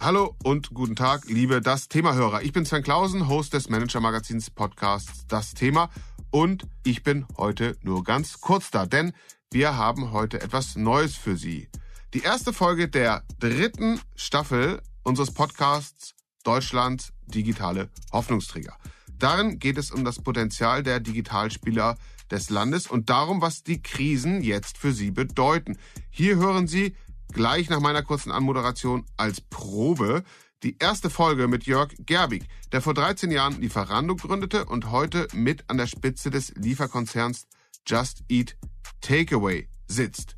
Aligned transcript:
Hallo 0.00 0.34
und 0.42 0.74
guten 0.74 0.96
Tag, 0.96 1.26
liebe 1.28 1.60
Das 1.60 1.88
Thema-Hörer. 1.88 2.42
Ich 2.42 2.52
bin 2.52 2.64
Sven 2.64 2.82
Klausen, 2.82 3.28
Host 3.28 3.52
des 3.52 3.68
Manager-Magazins 3.68 4.50
Podcasts 4.50 5.26
Das 5.28 5.54
Thema 5.54 5.90
und 6.30 6.66
ich 6.82 7.02
bin 7.02 7.26
heute 7.36 7.76
nur 7.82 8.04
ganz 8.04 8.40
kurz 8.40 8.70
da, 8.70 8.86
denn 8.86 9.12
wir 9.50 9.76
haben 9.76 10.12
heute 10.12 10.40
etwas 10.40 10.76
Neues 10.76 11.14
für 11.14 11.36
Sie. 11.36 11.68
Die 12.14 12.22
erste 12.22 12.52
Folge 12.52 12.88
der 12.88 13.22
dritten 13.38 14.00
Staffel 14.16 14.80
unseres 15.02 15.32
Podcasts 15.32 16.14
Deutschlands 16.42 17.12
digitale 17.26 17.90
Hoffnungsträger. 18.12 18.76
Darin 19.18 19.58
geht 19.58 19.78
es 19.78 19.90
um 19.90 20.04
das 20.04 20.20
Potenzial 20.20 20.82
der 20.82 21.00
Digitalspieler 21.00 21.96
des 22.32 22.50
Landes 22.50 22.88
und 22.88 23.10
darum, 23.10 23.40
was 23.40 23.62
die 23.62 23.82
Krisen 23.82 24.42
jetzt 24.42 24.78
für 24.78 24.92
sie 24.92 25.10
bedeuten. 25.10 25.78
Hier 26.10 26.36
hören 26.36 26.66
Sie 26.66 26.96
gleich 27.32 27.70
nach 27.70 27.80
meiner 27.80 28.02
kurzen 28.02 28.32
Anmoderation 28.32 29.04
als 29.16 29.40
Probe 29.40 30.24
die 30.62 30.76
erste 30.78 31.10
Folge 31.10 31.48
mit 31.48 31.64
Jörg 31.64 31.92
Gerbig, 32.06 32.44
der 32.70 32.80
vor 32.80 32.94
13 32.94 33.30
Jahren 33.30 33.60
Lieferando 33.60 34.16
gründete 34.16 34.64
und 34.64 34.90
heute 34.90 35.28
mit 35.32 35.68
an 35.68 35.76
der 35.76 35.86
Spitze 35.86 36.30
des 36.30 36.54
Lieferkonzerns 36.56 37.46
Just 37.86 38.22
Eat 38.28 38.56
Takeaway 39.00 39.68
sitzt. 39.88 40.36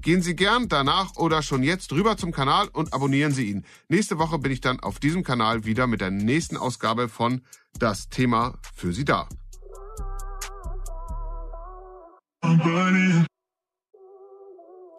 Gehen 0.00 0.22
Sie 0.22 0.36
gern 0.36 0.68
danach 0.68 1.16
oder 1.16 1.42
schon 1.42 1.62
jetzt 1.62 1.92
rüber 1.92 2.16
zum 2.16 2.30
Kanal 2.30 2.68
und 2.68 2.92
abonnieren 2.92 3.32
Sie 3.32 3.50
ihn. 3.50 3.64
Nächste 3.88 4.18
Woche 4.18 4.38
bin 4.38 4.52
ich 4.52 4.60
dann 4.60 4.78
auf 4.80 5.00
diesem 5.00 5.24
Kanal 5.24 5.64
wieder 5.64 5.86
mit 5.86 6.00
der 6.00 6.10
nächsten 6.10 6.56
Ausgabe 6.56 7.08
von 7.08 7.42
Das 7.78 8.08
Thema 8.08 8.56
für 8.74 8.92
Sie 8.92 9.04
da. 9.04 9.28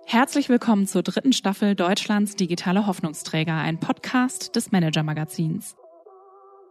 Herzlich 0.08 0.50
willkommen 0.50 0.88
zur 0.88 1.04
dritten 1.04 1.32
Staffel 1.32 1.76
Deutschlands 1.76 2.36
digitale 2.36 2.88
Hoffnungsträger, 2.88 3.54
ein 3.54 3.80
Podcast 3.80 4.56
des 4.56 4.72
Manager 4.72 5.04
Magazins. 5.04 5.76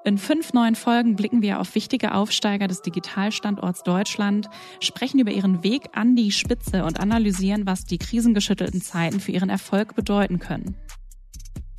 In 0.04 0.18
fünf 0.18 0.52
neuen 0.52 0.74
Folgen 0.74 1.14
blicken 1.14 1.42
wir 1.42 1.60
auf 1.60 1.76
wichtige 1.76 2.12
Aufsteiger 2.12 2.66
des 2.66 2.82
Digitalstandorts 2.82 3.84
Deutschland, 3.84 4.48
sprechen 4.80 5.20
über 5.20 5.30
ihren 5.30 5.62
Weg 5.62 5.90
an 5.92 6.16
die 6.16 6.32
Spitze 6.32 6.84
und 6.84 6.98
analysieren, 6.98 7.66
was 7.66 7.84
die 7.84 7.98
krisengeschüttelten 7.98 8.82
Zeiten 8.82 9.20
für 9.20 9.30
ihren 9.30 9.50
Erfolg 9.50 9.94
bedeuten 9.94 10.40
können. 10.40 10.76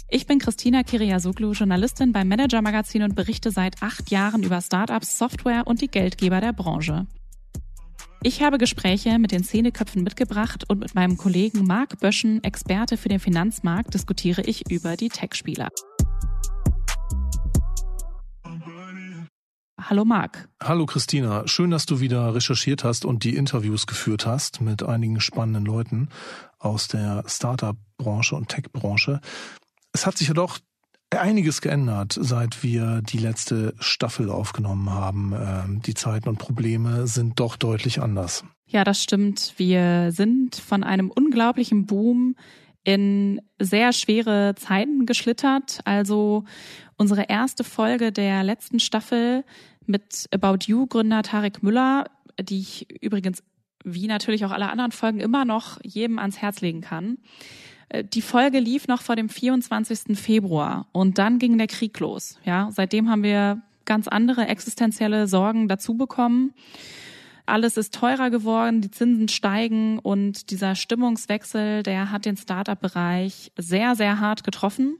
Ich 0.09 0.25
bin 0.25 0.39
Christina 0.39 0.83
Kiriasoglu, 0.83 1.51
Journalistin 1.51 2.13
beim 2.13 2.29
Manager 2.29 2.61
Magazin 2.61 3.03
und 3.03 3.15
berichte 3.15 3.51
seit 3.51 3.83
acht 3.83 4.09
Jahren 4.09 4.43
über 4.43 4.61
Startups, 4.61 5.17
Software 5.17 5.67
und 5.67 5.81
die 5.81 5.89
Geldgeber 5.89 6.39
der 6.39 6.53
Branche. 6.53 7.07
Ich 8.27 8.41
habe 8.41 8.57
Gespräche 8.57 9.19
mit 9.19 9.31
den 9.31 9.43
Szeneköpfen 9.43 10.01
mitgebracht 10.01 10.63
und 10.67 10.79
mit 10.79 10.95
meinem 10.95 11.15
Kollegen 11.15 11.63
Marc 11.63 11.99
Böschen, 11.99 12.43
Experte 12.43 12.97
für 12.97 13.07
den 13.07 13.19
Finanzmarkt, 13.19 13.93
diskutiere 13.93 14.41
ich 14.41 14.67
über 14.71 14.97
die 14.97 15.09
Tech-Spieler. 15.09 15.69
Hallo 19.79 20.05
Marc. 20.05 20.49
Hallo 20.59 20.87
Christina, 20.87 21.47
schön, 21.47 21.69
dass 21.69 21.85
du 21.85 21.99
wieder 21.99 22.33
recherchiert 22.33 22.83
hast 22.83 23.05
und 23.05 23.23
die 23.23 23.35
Interviews 23.35 23.85
geführt 23.85 24.25
hast 24.25 24.59
mit 24.59 24.81
einigen 24.81 25.21
spannenden 25.21 25.63
Leuten 25.63 26.09
aus 26.57 26.87
der 26.87 27.25
Startup-Branche 27.27 28.35
und 28.35 28.49
Tech-Branche. 28.49 29.21
Es 29.93 30.07
hat 30.07 30.17
sich 30.17 30.29
ja 30.29 30.33
doch 30.33 30.57
einiges 31.11 31.61
geändert, 31.61 32.17
seit 32.19 32.63
wir 32.63 33.01
die 33.01 33.17
letzte 33.17 33.73
Staffel 33.79 34.29
aufgenommen 34.29 34.89
haben. 34.89 35.33
Ähm, 35.33 35.81
die 35.81 35.93
Zeiten 35.93 36.29
und 36.29 36.37
Probleme 36.37 37.07
sind 37.07 37.39
doch 37.39 37.55
deutlich 37.55 38.01
anders. 38.01 38.43
Ja, 38.65 38.83
das 38.83 39.01
stimmt. 39.01 39.53
Wir 39.57 40.11
sind 40.11 40.55
von 40.55 40.83
einem 40.83 41.11
unglaublichen 41.11 41.85
Boom 41.85 42.35
in 42.83 43.41
sehr 43.59 43.93
schwere 43.93 44.55
Zeiten 44.55 45.05
geschlittert. 45.05 45.79
Also 45.85 46.43
unsere 46.97 47.23
erste 47.29 47.63
Folge 47.63 48.11
der 48.11 48.43
letzten 48.43 48.79
Staffel 48.79 49.43
mit 49.85 50.27
About 50.33 50.65
You 50.65 50.87
Gründer 50.87 51.23
Tarek 51.23 51.63
Müller, 51.63 52.05
die 52.39 52.59
ich 52.59 53.03
übrigens 53.03 53.43
wie 53.85 54.07
natürlich 54.07 54.43
auch 54.45 54.51
alle 54.51 54.69
anderen 54.69 54.91
Folgen 54.91 55.19
immer 55.19 55.45
noch 55.45 55.79
jedem 55.83 56.17
ans 56.17 56.39
Herz 56.39 56.61
legen 56.61 56.81
kann. 56.81 57.19
Äh, 57.89 58.03
die 58.03 58.21
Folge 58.21 58.59
lief 58.59 58.87
noch 58.87 59.01
vor 59.01 59.15
dem 59.15 59.29
24. 59.29 60.17
Februar 60.17 60.87
und 60.91 61.17
dann 61.17 61.39
ging 61.39 61.57
der 61.57 61.67
Krieg 61.67 61.99
los. 61.99 62.37
Ja, 62.45 62.69
seitdem 62.71 63.09
haben 63.09 63.23
wir 63.23 63.61
ganz 63.85 64.07
andere 64.07 64.47
existenzielle 64.47 65.27
Sorgen 65.27 65.67
dazu 65.67 65.95
bekommen. 65.95 66.53
Alles 67.45 67.77
ist 67.77 67.93
teurer 67.93 68.31
geworden, 68.31 68.81
die 68.81 68.89
Zinsen 68.89 69.27
steigen 69.27 69.99
und 69.99 70.49
dieser 70.49 70.73
Stimmungswechsel, 70.73 71.83
der 71.83 72.11
hat 72.11 72.25
den 72.25 72.37
Startup-Bereich 72.37 73.51
sehr, 73.55 73.95
sehr 73.95 74.19
hart 74.19 74.43
getroffen. 74.43 74.97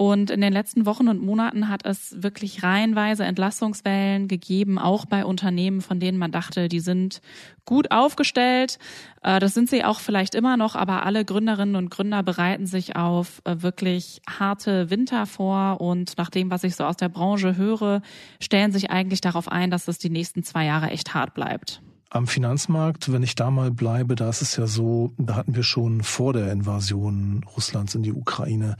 Und 0.00 0.30
in 0.30 0.40
den 0.40 0.54
letzten 0.54 0.86
Wochen 0.86 1.08
und 1.08 1.20
Monaten 1.20 1.68
hat 1.68 1.84
es 1.84 2.22
wirklich 2.22 2.62
reihenweise 2.62 3.24
Entlassungswellen 3.24 4.28
gegeben, 4.28 4.78
auch 4.78 5.04
bei 5.04 5.26
Unternehmen, 5.26 5.82
von 5.82 6.00
denen 6.00 6.16
man 6.16 6.32
dachte, 6.32 6.70
die 6.70 6.80
sind 6.80 7.20
gut 7.66 7.90
aufgestellt. 7.90 8.78
Äh, 9.22 9.40
das 9.40 9.52
sind 9.52 9.68
sie 9.68 9.84
auch 9.84 10.00
vielleicht 10.00 10.34
immer 10.34 10.56
noch, 10.56 10.74
aber 10.74 11.04
alle 11.04 11.26
Gründerinnen 11.26 11.76
und 11.76 11.90
Gründer 11.90 12.22
bereiten 12.22 12.64
sich 12.64 12.96
auf 12.96 13.42
äh, 13.44 13.56
wirklich 13.60 14.22
harte 14.26 14.88
Winter 14.88 15.26
vor. 15.26 15.82
Und 15.82 16.16
nach 16.16 16.30
dem, 16.30 16.50
was 16.50 16.64
ich 16.64 16.76
so 16.76 16.84
aus 16.84 16.96
der 16.96 17.10
Branche 17.10 17.58
höre, 17.58 18.00
stellen 18.40 18.72
sich 18.72 18.90
eigentlich 18.90 19.20
darauf 19.20 19.48
ein, 19.48 19.70
dass 19.70 19.86
es 19.86 19.98
die 19.98 20.08
nächsten 20.08 20.42
zwei 20.44 20.64
Jahre 20.64 20.88
echt 20.88 21.12
hart 21.12 21.34
bleibt. 21.34 21.82
Am 22.08 22.26
Finanzmarkt, 22.26 23.12
wenn 23.12 23.22
ich 23.22 23.34
da 23.34 23.50
mal 23.50 23.70
bleibe, 23.70 24.14
da 24.16 24.30
ist 24.30 24.40
es 24.40 24.56
ja 24.56 24.66
so, 24.66 25.12
da 25.18 25.36
hatten 25.36 25.54
wir 25.54 25.62
schon 25.62 26.02
vor 26.02 26.32
der 26.32 26.50
Invasion 26.50 27.44
Russlands 27.54 27.94
in 27.94 28.02
die 28.02 28.12
Ukraine 28.12 28.76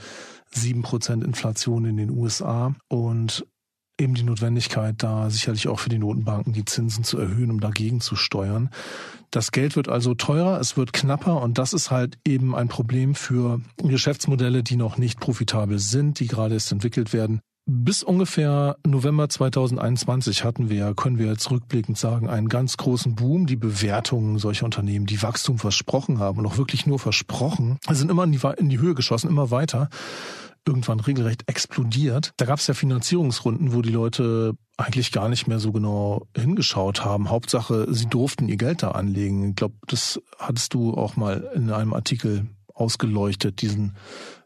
sieben 0.52 0.82
Prozent 0.82 1.24
Inflation 1.24 1.84
in 1.84 1.96
den 1.96 2.10
USA 2.10 2.74
und 2.88 3.46
eben 4.00 4.14
die 4.14 4.22
Notwendigkeit 4.22 4.96
da 4.98 5.30
sicherlich 5.30 5.68
auch 5.68 5.78
für 5.78 5.90
die 5.90 5.98
Notenbanken 5.98 6.52
die 6.52 6.64
Zinsen 6.64 7.04
zu 7.04 7.18
erhöhen, 7.18 7.50
um 7.50 7.60
dagegen 7.60 8.00
zu 8.00 8.16
steuern. 8.16 8.70
Das 9.30 9.52
Geld 9.52 9.76
wird 9.76 9.88
also 9.88 10.14
teurer, 10.14 10.58
es 10.58 10.76
wird 10.76 10.92
knapper 10.92 11.40
und 11.40 11.58
das 11.58 11.72
ist 11.72 11.90
halt 11.90 12.18
eben 12.26 12.54
ein 12.54 12.68
Problem 12.68 13.14
für 13.14 13.60
Geschäftsmodelle, 13.76 14.62
die 14.62 14.76
noch 14.76 14.96
nicht 14.96 15.20
profitabel 15.20 15.78
sind, 15.78 16.18
die 16.18 16.26
gerade 16.26 16.54
erst 16.54 16.72
entwickelt 16.72 17.12
werden. 17.12 17.40
Bis 17.72 18.02
ungefähr 18.02 18.78
November 18.84 19.28
2021 19.28 20.42
hatten 20.42 20.68
wir, 20.68 20.92
können 20.94 21.18
wir 21.18 21.26
jetzt 21.26 21.48
rückblickend 21.52 21.96
sagen, 21.96 22.28
einen 22.28 22.48
ganz 22.48 22.76
großen 22.76 23.14
Boom. 23.14 23.46
Die 23.46 23.54
Bewertungen 23.54 24.40
solcher 24.40 24.64
Unternehmen, 24.64 25.06
die 25.06 25.22
Wachstum 25.22 25.56
versprochen 25.56 26.18
haben 26.18 26.40
und 26.40 26.46
auch 26.46 26.58
wirklich 26.58 26.86
nur 26.86 26.98
versprochen, 26.98 27.78
sind 27.88 28.10
immer 28.10 28.24
in 28.24 28.32
die, 28.32 28.40
in 28.56 28.70
die 28.70 28.80
Höhe 28.80 28.96
geschossen, 28.96 29.30
immer 29.30 29.52
weiter. 29.52 29.88
Irgendwann 30.66 30.98
regelrecht 30.98 31.44
explodiert. 31.46 32.32
Da 32.38 32.44
gab 32.44 32.58
es 32.58 32.66
ja 32.66 32.74
Finanzierungsrunden, 32.74 33.72
wo 33.72 33.82
die 33.82 33.92
Leute 33.92 34.54
eigentlich 34.76 35.12
gar 35.12 35.28
nicht 35.28 35.46
mehr 35.46 35.60
so 35.60 35.70
genau 35.70 36.26
hingeschaut 36.36 37.04
haben. 37.04 37.30
Hauptsache, 37.30 37.86
sie 37.94 38.06
durften 38.06 38.48
ihr 38.48 38.56
Geld 38.56 38.82
da 38.82 38.90
anlegen. 38.90 39.50
Ich 39.50 39.54
glaube, 39.56 39.76
das 39.86 40.20
hattest 40.40 40.74
du 40.74 40.94
auch 40.94 41.14
mal 41.14 41.48
in 41.54 41.70
einem 41.70 41.94
Artikel 41.94 42.48
ausgeleuchtet, 42.74 43.62
diesen 43.62 43.94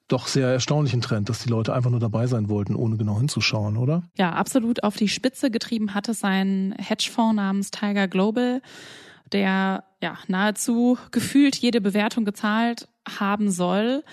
doch 0.08 0.26
sehr 0.26 0.48
erstaunlichen 0.48 1.00
Trend, 1.00 1.28
dass 1.28 1.40
die 1.40 1.48
Leute 1.48 1.72
einfach 1.72 1.90
nur 1.90 2.00
dabei 2.00 2.26
sein 2.26 2.48
wollten, 2.48 2.74
ohne 2.74 2.96
genau 2.96 3.18
hinzuschauen, 3.18 3.76
oder? 3.76 4.02
Ja, 4.18 4.32
absolut 4.32 4.82
auf 4.84 4.96
die 4.96 5.08
Spitze 5.08 5.50
getrieben 5.50 5.94
hat 5.94 6.08
es 6.08 6.22
ein 6.24 6.74
Hedgefonds 6.78 7.36
namens 7.36 7.70
Tiger 7.70 8.06
Global, 8.06 8.60
der 9.32 9.84
ja 10.02 10.18
nahezu 10.28 10.98
gefühlt 11.10 11.56
jede 11.56 11.80
Bewertung 11.80 12.24
gezahlt 12.24 12.88
haben 13.18 13.50
soll. 13.50 14.04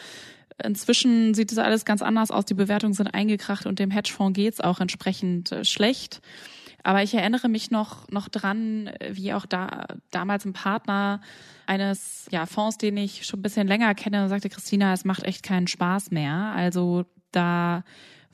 Inzwischen 0.63 1.34
sieht 1.34 1.51
es 1.51 1.57
alles 1.57 1.85
ganz 1.85 2.01
anders 2.01 2.31
aus. 2.31 2.46
Die 2.46 2.53
Bewertungen 2.53 2.94
sind 2.94 3.07
eingekracht 3.07 3.66
und 3.66 3.80
dem 3.80 3.91
Hedgefonds 3.91 4.35
geht's 4.35 4.62
auch 4.62 4.80
entsprechend 4.80 5.51
äh, 5.51 5.66
schlecht. 5.66 6.22
Aber 6.84 7.03
ich 7.03 7.14
erinnere 7.14 7.50
mich 7.50 7.72
noch, 7.72 8.09
noch 8.09 8.28
dran, 8.30 8.90
wie 9.09 9.34
auch 9.34 9.46
da 9.46 9.86
damals 10.09 10.46
ein 10.46 10.53
Partner 10.53 11.22
eines 11.68 12.28
ja, 12.31 12.46
Fonds, 12.46 12.78
den 12.78 12.98
ich 12.98 13.25
schon 13.25 13.39
ein 13.39 13.44
bisschen 13.44 13.68
länger 13.68 13.94
kenne, 13.95 14.28
sagte, 14.30 14.50
Christina, 14.50 14.94
es 14.94 15.06
macht 15.06 15.24
echt 15.24 15.44
keinen 15.44 15.68
Spaß 15.68 16.12
mehr. 16.12 16.54
Also 16.56 17.06
da 17.31 17.83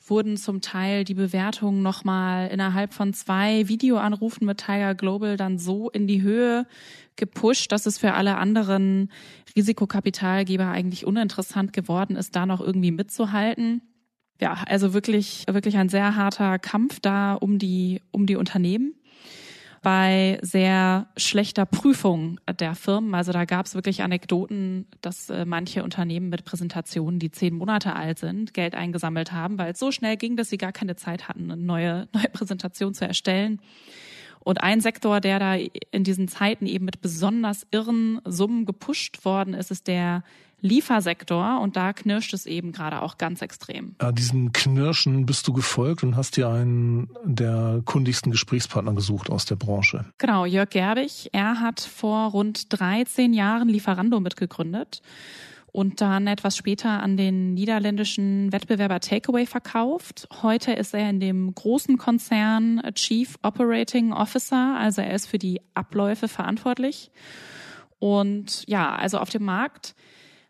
wurden 0.06 0.36
zum 0.36 0.60
Teil 0.60 1.04
die 1.04 1.14
Bewertungen 1.14 1.82
nochmal 1.82 2.48
innerhalb 2.48 2.94
von 2.94 3.12
zwei 3.12 3.68
Videoanrufen 3.68 4.46
mit 4.46 4.58
Tiger 4.58 4.94
Global 4.94 5.36
dann 5.36 5.58
so 5.58 5.90
in 5.90 6.06
die 6.06 6.22
Höhe 6.22 6.66
gepusht, 7.16 7.72
dass 7.72 7.86
es 7.86 7.98
für 7.98 8.14
alle 8.14 8.36
anderen 8.36 9.10
Risikokapitalgeber 9.56 10.68
eigentlich 10.68 11.04
uninteressant 11.04 11.72
geworden 11.72 12.16
ist, 12.16 12.36
da 12.36 12.46
noch 12.46 12.60
irgendwie 12.60 12.92
mitzuhalten 12.92 13.82
ja, 14.40 14.62
also 14.66 14.94
wirklich, 14.94 15.44
wirklich 15.48 15.76
ein 15.76 15.88
sehr 15.88 16.16
harter 16.16 16.58
Kampf 16.58 17.00
da 17.00 17.34
um 17.34 17.58
die, 17.58 18.00
um 18.12 18.26
die 18.26 18.36
Unternehmen 18.36 18.94
bei 19.82 20.38
sehr 20.42 21.06
schlechter 21.16 21.66
Prüfung 21.66 22.40
der 22.58 22.74
Firmen. 22.74 23.14
Also 23.14 23.32
da 23.32 23.44
gab 23.44 23.66
es 23.66 23.74
wirklich 23.74 24.02
Anekdoten, 24.02 24.86
dass 25.00 25.30
äh, 25.30 25.44
manche 25.44 25.84
Unternehmen 25.84 26.28
mit 26.28 26.44
Präsentationen, 26.44 27.18
die 27.18 27.30
zehn 27.30 27.54
Monate 27.54 27.94
alt 27.94 28.18
sind, 28.18 28.54
Geld 28.54 28.74
eingesammelt 28.74 29.32
haben, 29.32 29.58
weil 29.58 29.72
es 29.72 29.78
so 29.78 29.92
schnell 29.92 30.16
ging, 30.16 30.36
dass 30.36 30.50
sie 30.50 30.58
gar 30.58 30.72
keine 30.72 30.96
Zeit 30.96 31.28
hatten, 31.28 31.50
eine 31.50 31.62
neue, 31.62 32.08
neue 32.12 32.28
Präsentation 32.32 32.94
zu 32.94 33.06
erstellen. 33.06 33.60
Und 34.40 34.62
ein 34.62 34.80
Sektor, 34.80 35.20
der 35.20 35.38
da 35.38 35.54
in 35.54 36.04
diesen 36.04 36.28
Zeiten 36.28 36.66
eben 36.66 36.84
mit 36.84 37.00
besonders 37.00 37.66
irren 37.70 38.20
Summen 38.24 38.66
gepusht 38.66 39.24
worden 39.24 39.54
ist, 39.54 39.70
ist 39.70 39.88
der 39.88 40.22
Liefersektor 40.60 41.60
und 41.60 41.76
da 41.76 41.92
knirscht 41.92 42.34
es 42.34 42.46
eben 42.46 42.72
gerade 42.72 43.02
auch 43.02 43.18
ganz 43.18 43.42
extrem. 43.42 43.94
Ja, 44.00 44.12
diesem 44.12 44.52
Knirschen 44.52 45.26
bist 45.26 45.46
du 45.46 45.52
gefolgt 45.52 46.02
und 46.02 46.16
hast 46.16 46.36
dir 46.36 46.48
einen 46.48 47.08
der 47.24 47.82
kundigsten 47.84 48.32
Gesprächspartner 48.32 48.94
gesucht 48.94 49.30
aus 49.30 49.44
der 49.44 49.56
Branche. 49.56 50.04
Genau, 50.18 50.44
Jörg 50.44 50.70
Gerbig. 50.70 51.30
Er 51.32 51.60
hat 51.60 51.80
vor 51.80 52.30
rund 52.30 52.72
13 52.78 53.32
Jahren 53.32 53.68
Lieferando 53.68 54.20
mitgegründet 54.20 55.02
und 55.70 56.00
dann 56.00 56.26
etwas 56.26 56.56
später 56.56 57.02
an 57.02 57.16
den 57.16 57.54
niederländischen 57.54 58.50
Wettbewerber 58.52 59.00
Takeaway 59.00 59.46
verkauft. 59.46 60.28
Heute 60.42 60.72
ist 60.72 60.94
er 60.94 61.08
in 61.08 61.20
dem 61.20 61.54
großen 61.54 61.98
Konzern 61.98 62.82
Chief 62.94 63.36
Operating 63.42 64.12
Officer, 64.12 64.76
also 64.78 65.02
er 65.02 65.14
ist 65.14 65.26
für 65.26 65.38
die 65.38 65.60
Abläufe 65.74 66.26
verantwortlich. 66.26 67.10
Und 68.00 68.64
ja, 68.66 68.94
also 68.94 69.18
auf 69.18 69.30
dem 69.30 69.44
Markt 69.44 69.94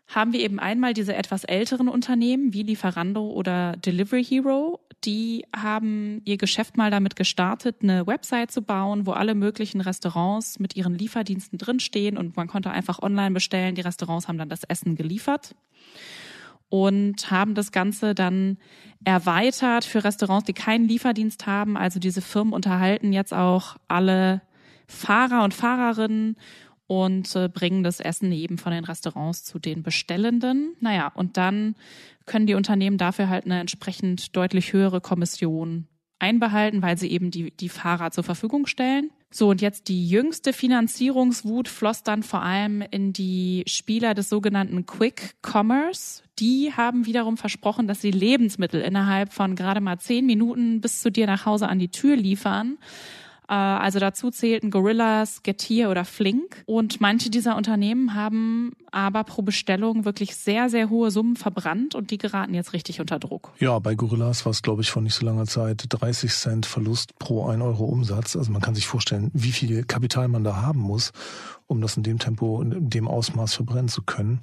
haben 0.09 0.33
wir 0.33 0.39
eben 0.39 0.59
einmal 0.59 0.93
diese 0.93 1.15
etwas 1.15 1.43
älteren 1.43 1.87
Unternehmen 1.87 2.51
wie 2.51 2.63
Lieferando 2.63 3.27
oder 3.27 3.77
Delivery 3.77 4.23
Hero. 4.23 4.79
Die 5.05 5.45
haben 5.55 6.21
ihr 6.25 6.37
Geschäft 6.37 6.77
mal 6.77 6.89
damit 6.89 7.15
gestartet, 7.15 7.77
eine 7.83 8.07
Website 8.07 8.51
zu 8.51 8.63
bauen, 8.63 9.05
wo 9.05 9.11
alle 9.11 9.35
möglichen 9.35 9.81
Restaurants 9.81 10.59
mit 10.59 10.75
ihren 10.75 10.95
Lieferdiensten 10.95 11.59
drinstehen 11.59 12.17
und 12.17 12.35
man 12.35 12.47
konnte 12.47 12.71
einfach 12.71 12.99
online 12.99 13.31
bestellen. 13.31 13.75
Die 13.75 13.81
Restaurants 13.81 14.27
haben 14.27 14.39
dann 14.39 14.49
das 14.49 14.63
Essen 14.63 14.95
geliefert 14.95 15.55
und 16.69 17.29
haben 17.29 17.53
das 17.53 17.71
Ganze 17.71 18.15
dann 18.15 18.57
erweitert 19.05 19.85
für 19.85 20.03
Restaurants, 20.03 20.45
die 20.45 20.53
keinen 20.53 20.87
Lieferdienst 20.87 21.45
haben. 21.45 21.77
Also 21.77 21.99
diese 21.99 22.21
Firmen 22.21 22.53
unterhalten 22.53 23.13
jetzt 23.13 23.33
auch 23.33 23.77
alle 23.87 24.41
Fahrer 24.87 25.43
und 25.43 25.53
Fahrerinnen 25.53 26.35
und 26.89 27.35
äh, 27.35 27.47
bringen 27.47 27.83
das 27.83 27.99
Essen 27.99 28.31
eben 28.31 28.57
von 28.57 28.71
den 28.71 28.83
Restaurants 28.83 29.43
zu 29.43 29.59
den 29.59 29.83
Bestellenden. 29.83 30.75
Naja, 30.79 31.11
und 31.13 31.37
dann 31.37 31.75
können 32.25 32.47
die 32.47 32.55
Unternehmen 32.55 32.97
dafür 32.97 33.29
halt 33.29 33.45
eine 33.45 33.59
entsprechend 33.59 34.35
deutlich 34.35 34.73
höhere 34.73 34.99
Kommission 34.99 35.87
einbehalten, 36.17 36.81
weil 36.81 36.97
sie 36.97 37.11
eben 37.11 37.29
die, 37.29 37.51
die 37.51 37.69
Fahrer 37.69 38.09
zur 38.09 38.23
Verfügung 38.23 38.65
stellen. 38.65 39.11
So, 39.29 39.49
und 39.49 39.61
jetzt 39.61 39.87
die 39.87 40.09
jüngste 40.09 40.51
Finanzierungswut 40.51 41.67
floss 41.67 42.01
dann 42.01 42.23
vor 42.23 42.41
allem 42.41 42.81
in 42.81 43.13
die 43.13 43.63
Spieler 43.67 44.15
des 44.15 44.27
sogenannten 44.27 44.87
Quick 44.87 45.35
Commerce. 45.43 46.23
Die 46.39 46.73
haben 46.75 47.05
wiederum 47.05 47.37
versprochen, 47.37 47.87
dass 47.87 48.01
sie 48.01 48.09
Lebensmittel 48.09 48.81
innerhalb 48.81 49.31
von 49.31 49.55
gerade 49.55 49.79
mal 49.79 49.99
zehn 49.99 50.25
Minuten 50.25 50.81
bis 50.81 51.01
zu 51.01 51.11
dir 51.11 51.27
nach 51.27 51.45
Hause 51.45 51.67
an 51.67 51.77
die 51.77 51.91
Tür 51.91 52.15
liefern. 52.15 52.79
Äh, 53.49 53.53
also 53.53 53.99
dazu 53.99 54.29
zählten 54.29 54.69
Gorillas, 54.69 55.41
Getir 55.43 55.89
oder 55.89 56.05
Flink. 56.05 56.63
Und 56.67 57.01
manche 57.01 57.29
dieser 57.29 57.57
Unternehmen 57.57 58.13
haben 58.13 58.73
aber 58.91 59.23
pro 59.23 59.41
Bestellung 59.41 60.05
wirklich 60.05 60.35
sehr, 60.35 60.69
sehr 60.69 60.89
hohe 60.89 61.11
Summen 61.11 61.35
verbrannt 61.35 61.95
und 61.95 62.11
die 62.11 62.17
geraten 62.17 62.53
jetzt 62.53 62.73
richtig 62.73 63.01
unter 63.01 63.19
Druck. 63.19 63.51
Ja, 63.59 63.79
bei 63.79 63.95
Gorillas 63.95 64.45
war 64.45 64.51
es, 64.51 64.61
glaube 64.61 64.83
ich, 64.83 64.91
vor 64.91 65.01
nicht 65.01 65.15
so 65.15 65.25
langer 65.25 65.45
Zeit 65.45 65.85
30 65.89 66.31
Cent 66.31 66.65
Verlust 66.65 67.17
pro 67.17 67.47
1 67.47 67.61
Euro 67.61 67.85
Umsatz. 67.85 68.35
Also 68.35 68.51
man 68.51 68.61
kann 68.61 68.75
sich 68.75 68.87
vorstellen, 68.87 69.31
wie 69.33 69.51
viel 69.51 69.83
Kapital 69.83 70.27
man 70.27 70.43
da 70.43 70.61
haben 70.61 70.79
muss, 70.79 71.11
um 71.65 71.81
das 71.81 71.97
in 71.97 72.03
dem 72.03 72.19
Tempo, 72.19 72.61
in 72.61 72.89
dem 72.89 73.07
Ausmaß 73.07 73.55
verbrennen 73.55 73.89
zu 73.89 74.03
können. 74.03 74.41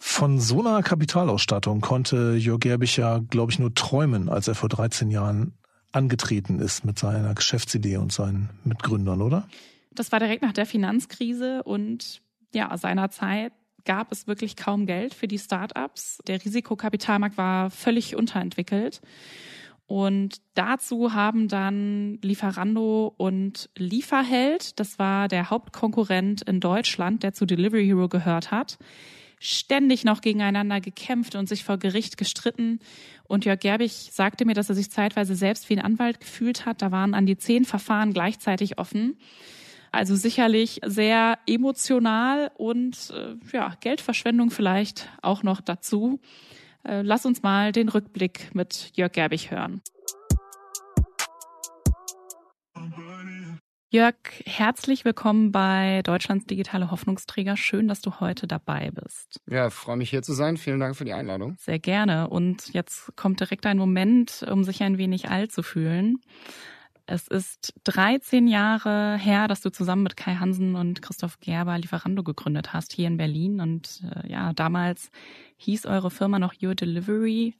Von 0.00 0.38
so 0.38 0.60
einer 0.60 0.82
Kapitalausstattung 0.82 1.80
konnte 1.80 2.34
Jörg 2.36 2.60
Gerbich 2.60 2.96
ja, 2.98 3.18
glaube 3.18 3.50
ich, 3.50 3.58
nur 3.58 3.74
träumen, 3.74 4.28
als 4.28 4.46
er 4.46 4.54
vor 4.54 4.68
13 4.68 5.10
Jahren 5.10 5.57
angetreten 5.92 6.60
ist 6.60 6.84
mit 6.84 6.98
seiner 6.98 7.34
Geschäftsidee 7.34 7.96
und 7.96 8.12
seinen 8.12 8.50
Mitgründern, 8.64 9.22
oder? 9.22 9.48
Das 9.92 10.12
war 10.12 10.20
direkt 10.20 10.42
nach 10.42 10.52
der 10.52 10.66
Finanzkrise 10.66 11.62
und 11.62 12.20
ja, 12.54 12.76
seinerzeit 12.76 13.52
gab 13.84 14.12
es 14.12 14.26
wirklich 14.26 14.56
kaum 14.56 14.86
Geld 14.86 15.14
für 15.14 15.28
die 15.28 15.38
Startups. 15.38 16.18
Der 16.26 16.44
Risikokapitalmarkt 16.44 17.38
war 17.38 17.70
völlig 17.70 18.16
unterentwickelt. 18.16 19.00
Und 19.86 20.42
dazu 20.52 21.14
haben 21.14 21.48
dann 21.48 22.18
Lieferando 22.20 23.14
und 23.16 23.70
Lieferheld, 23.74 24.78
das 24.78 24.98
war 24.98 25.28
der 25.28 25.48
Hauptkonkurrent 25.48 26.42
in 26.42 26.60
Deutschland, 26.60 27.22
der 27.22 27.32
zu 27.32 27.46
Delivery 27.46 27.86
Hero 27.86 28.08
gehört 28.08 28.50
hat, 28.50 28.78
ständig 29.40 30.04
noch 30.04 30.20
gegeneinander 30.20 30.80
gekämpft 30.80 31.34
und 31.34 31.48
sich 31.48 31.64
vor 31.64 31.78
Gericht 31.78 32.16
gestritten. 32.16 32.80
Und 33.24 33.44
Jörg 33.44 33.60
Gerbig 33.60 34.10
sagte 34.12 34.44
mir, 34.44 34.54
dass 34.54 34.68
er 34.68 34.74
sich 34.74 34.90
zeitweise 34.90 35.34
selbst 35.34 35.68
wie 35.68 35.74
ein 35.76 35.84
Anwalt 35.84 36.20
gefühlt 36.20 36.66
hat. 36.66 36.82
Da 36.82 36.90
waren 36.90 37.14
an 37.14 37.26
die 37.26 37.36
zehn 37.36 37.64
Verfahren 37.64 38.12
gleichzeitig 38.12 38.78
offen. 38.78 39.18
Also 39.90 40.16
sicherlich 40.16 40.80
sehr 40.84 41.38
emotional 41.46 42.50
und 42.56 43.10
äh, 43.10 43.36
ja, 43.52 43.74
Geldverschwendung 43.80 44.50
vielleicht 44.50 45.08
auch 45.22 45.42
noch 45.42 45.60
dazu. 45.60 46.20
Äh, 46.84 47.02
lass 47.02 47.24
uns 47.24 47.42
mal 47.42 47.72
den 47.72 47.88
Rückblick 47.88 48.54
mit 48.54 48.92
Jörg 48.94 49.12
Gerbig 49.12 49.50
hören. 49.50 49.80
Jörg, 53.90 54.16
herzlich 54.44 55.06
willkommen 55.06 55.50
bei 55.50 56.02
Deutschlands 56.04 56.44
digitale 56.44 56.90
Hoffnungsträger. 56.90 57.56
Schön, 57.56 57.88
dass 57.88 58.02
du 58.02 58.20
heute 58.20 58.46
dabei 58.46 58.90
bist. 58.90 59.40
Ja, 59.48 59.70
freue 59.70 59.96
mich 59.96 60.10
hier 60.10 60.20
zu 60.20 60.34
sein. 60.34 60.58
Vielen 60.58 60.78
Dank 60.78 60.94
für 60.94 61.06
die 61.06 61.14
Einladung. 61.14 61.56
Sehr 61.58 61.78
gerne. 61.78 62.28
Und 62.28 62.74
jetzt 62.74 63.16
kommt 63.16 63.40
direkt 63.40 63.64
ein 63.64 63.78
Moment, 63.78 64.44
um 64.50 64.62
sich 64.62 64.82
ein 64.82 64.98
wenig 64.98 65.30
alt 65.30 65.52
zu 65.52 65.62
fühlen. 65.62 66.18
Es 67.06 67.28
ist 67.28 67.72
13 67.84 68.46
Jahre 68.46 69.16
her, 69.16 69.48
dass 69.48 69.62
du 69.62 69.70
zusammen 69.70 70.02
mit 70.02 70.18
Kai 70.18 70.34
Hansen 70.34 70.74
und 70.74 71.00
Christoph 71.00 71.40
Gerber 71.40 71.78
Lieferando 71.78 72.22
gegründet 72.22 72.74
hast 72.74 72.92
hier 72.92 73.06
in 73.06 73.16
Berlin. 73.16 73.58
Und 73.58 74.02
äh, 74.04 74.30
ja, 74.30 74.52
damals 74.52 75.10
hieß 75.56 75.86
eure 75.86 76.10
Firma 76.10 76.38
noch 76.38 76.52
Your 76.62 76.74
Delivery. 76.74 77.54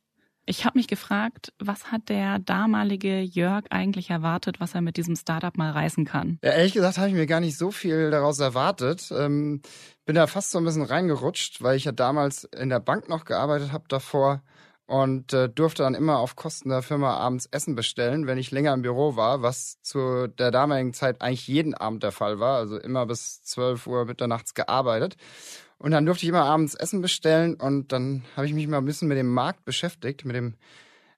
Ich 0.49 0.65
habe 0.65 0.79
mich 0.79 0.89
gefragt, 0.89 1.53
was 1.59 1.93
hat 1.93 2.09
der 2.09 2.39
damalige 2.39 3.21
Jörg 3.21 3.67
eigentlich 3.69 4.09
erwartet, 4.09 4.61
was 4.61 4.75
er 4.75 4.81
mit 4.81 4.97
diesem 4.97 5.15
Startup 5.15 5.55
mal 5.59 5.73
reißen 5.73 6.06
kann? 6.06 6.39
Ja, 6.43 6.53
ehrlich 6.53 6.73
gesagt 6.73 6.97
habe 6.97 7.09
ich 7.09 7.15
mir 7.15 7.27
gar 7.27 7.41
nicht 7.41 7.59
so 7.59 7.71
viel 7.71 8.11
daraus 8.11 8.39
erwartet. 8.39 9.12
Ähm, 9.12 9.61
bin 10.06 10.15
da 10.15 10.27
fast 10.27 10.50
so 10.50 10.56
ein 10.56 10.65
bisschen 10.65 10.85
reingerutscht, 10.85 11.62
weil 11.62 11.77
ich 11.77 11.85
ja 11.85 11.93
damals 11.93 12.45
in 12.45 12.71
der 12.71 12.81
Bank 12.81 13.11
noch 13.11 13.27
gearbeitet 13.27 13.73
habe 13.73 13.85
davor 13.89 14.43
und 14.87 15.35
äh, 15.35 15.50
durfte 15.50 15.83
dann 15.83 15.95
immer 15.95 16.19
auf 16.19 16.35
Kosten 16.35 16.71
der 16.71 16.81
Firma 16.81 17.19
abends 17.19 17.45
Essen 17.45 17.75
bestellen, 17.75 18.27
wenn 18.27 18.39
ich 18.39 18.50
länger 18.50 18.73
im 18.73 18.81
Büro 18.81 19.17
war, 19.17 19.43
was 19.43 19.83
zu 19.83 20.29
der 20.29 20.50
damaligen 20.50 20.95
Zeit 20.95 21.21
eigentlich 21.21 21.47
jeden 21.47 21.75
Abend 21.75 22.03
der 22.03 22.12
Fall 22.12 22.41
war, 22.41 22.56
also 22.56 22.79
immer 22.79 23.05
bis 23.05 23.43
12 23.43 23.87
Uhr 23.87 24.06
mitternachts 24.06 24.55
gearbeitet. 24.55 25.19
Und 25.78 25.92
dann 25.92 26.06
durfte 26.06 26.25
ich 26.25 26.28
immer 26.28 26.44
abends 26.44 26.75
Essen 26.75 27.00
bestellen 27.00 27.54
und 27.54 27.92
dann 27.92 28.25
habe 28.37 28.47
ich 28.47 28.52
mich 28.52 28.66
mal 28.66 28.78
ein 28.78 28.85
bisschen 28.85 29.08
mit 29.08 29.16
dem 29.16 29.32
Markt 29.32 29.64
beschäftigt, 29.64 30.25
mit 30.25 30.35
dem 30.35 30.54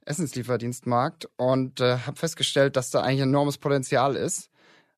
Essenslieferdienstmarkt 0.05 1.29
und 1.37 1.81
äh, 1.81 1.99
habe 1.99 2.17
festgestellt, 2.17 2.77
dass 2.77 2.91
da 2.91 3.01
eigentlich 3.01 3.21
enormes 3.21 3.59
Potenzial 3.59 4.17
ist 4.17 4.51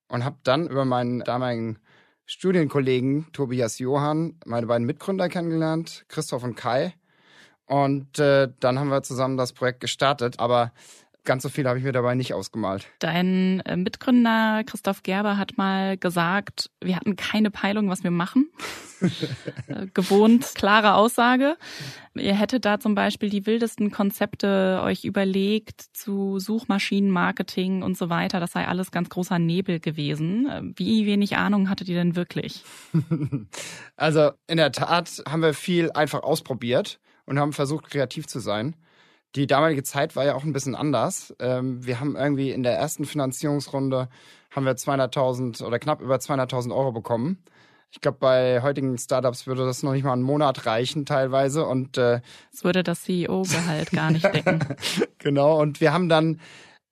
und 0.09 0.25
habe 0.25 0.37
dann 0.43 0.69
über 0.69 0.85
meinen 0.85 1.21
damaligen 1.21 1.79
Studienkollegen 2.27 3.27
Tobias 3.33 3.79
Johann 3.79 4.39
meine 4.47 4.67
beiden 4.67 4.87
Mitgründer 4.87 5.29
kennengelernt, 5.29 6.05
Christoph 6.09 6.45
und 6.45 6.57
Kai. 6.57 6.95
Und 7.67 8.19
äh, 8.19 8.49
dann 8.61 8.79
haben 8.79 8.89
wir 8.89 9.03
zusammen 9.03 9.37
das 9.37 9.53
Projekt 9.53 9.81
gestartet. 9.81 10.39
Aber 10.39 10.73
ganz 11.25 11.43
so 11.43 11.49
viel 11.49 11.67
habe 11.69 11.79
ich 11.79 11.85
mir 11.85 11.93
dabei 11.93 12.15
nicht 12.15 12.35
ausgemalt. 12.35 12.89
Dein 12.99 13.61
äh, 13.61 13.77
Mitgründer 13.77 14.63
Christoph 14.65 15.03
Gerber 15.03 15.37
hat 15.37 15.57
mal 15.57 15.97
gesagt, 15.97 16.71
wir 16.83 16.97
hatten 16.97 17.17
keine 17.17 17.51
Peilung, 17.51 17.89
was 17.89 18.03
wir 18.03 18.11
machen. 18.11 18.51
Äh, 19.67 19.89
gewohnt 19.95 20.55
klare 20.55 20.95
Aussage. 20.95 21.57
Ihr 22.15 22.35
hättet 22.35 22.65
da 22.65 22.79
zum 22.79 22.95
Beispiel 22.95 23.31
die 23.31 23.47
wildesten 23.47 23.91
Konzepte 23.91 24.81
euch 24.85 25.05
überlegt 25.05 25.81
zu 25.93 26.39
Suchmaschinenmarketing 26.39 27.83
und 27.83 27.99
so 27.99 28.11
weiter. 28.11 28.39
Das 28.39 28.53
sei 28.53 28.69
alles 28.69 28.93
ganz 28.93 29.09
großer 29.09 29.41
Nebel 29.41 29.81
gewesen. 29.81 30.49
Äh, 30.49 30.63
wie 30.77 31.05
wenig 31.05 31.37
Ahnung 31.37 31.69
hattet 31.69 31.89
ihr 31.89 31.97
denn 31.97 32.15
wirklich? 32.15 32.63
Also 33.97 34.31
in 34.47 34.57
der 34.57 34.71
Tat 34.71 35.23
haben 35.29 35.43
wir 35.43 35.55
viel 35.55 35.91
einfach 35.91 36.23
ausprobiert 36.23 37.01
und 37.25 37.41
haben 37.41 37.53
versucht, 37.53 37.91
kreativ 37.91 38.29
zu 38.29 38.39
sein 38.39 38.77
die 39.35 39.47
damalige 39.47 39.83
Zeit 39.83 40.15
war 40.17 40.25
ja 40.25 40.35
auch 40.35 40.45
ein 40.45 40.53
bisschen 40.53 40.75
anders. 40.75 41.35
Ähm, 41.39 41.85
wir 41.85 42.01
haben 42.01 42.17
irgendwie 42.17 42.51
in 42.51 42.63
der 42.63 42.77
ersten 42.77 43.05
Finanzierungsrunde 43.05 44.09
haben 44.51 44.67
wir 44.67 44.75
200.000 44.77 45.65
oder 45.65 45.79
knapp 45.79 46.01
über 46.03 46.17
200.000 46.17 46.75
Euro 46.75 46.93
bekommen. 46.93 47.43
Ich 47.91 48.01
glaube, 48.01 48.19
bei 48.21 48.63
heutigen 48.63 48.97
Startups 48.97 49.47
würde 49.47 49.67
das 49.67 49.83
noch 49.83 49.93
nicht 49.93 50.05
mal 50.05 50.13
einen 50.15 50.23
Monat 50.23 50.65
reichen 50.67 51.05
teilweise 51.05 51.67
und 51.67 51.99
äh, 51.99 52.21
es 52.53 52.65
würde 52.65 52.83
das 52.83 53.03
CEO-Gehalt 53.03 53.91
gar 53.91 54.11
nicht 54.11 54.25
decken. 54.35 54.61
genau. 55.19 55.61
Und 55.61 55.81
wir 55.81 55.93
haben 55.93 56.09
dann 56.09 56.41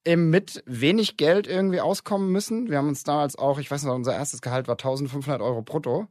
eben 0.05 0.31
mit 0.31 0.63
wenig 0.67 1.17
Geld 1.17 1.47
irgendwie 1.47 1.81
auskommen 1.81 2.31
müssen. 2.31 2.71
Wir 2.71 2.79
haben 2.79 2.89
uns 2.89 3.03
damals 3.03 3.37
auch, 3.37 3.59
ich 3.59 3.71
weiß 3.71 3.85
noch, 3.85 3.95
unser 3.95 4.15
erstes 4.15 4.43
Gehalt 4.43 4.69
war 4.69 4.77
1.500 4.77 5.41
Euro 5.41 5.63
brutto 5.63 6.07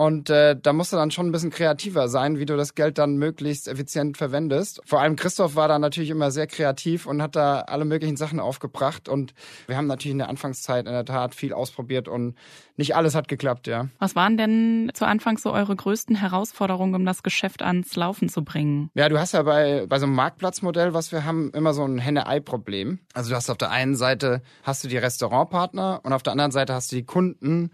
Und 0.00 0.30
äh, 0.30 0.56
da 0.58 0.72
musst 0.72 0.94
du 0.94 0.96
dann 0.96 1.10
schon 1.10 1.26
ein 1.26 1.32
bisschen 1.32 1.50
kreativer 1.50 2.08
sein, 2.08 2.38
wie 2.38 2.46
du 2.46 2.56
das 2.56 2.74
Geld 2.74 2.96
dann 2.96 3.18
möglichst 3.18 3.68
effizient 3.68 4.16
verwendest. 4.16 4.80
Vor 4.86 4.98
allem 4.98 5.14
Christoph 5.14 5.56
war 5.56 5.68
da 5.68 5.78
natürlich 5.78 6.08
immer 6.08 6.30
sehr 6.30 6.46
kreativ 6.46 7.04
und 7.04 7.20
hat 7.20 7.36
da 7.36 7.60
alle 7.60 7.84
möglichen 7.84 8.16
Sachen 8.16 8.40
aufgebracht. 8.40 9.10
Und 9.10 9.34
wir 9.66 9.76
haben 9.76 9.86
natürlich 9.86 10.12
in 10.12 10.18
der 10.20 10.30
Anfangszeit 10.30 10.86
in 10.86 10.92
der 10.94 11.04
Tat 11.04 11.34
viel 11.34 11.52
ausprobiert 11.52 12.08
und 12.08 12.34
nicht 12.78 12.96
alles 12.96 13.14
hat 13.14 13.28
geklappt, 13.28 13.66
ja. 13.66 13.88
Was 13.98 14.16
waren 14.16 14.38
denn 14.38 14.90
zu 14.94 15.04
Anfang 15.04 15.36
so 15.36 15.52
eure 15.52 15.76
größten 15.76 16.16
Herausforderungen, 16.16 16.94
um 16.94 17.04
das 17.04 17.22
Geschäft 17.22 17.60
ans 17.60 17.94
Laufen 17.94 18.30
zu 18.30 18.42
bringen? 18.42 18.88
Ja, 18.94 19.10
du 19.10 19.18
hast 19.18 19.32
ja 19.32 19.42
bei, 19.42 19.84
bei 19.86 19.98
so 19.98 20.06
einem 20.06 20.14
Marktplatzmodell, 20.14 20.94
was 20.94 21.12
wir 21.12 21.26
haben, 21.26 21.50
immer 21.50 21.74
so 21.74 21.84
ein 21.84 21.98
Henne-Ei-Problem. 21.98 23.00
Also 23.12 23.28
du 23.28 23.36
hast 23.36 23.50
auf 23.50 23.58
der 23.58 23.70
einen 23.70 23.96
Seite 23.96 24.40
hast 24.62 24.82
du 24.82 24.88
die 24.88 24.96
Restaurantpartner 24.96 26.00
und 26.04 26.14
auf 26.14 26.22
der 26.22 26.32
anderen 26.32 26.52
Seite 26.52 26.72
hast 26.72 26.90
du 26.90 26.96
die 26.96 27.04
Kunden 27.04 27.70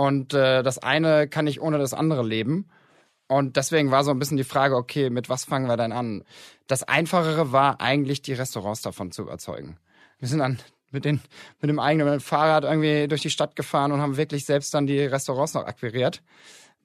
und 0.00 0.32
äh, 0.32 0.62
das 0.62 0.78
eine 0.78 1.28
kann 1.28 1.44
nicht 1.44 1.60
ohne 1.60 1.76
das 1.76 1.92
andere 1.92 2.22
leben. 2.22 2.70
Und 3.28 3.56
deswegen 3.56 3.90
war 3.90 4.02
so 4.02 4.10
ein 4.10 4.18
bisschen 4.18 4.38
die 4.38 4.44
Frage, 4.44 4.74
okay, 4.74 5.10
mit 5.10 5.28
was 5.28 5.44
fangen 5.44 5.68
wir 5.68 5.76
denn 5.76 5.92
an? 5.92 6.24
Das 6.68 6.84
Einfachere 6.84 7.52
war 7.52 7.82
eigentlich, 7.82 8.22
die 8.22 8.32
Restaurants 8.32 8.80
davon 8.80 9.12
zu 9.12 9.20
überzeugen. 9.20 9.76
Wir 10.18 10.26
sind 10.26 10.38
dann 10.38 10.58
mit, 10.90 11.04
den, 11.04 11.20
mit 11.60 11.68
dem 11.68 11.78
eigenen 11.78 12.20
Fahrrad 12.20 12.64
irgendwie 12.64 13.08
durch 13.08 13.20
die 13.20 13.28
Stadt 13.28 13.56
gefahren 13.56 13.92
und 13.92 14.00
haben 14.00 14.16
wirklich 14.16 14.46
selbst 14.46 14.72
dann 14.72 14.86
die 14.86 15.00
Restaurants 15.00 15.52
noch 15.52 15.66
akquiriert. 15.66 16.22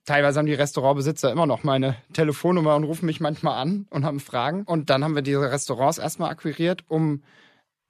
Teilweise 0.03 0.39
haben 0.39 0.45
die 0.45 0.53
Restaurantbesitzer 0.53 1.31
immer 1.31 1.45
noch 1.45 1.63
meine 1.63 1.95
Telefonnummer 2.12 2.75
und 2.75 2.84
rufen 2.84 3.05
mich 3.05 3.22
manchmal 3.22 3.62
an 3.62 3.88
und 3.91 4.03
haben 4.03 4.19
Fragen. 4.19 4.63
Und 4.63 4.89
dann 4.89 5.05
haben 5.05 5.15
wir 5.15 5.22
diese 5.22 5.50
Restaurants 5.50 6.00
erstmal 6.00 6.31
akquiriert, 6.31 6.84
um 6.89 7.24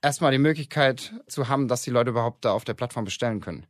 erstmal 0.03 0.31
die 0.31 0.37
Möglichkeit 0.37 1.15
zu 1.25 1.49
haben, 1.49 1.67
dass 1.67 1.81
die 1.81 1.89
Leute 1.89 2.11
überhaupt 2.11 2.45
da 2.45 2.51
auf 2.51 2.63
der 2.63 2.75
Plattform 2.75 3.05
bestellen 3.05 3.41
können. 3.41 3.65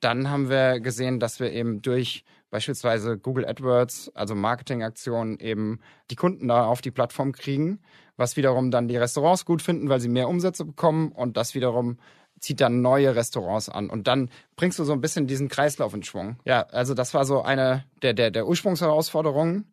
Dann 0.00 0.30
haben 0.30 0.50
wir 0.50 0.80
gesehen, 0.80 1.20
dass 1.20 1.40
wir 1.40 1.52
eben 1.52 1.82
durch 1.82 2.24
beispielsweise 2.50 3.18
Google 3.18 3.46
AdWords, 3.46 4.12
also 4.14 4.34
Marketingaktionen, 4.34 5.40
eben 5.40 5.80
die 6.10 6.14
Kunden 6.14 6.48
da 6.48 6.66
auf 6.66 6.82
die 6.82 6.90
Plattform 6.92 7.32
kriegen, 7.32 7.80
was 8.16 8.36
wiederum 8.36 8.70
dann 8.70 8.86
die 8.86 8.96
Restaurants 8.96 9.44
gut 9.44 9.60
finden, 9.60 9.88
weil 9.88 10.00
sie 10.00 10.08
mehr 10.08 10.28
Umsätze 10.28 10.64
bekommen 10.64 11.10
und 11.10 11.36
das 11.36 11.54
wiederum 11.54 11.98
zieht 12.38 12.60
dann 12.60 12.82
neue 12.82 13.16
Restaurants 13.16 13.68
an 13.68 13.88
und 13.88 14.06
dann 14.06 14.30
bringst 14.54 14.78
du 14.78 14.84
so 14.84 14.92
ein 14.92 15.00
bisschen 15.00 15.26
diesen 15.26 15.48
Kreislauf 15.48 15.94
in 15.94 16.02
Schwung. 16.02 16.36
Ja, 16.44 16.62
also 16.66 16.94
das 16.94 17.14
war 17.14 17.24
so 17.24 17.42
eine 17.42 17.84
der, 18.02 18.12
der, 18.12 18.30
der 18.30 18.46
Ursprungsherausforderungen. 18.46 19.72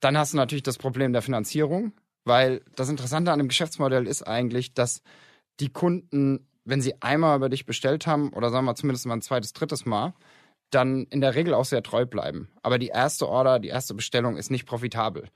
Dann 0.00 0.16
hast 0.16 0.32
du 0.32 0.38
natürlich 0.38 0.62
das 0.62 0.78
Problem 0.78 1.12
der 1.12 1.22
Finanzierung, 1.22 1.92
weil 2.24 2.62
das 2.74 2.88
Interessante 2.88 3.30
an 3.30 3.38
dem 3.38 3.48
Geschäftsmodell 3.48 4.06
ist 4.06 4.22
eigentlich, 4.22 4.74
dass 4.74 5.02
die 5.60 5.68
Kunden 5.68 6.46
wenn 6.68 6.82
sie 6.82 7.00
einmal 7.00 7.36
über 7.36 7.48
dich 7.48 7.64
bestellt 7.64 8.06
haben, 8.06 8.30
oder 8.34 8.50
sagen 8.50 8.66
wir 8.66 8.74
zumindest 8.74 9.06
mal 9.06 9.14
ein 9.14 9.22
zweites, 9.22 9.54
drittes 9.54 9.86
Mal, 9.86 10.12
dann 10.70 11.04
in 11.04 11.22
der 11.22 11.34
Regel 11.34 11.54
auch 11.54 11.64
sehr 11.64 11.82
treu 11.82 12.04
bleiben. 12.04 12.48
Aber 12.62 12.78
die 12.78 12.88
erste 12.88 13.26
Order, 13.26 13.58
die 13.58 13.68
erste 13.68 13.94
Bestellung 13.94 14.36
ist 14.36 14.50
nicht 14.50 14.66
profitabel. 14.66 15.28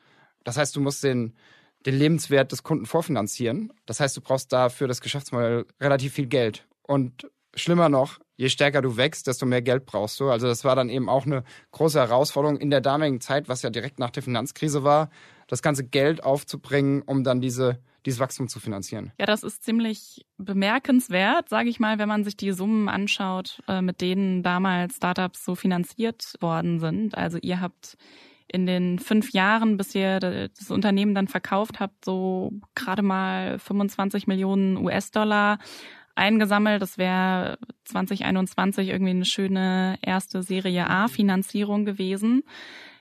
Das 0.44 0.58
heißt, 0.58 0.76
du 0.76 0.80
musst 0.80 1.02
den, 1.02 1.34
den 1.86 1.98
Lebenswert 1.98 2.52
des 2.52 2.62
Kunden 2.62 2.84
vorfinanzieren. 2.84 3.72
Das 3.86 3.98
heißt, 3.98 4.14
du 4.16 4.20
brauchst 4.20 4.52
dafür 4.52 4.88
das 4.88 5.00
Geschäftsmodell 5.00 5.64
relativ 5.80 6.12
viel 6.12 6.26
Geld. 6.26 6.66
Und 6.82 7.30
schlimmer 7.54 7.88
noch, 7.88 8.18
je 8.36 8.50
stärker 8.50 8.82
du 8.82 8.98
wächst, 8.98 9.26
desto 9.26 9.46
mehr 9.46 9.62
Geld 9.62 9.86
brauchst 9.86 10.20
du. 10.20 10.28
Also 10.28 10.48
das 10.48 10.64
war 10.64 10.76
dann 10.76 10.90
eben 10.90 11.08
auch 11.08 11.24
eine 11.24 11.44
große 11.70 11.98
Herausforderung 11.98 12.58
in 12.58 12.68
der 12.68 12.82
damaligen 12.82 13.22
Zeit, 13.22 13.48
was 13.48 13.62
ja 13.62 13.70
direkt 13.70 13.98
nach 13.98 14.10
der 14.10 14.22
Finanzkrise 14.22 14.84
war, 14.84 15.08
das 15.46 15.62
ganze 15.62 15.84
Geld 15.84 16.24
aufzubringen, 16.24 17.00
um 17.00 17.24
dann 17.24 17.40
diese 17.40 17.78
dieses 18.06 18.20
Wachstum 18.20 18.48
zu 18.48 18.60
finanzieren. 18.60 19.12
Ja, 19.18 19.26
das 19.26 19.42
ist 19.42 19.64
ziemlich 19.64 20.26
bemerkenswert, 20.38 21.48
sage 21.48 21.68
ich 21.68 21.80
mal, 21.80 21.98
wenn 21.98 22.08
man 22.08 22.24
sich 22.24 22.36
die 22.36 22.52
Summen 22.52 22.88
anschaut, 22.88 23.62
äh, 23.68 23.80
mit 23.80 24.00
denen 24.00 24.42
damals 24.42 24.96
Startups 24.96 25.44
so 25.44 25.54
finanziert 25.54 26.34
worden 26.40 26.80
sind. 26.80 27.16
Also 27.16 27.38
ihr 27.40 27.60
habt 27.60 27.96
in 28.48 28.66
den 28.66 28.98
fünf 28.98 29.32
Jahren, 29.32 29.76
bis 29.76 29.94
ihr 29.94 30.20
das 30.20 30.70
Unternehmen 30.70 31.14
dann 31.14 31.28
verkauft 31.28 31.80
habt, 31.80 32.04
so 32.04 32.52
gerade 32.74 33.02
mal 33.02 33.58
25 33.58 34.26
Millionen 34.26 34.76
US-Dollar 34.76 35.58
eingesammelt. 36.14 36.82
Das 36.82 36.98
wäre 36.98 37.58
2021 37.84 38.88
irgendwie 38.88 39.10
eine 39.10 39.24
schöne 39.24 39.98
erste 40.02 40.42
Serie 40.42 40.88
A-Finanzierung 40.88 41.84
gewesen. 41.84 42.42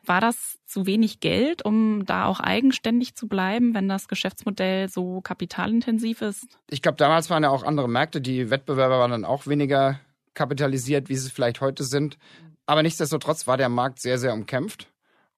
War 0.04 0.20
das 0.20 0.58
zu 0.66 0.88
wenig 0.88 1.20
Geld, 1.20 1.64
um 1.64 2.06
da 2.06 2.26
auch 2.26 2.40
eigenständig 2.40 3.16
zu 3.16 3.28
bleiben, 3.28 3.76
wenn 3.76 3.88
das 3.88 4.08
Geschäftsmodell 4.08 4.90
so 4.90 5.22
kapitalintensiv 5.22 6.22
ist? 6.22 6.48
Ich 6.70 6.82
glaube, 6.82 6.98
damals 6.98 7.30
waren 7.30 7.44
ja 7.44 7.50
auch 7.50 7.64
andere 7.64 7.88
Märkte. 7.88 8.20
Die 8.20 8.50
Wettbewerber 8.50 9.00
waren 9.00 9.12
dann 9.12 9.26
auch 9.26 9.46
weniger 9.46 10.00
kapitalisiert, 10.34 11.10
wie 11.10 11.16
sie 11.16 11.30
vielleicht 11.30 11.62
heute 11.62 11.84
sind. 11.84 12.18
Aber 12.66 12.82
nichtsdestotrotz 12.82 13.46
war 13.46 13.58
der 13.58 13.70
Markt 13.70 14.00
sehr, 14.00 14.18
sehr 14.18 14.34
umkämpft. 14.34 14.88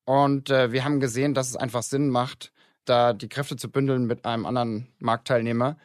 Und 0.05 0.49
äh, 0.49 0.71
wir 0.71 0.85
haben 0.85 0.99
gesehen, 0.99 1.33
dass 1.33 1.49
es 1.49 1.55
einfach 1.55 1.83
Sinn 1.83 2.09
macht, 2.09 2.51
da 2.85 3.13
die 3.13 3.29
Kräfte 3.29 3.55
zu 3.55 3.69
bündeln 3.69 4.05
mit 4.05 4.25
einem 4.25 4.45
anderen 4.45 4.87
Marktteilnehmer, 4.99 5.77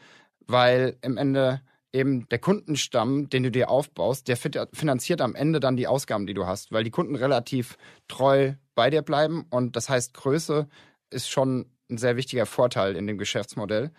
weil 0.47 0.97
im 1.03 1.17
Ende 1.17 1.63
eben 1.93 2.29
der 2.29 2.39
Kundenstamm, 2.39 3.31
den 3.31 3.45
du 3.45 3.51
dir 3.51 3.71
aufbaust, 3.71 4.29
der 4.29 4.37
finanziert 4.37 5.21
am 5.21 5.35
Ende 5.35 5.61
dann 5.61 5.77
die 5.77 5.87
Ausgaben, 5.87 6.27
die 6.27 6.35
du 6.35 6.47
hast, 6.47 6.73
weil 6.73 6.85
die 6.85 6.91
Kunden 6.91 7.17
relativ 7.17 7.77
treu 8.09 8.53
bei 8.75 8.91
dir 8.91 9.03
bleiben 9.03 9.47
und 9.51 9.77
das 9.77 9.89
heißt, 9.89 10.15
Größe 10.15 10.69
ist 11.11 11.31
schon 11.31 11.67
ein 11.91 11.99
sehr 11.99 12.17
wichtiger 12.17 12.47
Vorteil 12.47 12.97
in 12.97 13.07
dem 13.07 13.19
Geschäftsmodell. 13.19 13.91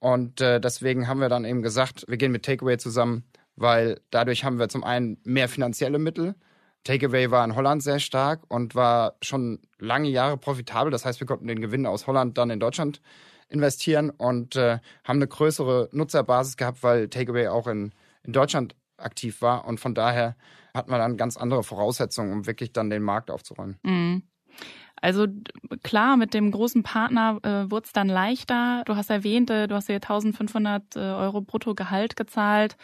Und 0.00 0.40
äh, 0.40 0.60
deswegen 0.60 1.08
haben 1.08 1.20
wir 1.20 1.28
dann 1.28 1.44
eben 1.44 1.62
gesagt, 1.62 2.04
wir 2.08 2.16
gehen 2.16 2.32
mit 2.32 2.44
Takeaway 2.44 2.78
zusammen, 2.78 3.24
weil 3.56 4.00
dadurch 4.10 4.44
haben 4.44 4.58
wir 4.58 4.68
zum 4.68 4.84
einen 4.84 5.18
mehr 5.24 5.48
finanzielle 5.48 5.98
Mittel. 5.98 6.34
Takeaway 6.84 7.30
war 7.30 7.44
in 7.44 7.56
Holland 7.56 7.82
sehr 7.82 7.98
stark 7.98 8.42
und 8.48 8.74
war 8.74 9.16
schon 9.22 9.60
lange 9.78 10.08
Jahre 10.08 10.36
profitabel. 10.36 10.90
Das 10.90 11.04
heißt, 11.04 11.20
wir 11.20 11.26
konnten 11.26 11.48
den 11.48 11.60
Gewinn 11.60 11.86
aus 11.86 12.06
Holland 12.06 12.38
dann 12.38 12.50
in 12.50 12.60
Deutschland 12.60 13.00
investieren 13.48 14.10
und 14.10 14.56
äh, 14.56 14.78
haben 15.04 15.18
eine 15.18 15.26
größere 15.26 15.88
Nutzerbasis 15.92 16.56
gehabt, 16.56 16.82
weil 16.82 17.08
Takeaway 17.08 17.48
auch 17.48 17.66
in, 17.66 17.92
in 18.22 18.32
Deutschland 18.32 18.74
aktiv 18.96 19.42
war 19.42 19.66
und 19.66 19.80
von 19.80 19.94
daher 19.94 20.36
hat 20.74 20.88
man 20.88 20.98
dann 20.98 21.16
ganz 21.16 21.36
andere 21.36 21.62
Voraussetzungen, 21.62 22.32
um 22.32 22.46
wirklich 22.46 22.72
dann 22.72 22.90
den 22.90 23.02
Markt 23.02 23.30
aufzuräumen. 23.30 23.78
Mhm. 23.82 24.22
Also 25.00 25.26
klar, 25.82 26.16
mit 26.16 26.34
dem 26.34 26.50
großen 26.50 26.82
Partner 26.82 27.38
äh, 27.42 27.70
wurde 27.70 27.86
es 27.86 27.92
dann 27.92 28.08
leichter. 28.08 28.82
Du 28.86 28.96
hast 28.96 29.10
erwähnt, 29.10 29.48
äh, 29.50 29.68
du 29.68 29.74
hast 29.76 29.88
dir 29.88 29.94
1500 29.94 30.96
äh, 30.96 30.98
Euro 30.98 31.40
Bruttogehalt 31.40 32.16
gezahlt. 32.16 32.76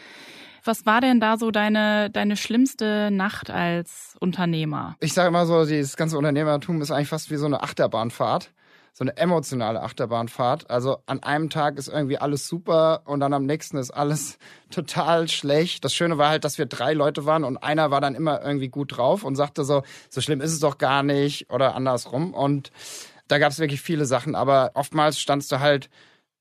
Was 0.63 0.87
war 0.87 1.01
denn 1.01 1.21
da 1.21 1.37
so 1.37 1.51
deine, 1.51 2.11
deine 2.11 2.37
schlimmste 2.37 3.11
Nacht 3.11 3.51
als 3.51 4.17
Unternehmer? 4.21 4.97
Ich 5.01 5.13
sage 5.13 5.29
immer 5.29 5.45
so, 5.45 5.67
dieses 5.67 5.97
ganze 5.97 6.17
Unternehmertum 6.17 6.81
ist 6.81 6.91
eigentlich 6.91 7.09
fast 7.09 7.31
wie 7.31 7.37
so 7.37 7.47
eine 7.47 7.63
Achterbahnfahrt 7.63 8.53
so 8.97 9.03
eine 9.03 9.17
emotionale 9.17 9.83
Achterbahnfahrt. 9.83 10.71
Also 10.71 10.99
an 11.07 11.21
einem 11.25 11.51
Tag 11.51 11.79
ist 11.79 11.89
irgendwie 11.89 12.17
alles 12.17 12.47
super 12.47 13.03
und 13.07 13.19
dann 13.19 13.33
am 13.33 13.45
nächsten 13.45 13.77
ist 13.77 13.91
alles 13.91 14.39
total 14.71 15.29
schlecht. 15.29 15.85
Das 15.85 15.93
Schöne 15.93 16.17
war 16.17 16.29
halt, 16.29 16.45
dass 16.45 16.59
wir 16.59 16.67
drei 16.67 16.95
Leute 16.95 17.27
waren 17.27 17.43
und 17.43 17.57
einer 17.57 17.91
war 17.91 18.01
dann 18.01 18.15
immer 18.15 18.41
irgendwie 18.43 18.69
gut 18.69 18.97
drauf 18.97 19.25
und 19.25 19.35
sagte 19.35 19.65
so, 19.65 19.83
so 20.09 20.21
schlimm 20.21 20.41
ist 20.41 20.53
es 20.53 20.61
doch 20.61 20.79
gar 20.79 21.03
nicht 21.03 21.51
oder 21.51 21.75
andersrum. 21.75 22.33
Und 22.33 22.71
da 23.27 23.39
gab 23.39 23.51
es 23.51 23.59
wirklich 23.59 23.81
viele 23.81 24.07
Sachen, 24.07 24.37
aber 24.37 24.71
oftmals 24.75 25.19
standst 25.19 25.51
du 25.51 25.59
halt 25.59 25.91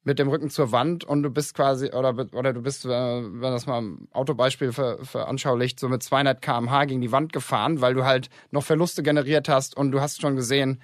mit 0.03 0.19
dem 0.19 0.27
Rücken 0.27 0.51
zur 0.51 0.72
Wand 0.72 1.03
und 1.05 1.24
du 1.24 1.31
bist 1.31 1.55
quasi, 1.55 1.91
oder, 1.91 2.13
oder 2.33 2.53
du 2.53 2.62
bist, 2.62 2.86
äh, 2.86 2.89
wenn 2.89 3.51
das 3.51 3.65
mal 3.65 3.81
ein 3.81 4.07
Autobeispiel 4.12 4.74
veranschaulicht, 4.74 5.79
so 5.79 5.89
mit 5.89 6.03
200 6.03 6.39
kmh 6.39 6.86
gegen 6.86 7.01
die 7.01 7.12
Wand 7.12 7.33
gefahren, 7.33 7.81
weil 7.81 7.95
du 7.95 8.05
halt 8.05 8.29
noch 8.51 8.63
Verluste 8.63 9.01
generiert 9.01 9.50
hast 9.50 9.75
und 9.75 9.91
du 9.91 10.01
hast 10.01 10.22
schon 10.22 10.36
gesehen, 10.36 10.81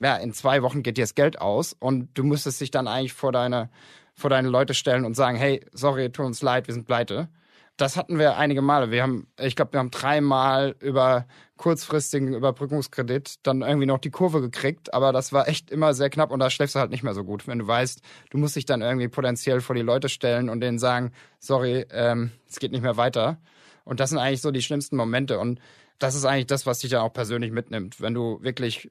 ja, 0.00 0.16
in 0.16 0.32
zwei 0.32 0.62
Wochen 0.62 0.82
geht 0.82 0.96
dir 0.96 1.04
das 1.04 1.14
Geld 1.14 1.40
aus 1.40 1.74
und 1.78 2.08
du 2.14 2.24
müsstest 2.24 2.60
dich 2.60 2.70
dann 2.70 2.88
eigentlich 2.88 3.12
vor 3.12 3.32
deine, 3.32 3.70
vor 4.14 4.30
deine 4.30 4.48
Leute 4.48 4.74
stellen 4.74 5.04
und 5.04 5.14
sagen, 5.14 5.36
hey, 5.36 5.64
sorry, 5.72 6.10
tut 6.10 6.26
uns 6.26 6.42
leid, 6.42 6.66
wir 6.66 6.74
sind 6.74 6.86
pleite. 6.86 7.28
Das 7.76 7.96
hatten 7.96 8.20
wir 8.20 8.36
einige 8.36 8.62
Male. 8.62 8.92
Wir 8.92 9.02
haben, 9.02 9.26
ich 9.40 9.56
glaube, 9.56 9.72
wir 9.72 9.80
haben 9.80 9.90
dreimal 9.90 10.76
über 10.78 11.26
kurzfristigen 11.56 12.32
Überbrückungskredit 12.32 13.36
dann 13.42 13.62
irgendwie 13.62 13.86
noch 13.86 13.98
die 13.98 14.10
Kurve 14.10 14.40
gekriegt, 14.40 14.94
aber 14.94 15.12
das 15.12 15.32
war 15.32 15.48
echt 15.48 15.72
immer 15.72 15.92
sehr 15.92 16.08
knapp 16.08 16.30
und 16.30 16.38
da 16.38 16.50
schläfst 16.50 16.76
du 16.76 16.78
halt 16.78 16.92
nicht 16.92 17.02
mehr 17.02 17.14
so 17.14 17.24
gut, 17.24 17.48
wenn 17.48 17.58
du 17.58 17.66
weißt, 17.66 18.00
du 18.30 18.38
musst 18.38 18.54
dich 18.54 18.64
dann 18.64 18.80
irgendwie 18.80 19.08
potenziell 19.08 19.60
vor 19.60 19.74
die 19.74 19.82
Leute 19.82 20.08
stellen 20.08 20.48
und 20.48 20.60
denen 20.60 20.78
sagen, 20.78 21.12
sorry, 21.40 21.84
ähm, 21.90 22.30
es 22.48 22.60
geht 22.60 22.70
nicht 22.70 22.82
mehr 22.82 22.96
weiter. 22.96 23.38
Und 23.84 23.98
das 23.98 24.10
sind 24.10 24.18
eigentlich 24.18 24.40
so 24.40 24.52
die 24.52 24.62
schlimmsten 24.62 24.96
Momente 24.96 25.38
und 25.40 25.60
das 25.98 26.14
ist 26.14 26.24
eigentlich 26.24 26.46
das, 26.46 26.66
was 26.66 26.78
dich 26.78 26.90
dann 26.90 27.02
auch 27.02 27.12
persönlich 27.12 27.50
mitnimmt, 27.50 28.00
wenn 28.00 28.14
du 28.14 28.40
wirklich 28.42 28.90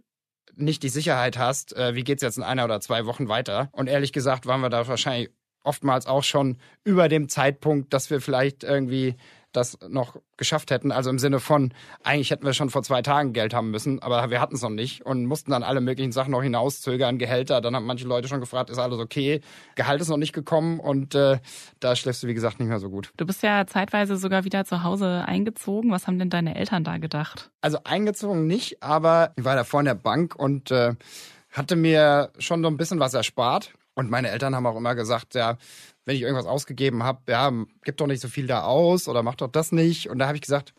nicht 0.55 0.83
die 0.83 0.89
Sicherheit 0.89 1.37
hast, 1.37 1.75
äh, 1.75 1.95
wie 1.95 2.03
geht's 2.03 2.23
jetzt 2.23 2.37
in 2.37 2.43
einer 2.43 2.65
oder 2.65 2.79
zwei 2.79 3.05
Wochen 3.05 3.27
weiter. 3.27 3.69
Und 3.71 3.87
ehrlich 3.87 4.13
gesagt 4.13 4.45
waren 4.45 4.61
wir 4.61 4.69
da 4.69 4.87
wahrscheinlich 4.87 5.29
oftmals 5.63 6.07
auch 6.07 6.23
schon 6.23 6.57
über 6.83 7.07
dem 7.09 7.29
Zeitpunkt, 7.29 7.93
dass 7.93 8.09
wir 8.09 8.21
vielleicht 8.21 8.63
irgendwie 8.63 9.15
das 9.53 9.77
noch 9.87 10.17
geschafft 10.37 10.71
hätten. 10.71 10.91
Also 10.91 11.09
im 11.09 11.19
Sinne 11.19 11.39
von, 11.39 11.73
eigentlich 12.03 12.31
hätten 12.31 12.45
wir 12.45 12.53
schon 12.53 12.69
vor 12.69 12.83
zwei 12.83 13.01
Tagen 13.01 13.33
Geld 13.33 13.53
haben 13.53 13.71
müssen, 13.71 14.01
aber 14.01 14.29
wir 14.29 14.41
hatten 14.41 14.55
es 14.55 14.61
noch 14.61 14.69
nicht 14.69 15.05
und 15.05 15.25
mussten 15.25 15.51
dann 15.51 15.63
alle 15.63 15.79
möglichen 15.79 16.11
Sachen 16.11 16.31
noch 16.31 16.43
hinauszögern, 16.43 17.17
Gehälter. 17.17 17.61
Dann 17.61 17.75
haben 17.75 17.85
manche 17.85 18.07
Leute 18.07 18.27
schon 18.27 18.39
gefragt, 18.39 18.69
ist 18.69 18.79
alles 18.79 18.99
okay? 18.99 19.41
Gehalt 19.75 20.01
ist 20.01 20.09
noch 20.09 20.17
nicht 20.17 20.33
gekommen 20.33 20.79
und 20.79 21.15
äh, 21.15 21.39
da 21.79 21.95
schläfst 21.95 22.23
du, 22.23 22.27
wie 22.27 22.33
gesagt, 22.33 22.59
nicht 22.59 22.69
mehr 22.69 22.79
so 22.79 22.89
gut. 22.89 23.11
Du 23.17 23.25
bist 23.25 23.43
ja 23.43 23.65
zeitweise 23.67 24.17
sogar 24.17 24.43
wieder 24.43 24.65
zu 24.65 24.83
Hause 24.83 25.23
eingezogen. 25.25 25.91
Was 25.91 26.07
haben 26.07 26.19
denn 26.19 26.29
deine 26.29 26.55
Eltern 26.55 26.83
da 26.83 26.97
gedacht? 26.97 27.51
Also 27.61 27.77
eingezogen 27.83 28.47
nicht, 28.47 28.83
aber 28.83 29.31
ich 29.35 29.45
war 29.45 29.55
davor 29.55 29.79
in 29.79 29.85
der 29.85 29.95
Bank 29.95 30.35
und 30.35 30.71
äh, 30.71 30.95
hatte 31.51 31.75
mir 31.75 32.31
schon 32.39 32.61
so 32.63 32.67
ein 32.67 32.77
bisschen 32.77 32.99
was 32.99 33.13
erspart. 33.13 33.73
Und 33.95 34.09
meine 34.09 34.29
Eltern 34.29 34.55
haben 34.55 34.65
auch 34.65 34.75
immer 34.75 34.95
gesagt, 34.95 35.35
ja, 35.35 35.57
wenn 36.05 36.15
ich 36.15 36.21
irgendwas 36.21 36.45
ausgegeben 36.45 37.03
habe, 37.03 37.19
ja, 37.29 37.51
gib 37.83 37.97
doch 37.97 38.07
nicht 38.07 38.21
so 38.21 38.27
viel 38.27 38.47
da 38.47 38.63
aus 38.63 39.07
oder 39.07 39.23
mach 39.23 39.35
doch 39.35 39.47
das 39.47 39.71
nicht. 39.71 40.09
Und 40.09 40.19
da 40.19 40.27
habe 40.27 40.35
ich 40.35 40.41
gesagt, 40.41 40.73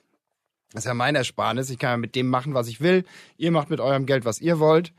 das 0.73 0.85
ist 0.85 0.89
ja 0.89 0.95
mein 0.95 1.15
Ersparnis, 1.15 1.71
ich 1.71 1.79
kann 1.79 1.91
ja 1.91 1.97
mit 1.97 2.15
dem 2.15 2.29
machen, 2.29 2.55
was 2.55 2.69
ich 2.69 2.81
will. 2.81 3.05
Ihr 3.37 3.51
macht 3.51 3.71
mit 3.71 3.81
eurem 3.81 4.07
Geld, 4.07 4.25
was 4.25 4.41
ihr 4.41 4.59
wollt. 4.59 4.93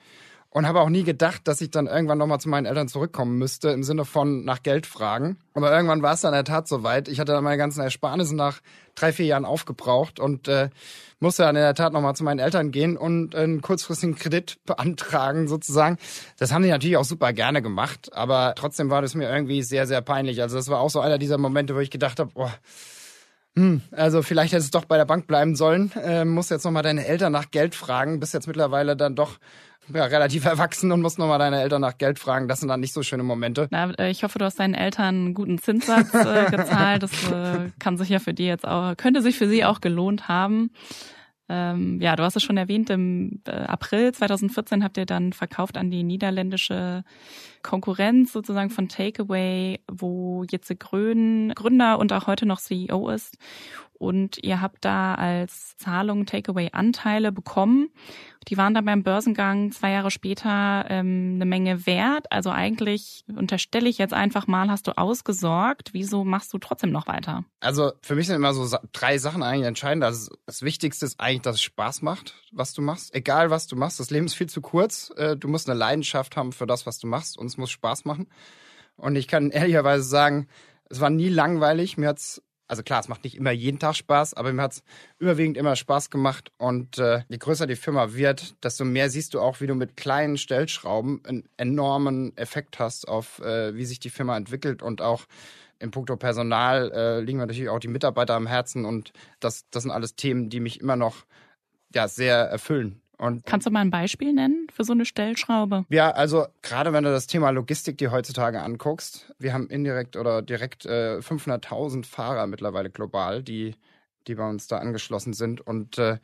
Und 0.56 0.66
habe 0.66 0.80
auch 0.80 0.88
nie 0.88 1.04
gedacht, 1.04 1.50
dass 1.50 1.60
ich 1.60 1.70
dann 1.70 1.86
irgendwann 1.86 2.18
nochmal 2.18 2.40
zu 2.40 2.48
meinen 2.48 2.66
Eltern 2.66 2.88
zurückkommen 2.88 3.38
müsste, 3.38 3.72
im 3.72 3.84
Sinne 3.84 4.06
von 4.06 4.46
nach 4.46 4.64
Geld 4.64 4.86
fragen. 4.86 5.36
Aber 5.54 5.70
irgendwann 5.70 6.02
war 6.02 6.14
es 6.14 6.22
dann 6.22 6.34
in 6.34 6.38
der 6.38 6.44
Tat 6.46 6.70
soweit. 6.70 7.10
Ich 7.10 7.20
hatte 7.20 7.34
dann 7.34 7.44
meine 7.44 7.58
ganzen 7.58 7.82
Ersparnisse 7.82 8.38
nach 8.38 8.62
drei, 8.96 9.12
vier 9.12 9.26
Jahren 9.26 9.44
aufgebraucht 9.44 10.18
und 10.18 10.48
äh, 10.48 10.70
musste 11.20 11.44
dann 11.44 11.58
in 11.58 11.62
der 11.62 11.76
Tat 11.76 11.92
nochmal 11.92 12.16
zu 12.16 12.24
meinen 12.24 12.40
Eltern 12.40 12.72
gehen 12.72 12.96
und 12.96 13.36
einen 13.36 13.60
kurzfristigen 13.60 14.16
Kredit 14.16 14.58
beantragen 14.66 15.50
sozusagen. 15.50 15.98
Das 16.40 16.54
haben 16.54 16.64
die 16.64 16.70
natürlich 16.70 16.96
auch 16.96 17.04
super 17.04 17.34
gerne 17.34 17.62
gemacht, 17.62 18.14
aber 18.14 18.54
trotzdem 18.56 18.90
war 18.90 19.02
das 19.02 19.14
mir 19.14 19.30
irgendwie 19.30 19.62
sehr, 19.62 19.88
sehr 19.88 20.00
peinlich. 20.00 20.42
Also 20.42 20.56
das 20.56 20.70
war 20.70 20.80
auch 20.80 20.90
so 20.90 21.02
einer 21.02 21.18
dieser 21.18 21.38
Momente, 21.38 21.76
wo 21.76 21.80
ich 21.80 21.92
gedacht 21.92 22.18
habe, 22.18 22.32
boah, 22.34 22.54
hm, 23.58 23.82
also 23.92 24.22
vielleicht 24.22 24.54
hättest 24.54 24.74
du 24.74 24.80
doch 24.80 24.86
bei 24.86 24.96
der 24.96 25.06
Bank 25.06 25.28
bleiben 25.28 25.58
sollen. 25.58 25.92
Äh, 26.02 26.24
musst 26.24 26.50
jetzt 26.50 26.64
nochmal 26.64 26.84
deine 26.84 27.06
Eltern 27.06 27.34
nach 27.34 27.52
Geld 27.52 27.76
fragen. 27.76 28.22
Bist 28.22 28.34
jetzt 28.34 28.48
mittlerweile 28.48 28.96
dann 28.96 29.16
doch 29.16 29.38
ja, 29.94 30.06
relativ 30.06 30.46
erwachsen 30.46 30.92
und 30.92 31.02
musst 31.02 31.20
nochmal 31.20 31.40
deine 31.40 31.62
Eltern 31.62 31.82
nach 31.82 31.98
Geld 31.98 32.20
fragen. 32.20 32.48
Das 32.48 32.60
sind 32.60 32.70
dann 32.70 32.80
nicht 32.80 32.94
so 32.94 33.04
schöne 33.04 33.24
Momente. 33.24 33.68
Na, 33.72 33.92
äh, 33.92 34.10
ich 34.10 34.24
hoffe, 34.24 34.40
du 34.40 34.46
hast 34.46 34.60
deinen 34.60 34.74
Eltern 34.74 35.16
einen 35.16 35.34
guten 35.34 35.58
Zinssatz 35.58 36.14
äh, 36.14 36.50
gezahlt. 36.52 37.04
Das 37.04 37.32
äh, 37.32 37.72
kann 37.80 37.98
sich 37.98 38.10
ja 38.10 38.20
für 38.20 38.34
die 38.34 38.46
jetzt 38.46 38.68
auch, 38.68 38.96
könnte 38.98 39.22
sich 39.22 39.38
für 39.38 39.48
sie 39.48 39.66
auch 39.66 39.82
gelohnt 39.82 40.28
haben. 40.28 40.72
Ähm, 41.48 42.02
ja, 42.02 42.16
du 42.16 42.24
hast 42.24 42.36
es 42.36 42.44
schon 42.44 42.58
erwähnt, 42.58 42.90
im 42.90 43.42
äh, 43.46 43.52
April 43.52 44.12
2014 44.12 44.84
habt 44.84 44.98
ihr 44.98 45.06
dann 45.06 45.32
verkauft 45.32 45.78
an 45.78 45.92
die 45.92 46.02
niederländische 46.02 47.04
Konkurrenz 47.62 48.34
sozusagen 48.34 48.72
von 48.72 48.90
Takeaway, 48.90 49.80
wo 49.88 50.44
Jitze 50.50 50.76
Grön 50.76 51.54
Gründer 51.54 52.00
und 52.00 52.12
auch 52.14 52.26
heute 52.26 52.48
noch 52.48 52.60
CEO 52.60 53.10
ist. 53.10 53.38
Und 53.98 54.38
ihr 54.44 54.62
habt 54.62 54.84
da 54.84 55.16
als 55.16 55.78
Zahlung 55.78 56.26
Takeaway-Anteile 56.26 57.32
bekommen. 57.32 57.90
Die 58.48 58.58
waren 58.58 58.74
dann 58.74 58.86
beim 58.86 59.04
Börsengang 59.04 59.72
zwei 59.72 59.92
Jahre 59.92 60.12
später 60.12 60.86
ähm, 60.90 61.34
eine 61.36 61.46
Menge 61.46 61.86
wert. 61.86 62.32
Also 62.32 62.52
eigentlich 62.52 63.24
unterstelle 63.36 63.90
ich 63.90 63.98
jetzt 63.98 64.14
einfach 64.14 64.48
mal, 64.48 64.70
hast 64.70 64.88
du 64.88 64.98
ausgesorgt. 64.98 65.94
Wieso 65.94 66.24
machst 66.24 66.54
du 66.54 66.58
trotzdem 66.58 66.92
noch 66.92 67.08
weiter? 67.08 67.46
Also 67.60 67.94
für 68.02 68.16
mich 68.16 68.28
sind 68.28 68.36
immer 68.36 68.54
so 68.54 68.78
drei 68.92 69.18
Sachen 69.18 69.42
eigentlich 69.42 69.68
entscheidend. 69.68 70.04
Also 70.04 70.36
das 70.46 70.62
Wichtigste 70.62 71.06
ist 71.06 71.20
eigentlich, 71.20 71.42
dass 71.42 71.56
es 71.56 71.64
Spaß 71.64 72.02
macht, 72.02 72.36
was 72.52 72.74
du 72.74 72.82
machst. 72.82 73.16
Egal 73.16 73.50
was 73.50 73.68
du 73.68 73.76
machst, 73.76 74.00
das 74.00 74.12
Leben 74.12 74.26
ist 74.26 74.36
viel 74.36 74.50
zu 74.50 74.62
kurz. 74.62 75.12
Äh, 75.16 75.38
du 75.38 75.48
musst 75.48 75.70
eine 75.70 75.80
Leidenschaft 75.80 76.36
haben 76.38 76.52
für 76.52 76.68
das, 76.68 76.86
was 76.86 77.00
du 77.00 77.08
machst 77.08 77.38
und 77.38 77.48
es 77.48 77.58
muss 77.58 77.72
Spaß 77.72 78.06
machen. 78.06 78.28
Und 78.98 79.16
ich 79.16 79.28
kann 79.28 79.50
ehrlicherweise 79.52 80.04
sagen, 80.04 80.48
es 80.90 81.02
war 81.02 81.10
nie 81.10 81.30
langweilig. 81.30 81.98
Mir 81.98 82.10
hat's 82.10 82.44
also 82.68 82.84
klar, 82.84 83.00
es 83.00 83.08
macht 83.08 83.24
nicht 83.24 83.36
immer 83.36 83.52
jeden 83.52 83.80
Tag 83.80 83.96
Spaß, 83.96 84.34
aber 84.34 84.52
mir 84.52 84.64
hat 84.64 84.74
es 84.74 84.84
überwiegend 85.20 85.58
immer 85.58 85.76
Spaß 85.76 86.10
gemacht. 86.10 86.52
Und 86.58 86.98
äh, 86.98 87.24
je 87.30 87.38
größer 87.38 87.68
die 87.68 87.76
Firma 87.76 88.14
wird, 88.14 88.56
desto 88.64 88.86
mehr 88.86 89.10
siehst 89.10 89.34
du 89.34 89.40
auch, 89.40 89.62
wie 89.62 89.68
du 89.68 89.76
mit 89.76 89.98
kleinen 89.98 90.38
Stellschrauben 90.38 91.22
einen 91.26 91.48
enormen 91.58 92.36
Effekt 92.38 92.80
hast 92.80 93.08
auf, 93.08 93.40
äh, 93.40 93.76
wie 93.76 93.86
sich 93.86 94.00
die 94.00 94.10
Firma 94.10 94.36
entwickelt 94.36 94.82
und 94.82 95.02
auch 95.02 95.26
in 95.80 95.92
puncto 95.92 96.16
Personal 96.16 96.92
äh, 96.92 97.20
liegen 97.20 97.38
mir 97.38 97.46
natürlich 97.46 97.70
auch 97.70 97.80
die 97.80 97.88
Mitarbeiter 97.88 98.34
am 98.34 98.48
Herzen 98.48 98.86
und 98.86 99.12
das, 99.40 99.66
das 99.72 99.84
sind 99.84 99.92
alles 99.92 100.16
Themen, 100.16 100.50
die 100.50 100.60
mich 100.60 100.80
immer 100.80 100.96
noch 100.96 101.26
ja, 101.94 102.08
sehr 102.08 102.38
erfüllen. 102.38 103.02
Und 103.18 103.46
Kannst 103.46 103.66
du 103.66 103.72
mal 103.72 103.82
ein 103.82 103.92
Beispiel 103.92 104.34
nennen 104.34 104.68
für 104.74 104.84
so 104.84 104.94
eine 104.94 105.06
Stellschraube? 105.06 105.86
Ja, 105.90 106.12
also 106.12 106.46
gerade 106.62 106.94
wenn 106.94 107.04
du 107.04 107.12
das 107.12 107.28
Thema 107.28 107.50
Logistik 107.52 107.98
dir 107.98 108.12
heutzutage 108.12 108.62
anguckst, 108.62 109.34
wir 109.40 109.54
haben 109.54 109.70
indirekt 109.70 110.18
oder 110.18 110.42
direkt 110.42 110.86
äh, 110.86 111.20
500.000 111.20 112.06
Fahrer 112.06 112.48
mittlerweile 112.48 112.90
global, 112.90 113.44
die, 113.44 113.76
die 114.28 114.36
bei 114.36 114.48
uns 114.48 114.68
da 114.68 114.80
angeschlossen 114.80 115.34
sind. 115.34 115.62
Und 115.62 115.98
äh, 115.98 116.18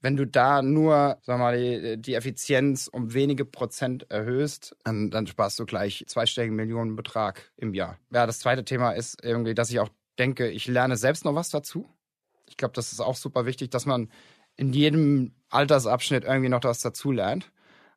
wenn 0.00 0.16
du 0.16 0.26
da 0.26 0.62
nur, 0.62 1.18
sag 1.22 1.38
mal, 1.38 1.58
die, 1.58 2.00
die 2.00 2.14
Effizienz 2.14 2.88
um 2.88 3.14
wenige 3.14 3.44
Prozent 3.44 4.10
erhöhst, 4.10 4.76
dann, 4.84 5.10
dann 5.10 5.26
sparst 5.26 5.58
du 5.58 5.66
gleich 5.66 6.04
zweistelligen 6.06 6.56
Millionenbetrag 6.56 7.50
im 7.56 7.74
Jahr. 7.74 7.98
Ja, 8.12 8.26
das 8.26 8.38
zweite 8.38 8.64
Thema 8.64 8.92
ist 8.92 9.24
irgendwie, 9.24 9.54
dass 9.54 9.70
ich 9.70 9.80
auch 9.80 9.90
denke, 10.18 10.48
ich 10.48 10.66
lerne 10.66 10.96
selbst 10.96 11.24
noch 11.24 11.34
was 11.34 11.50
dazu. 11.50 11.88
Ich 12.48 12.56
glaube, 12.56 12.72
das 12.74 12.92
ist 12.92 13.00
auch 13.00 13.16
super 13.16 13.44
wichtig, 13.44 13.70
dass 13.70 13.86
man 13.86 14.10
in 14.58 14.72
jedem 14.74 15.32
Altersabschnitt 15.48 16.24
irgendwie 16.24 16.50
noch 16.50 16.62
was 16.62 16.80
dazulernt. 16.80 17.50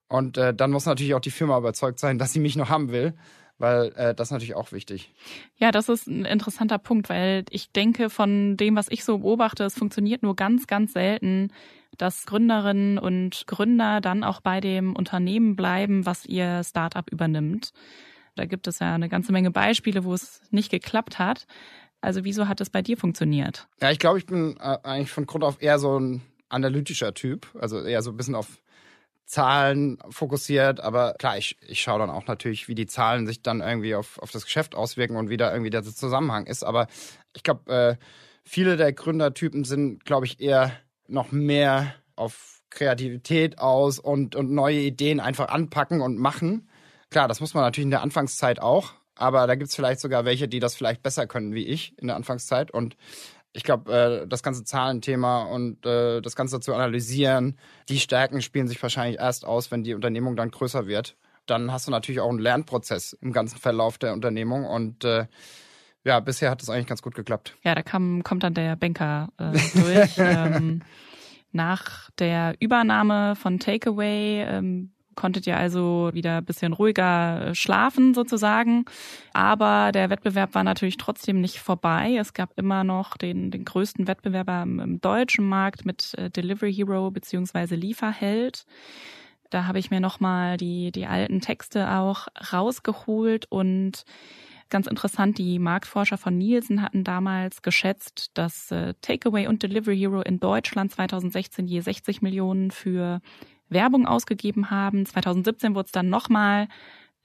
Und 0.08 0.38
äh, 0.38 0.54
dann 0.54 0.72
muss 0.72 0.86
natürlich 0.86 1.14
auch 1.14 1.22
die 1.22 1.32
Firma 1.32 1.58
überzeugt 1.58 2.00
sein, 2.00 2.18
dass 2.18 2.32
sie 2.32 2.40
mich 2.40 2.56
noch 2.56 2.70
haben 2.70 2.92
will, 2.92 3.14
weil 3.58 3.92
äh, 3.96 4.16
das 4.16 4.28
ist 4.28 4.32
natürlich 4.32 4.56
auch 4.56 4.72
wichtig. 4.72 5.14
Ja, 5.58 5.72
das 5.72 5.90
ist 5.90 6.08
ein 6.08 6.26
interessanter 6.26 6.78
Punkt, 6.78 7.10
weil 7.10 7.44
ich 7.50 7.72
denke, 7.72 8.10
von 8.10 8.56
dem, 8.56 8.76
was 8.76 8.88
ich 8.90 9.04
so 9.04 9.20
beobachte, 9.20 9.66
es 9.66 9.78
funktioniert 9.78 10.24
nur 10.24 10.36
ganz, 10.36 10.68
ganz 10.68 10.94
selten, 10.94 11.52
dass 11.98 12.26
Gründerinnen 12.26 12.98
und 12.98 13.46
Gründer 13.48 14.00
dann 14.00 14.24
auch 14.24 14.40
bei 14.40 14.62
dem 14.62 14.96
Unternehmen 14.96 15.56
bleiben, 15.56 16.06
was 16.06 16.26
ihr 16.26 16.64
Startup 16.64 17.10
übernimmt. 17.12 17.74
Da 18.36 18.46
gibt 18.46 18.68
es 18.68 18.80
ja 18.80 18.96
eine 18.96 19.10
ganze 19.10 19.34
Menge 19.34 19.52
Beispiele, 19.52 20.06
wo 20.06 20.14
es 20.14 20.42
nicht 20.52 20.72
geklappt 20.72 21.20
hat. 21.20 21.48
Also 22.00 22.24
wieso 22.24 22.48
hat 22.48 22.62
es 22.62 22.70
bei 22.70 22.82
dir 22.82 22.98
funktioniert? 22.98 23.68
Ja, 23.82 23.92
ich 23.92 24.00
glaube, 24.00 24.18
ich 24.18 24.26
bin 24.26 24.58
äh, 24.60 24.78
eigentlich 24.84 25.12
von 25.12 25.26
Grund 25.26 25.44
auf 25.44 25.62
eher 25.62 25.78
so 25.78 26.00
ein 26.00 26.22
analytischer 26.52 27.14
Typ, 27.14 27.48
also 27.60 27.82
eher 27.82 28.02
so 28.02 28.12
ein 28.12 28.18
bisschen 28.18 28.36
auf 28.36 28.48
Zahlen 29.26 29.98
fokussiert, 30.10 30.82
aber 30.82 31.14
klar, 31.14 31.38
ich, 31.38 31.58
ich 31.66 31.82
schaue 31.82 32.00
dann 32.00 32.10
auch 32.10 32.28
natürlich, 32.28 32.68
wie 32.68 32.76
die 32.76 32.86
Zahlen 32.86 33.26
sich 33.26 33.42
dann 33.42 33.62
irgendwie 33.62 33.96
auf, 33.96 34.20
auf 34.20 34.30
das 34.32 34.44
Geschäft 34.44 34.76
auswirken 34.76 35.16
und 35.16 35.30
wie 35.30 35.38
da 35.38 35.52
irgendwie 35.52 35.70
der 35.70 35.84
Zusammenhang 35.84 36.48
ist. 36.48 36.64
Aber 36.64 36.88
ich 37.34 37.44
glaube, 37.44 37.72
äh, 37.74 37.96
viele 38.44 38.76
der 38.76 38.92
Gründertypen 38.92 39.64
sind, 39.64 40.04
glaube 40.04 40.26
ich, 40.26 40.42
eher 40.42 40.74
noch 41.08 41.32
mehr 41.32 41.96
auf 42.18 42.62
Kreativität 42.70 43.60
aus 43.60 44.00
und, 44.00 44.36
und 44.36 44.52
neue 44.52 44.80
Ideen 44.80 45.22
einfach 45.22 45.48
anpacken 45.48 46.02
und 46.02 46.18
machen. 46.18 46.68
Klar, 47.10 47.30
das 47.30 47.40
muss 47.40 47.54
man 47.54 47.64
natürlich 47.64 47.86
in 47.86 47.92
der 47.92 48.02
Anfangszeit 48.02 48.62
auch, 48.62 48.94
aber 49.16 49.48
da 49.48 49.56
gibt 49.56 49.70
es 49.70 49.76
vielleicht 49.76 50.02
sogar 50.02 50.26
welche, 50.26 50.50
die 50.50 50.60
das 50.60 50.76
vielleicht 50.76 51.04
besser 51.04 51.26
können 51.26 51.54
wie 51.54 51.68
ich 51.68 51.98
in 51.98 52.08
der 52.08 52.18
Anfangszeit. 52.18 52.72
Und 52.72 52.98
ich 53.54 53.64
glaube, 53.64 53.92
äh, 53.92 54.28
das 54.28 54.44
ganze 54.44 54.64
Zahlenthema 54.64 55.44
und 55.44 55.86
äh, 55.86 56.22
das 56.22 56.36
Ganze 56.36 56.60
zu 56.60 56.74
analysieren, 56.74 57.58
die 57.90 58.00
Stärken 58.00 58.42
spielen 58.42 58.68
sich 58.68 58.82
wahrscheinlich 58.82 59.20
erst 59.20 59.46
aus, 59.46 59.72
wenn 59.72 59.84
die 59.84 59.94
Unternehmung 59.94 60.36
dann 60.36 60.52
größer 60.52 60.88
wird. 60.88 61.16
Dann 61.46 61.72
hast 61.72 61.88
du 61.88 61.92
natürlich 61.92 62.22
auch 62.22 62.30
einen 62.30 62.40
Lernprozess 62.40 63.14
im 63.14 63.34
ganzen 63.34 63.58
Verlauf 63.58 63.98
der 63.98 64.14
Unternehmung 64.14 64.66
und 64.66 65.04
äh, 65.04 65.26
ja, 66.04 66.20
bisher 66.20 66.50
hat 66.50 66.62
das 66.62 66.70
eigentlich 66.70 66.88
ganz 66.88 67.02
gut 67.02 67.14
geklappt. 67.14 67.56
Ja, 67.64 67.76
da 67.76 67.84
kam, 67.84 68.24
kommt 68.24 68.44
dann 68.44 68.54
der 68.54 68.76
Banker 68.76 69.30
äh, 69.38 69.52
durch. 69.52 70.14
ähm, 70.18 70.82
nach 71.52 72.10
der 72.12 72.56
Übernahme 72.60 73.36
von 73.36 73.60
Takeaway 73.60 74.44
ähm, 74.48 74.92
konntet 75.22 75.46
ihr 75.46 75.56
also 75.56 76.10
wieder 76.14 76.38
ein 76.38 76.46
bisschen 76.46 76.74
ruhiger 76.74 77.50
äh, 77.50 77.56
schlafen 77.56 78.16
sozusagen. 78.16 78.86
Aber 79.34 79.92
der 79.92 80.10
Wettbewerb 80.10 80.56
war 80.56 80.64
natürlich 80.64 80.98
trotzdem 80.98 81.40
nicht 81.42 81.60
vorbei. 81.60 82.18
Es 82.20 82.34
gab 82.34 82.58
immer 82.58 82.84
noch 82.84 83.18
den, 83.18 83.52
den 83.52 83.64
größten 83.64 84.08
Wettbewerber 84.08 84.64
im, 84.64 84.80
im 84.80 85.00
deutschen 85.00 85.48
Markt 85.48 85.86
mit 85.86 86.16
äh, 86.18 86.32
Delivery 86.32 86.74
Hero 86.74 87.12
beziehungsweise 87.12 87.76
Lieferheld. 87.76 88.66
Da 89.52 89.66
habe 89.68 89.78
ich 89.78 89.92
mir 89.92 90.00
nochmal 90.00 90.58
die, 90.58 90.92
die 90.92 91.06
alten 91.06 91.40
Texte 91.40 91.92
auch 91.92 92.28
rausgeholt 92.52 93.46
und 93.50 94.06
ganz 94.72 94.88
interessant, 94.88 95.38
die 95.38 95.60
Marktforscher 95.60 96.18
von 96.18 96.36
Nielsen 96.36 96.82
hatten 96.82 97.04
damals 97.04 97.62
geschätzt, 97.62 98.32
dass 98.34 98.72
äh, 98.72 98.96
Takeaway 99.02 99.46
und 99.46 99.62
Delivery 99.62 100.00
Hero 100.00 100.22
in 100.22 100.40
Deutschland 100.40 100.92
2016 100.92 101.68
je 101.68 101.82
60 101.82 102.24
Millionen 102.24 102.72
für 102.72 103.22
Werbung 103.72 104.06
ausgegeben 104.06 104.70
haben. 104.70 105.06
2017 105.06 105.76
wurde 105.76 105.88
es 105.88 105.92
dann 105.92 106.10
nochmal 106.10 106.68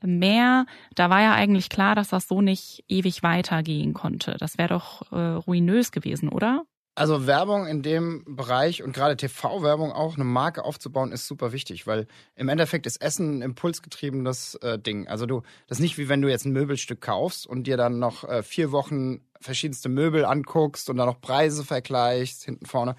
mehr. 0.05 0.67
Da 0.95 1.11
war 1.11 1.21
ja 1.21 1.35
eigentlich 1.35 1.69
klar, 1.69 1.95
dass 1.95 2.09
das 2.09 2.29
so 2.29 2.43
nicht 2.43 2.85
ewig 2.89 3.23
weitergehen 3.23 3.95
konnte. 3.95 4.37
Das 4.39 4.59
wäre 4.59 4.69
doch 4.69 5.11
äh, 5.13 5.17
ruinös 5.17 5.93
gewesen, 5.93 6.29
oder? 6.29 6.65
Also 6.99 7.27
Werbung 7.27 7.67
in 7.67 7.83
dem 7.83 8.25
Bereich 8.27 8.83
und 8.83 8.95
gerade 8.95 9.19
TV-Werbung 9.19 9.93
auch, 9.93 10.15
eine 10.15 10.25
Marke 10.25 10.65
aufzubauen, 10.65 11.13
ist 11.13 11.27
super 11.27 11.53
wichtig, 11.53 11.87
weil 11.87 12.07
im 12.37 12.49
Endeffekt 12.49 12.87
ist 12.87 13.03
Essen 13.03 13.39
ein 13.39 13.43
impulsgetriebenes 13.43 14.55
äh, 14.63 14.79
Ding. 14.79 15.07
Also 15.07 15.27
du, 15.27 15.43
das 15.67 15.77
ist 15.77 15.83
nicht 15.83 15.99
wie 15.99 16.09
wenn 16.09 16.23
du 16.23 16.31
jetzt 16.31 16.47
ein 16.47 16.53
Möbelstück 16.53 17.03
kaufst 17.03 17.47
und 17.47 17.67
dir 17.67 17.77
dann 17.77 17.99
noch 17.99 18.25
äh, 18.25 18.43
vier 18.43 18.73
Wochen 18.73 19.21
verschiedenste 19.43 19.91
Möbel 19.91 20.25
anguckst 20.25 20.89
und 20.89 20.97
dann 20.97 21.07
noch 21.07 21.21
Preise 21.21 21.65
vergleichst, 21.65 22.45
hinten 22.45 22.65
vorne, 22.65 22.97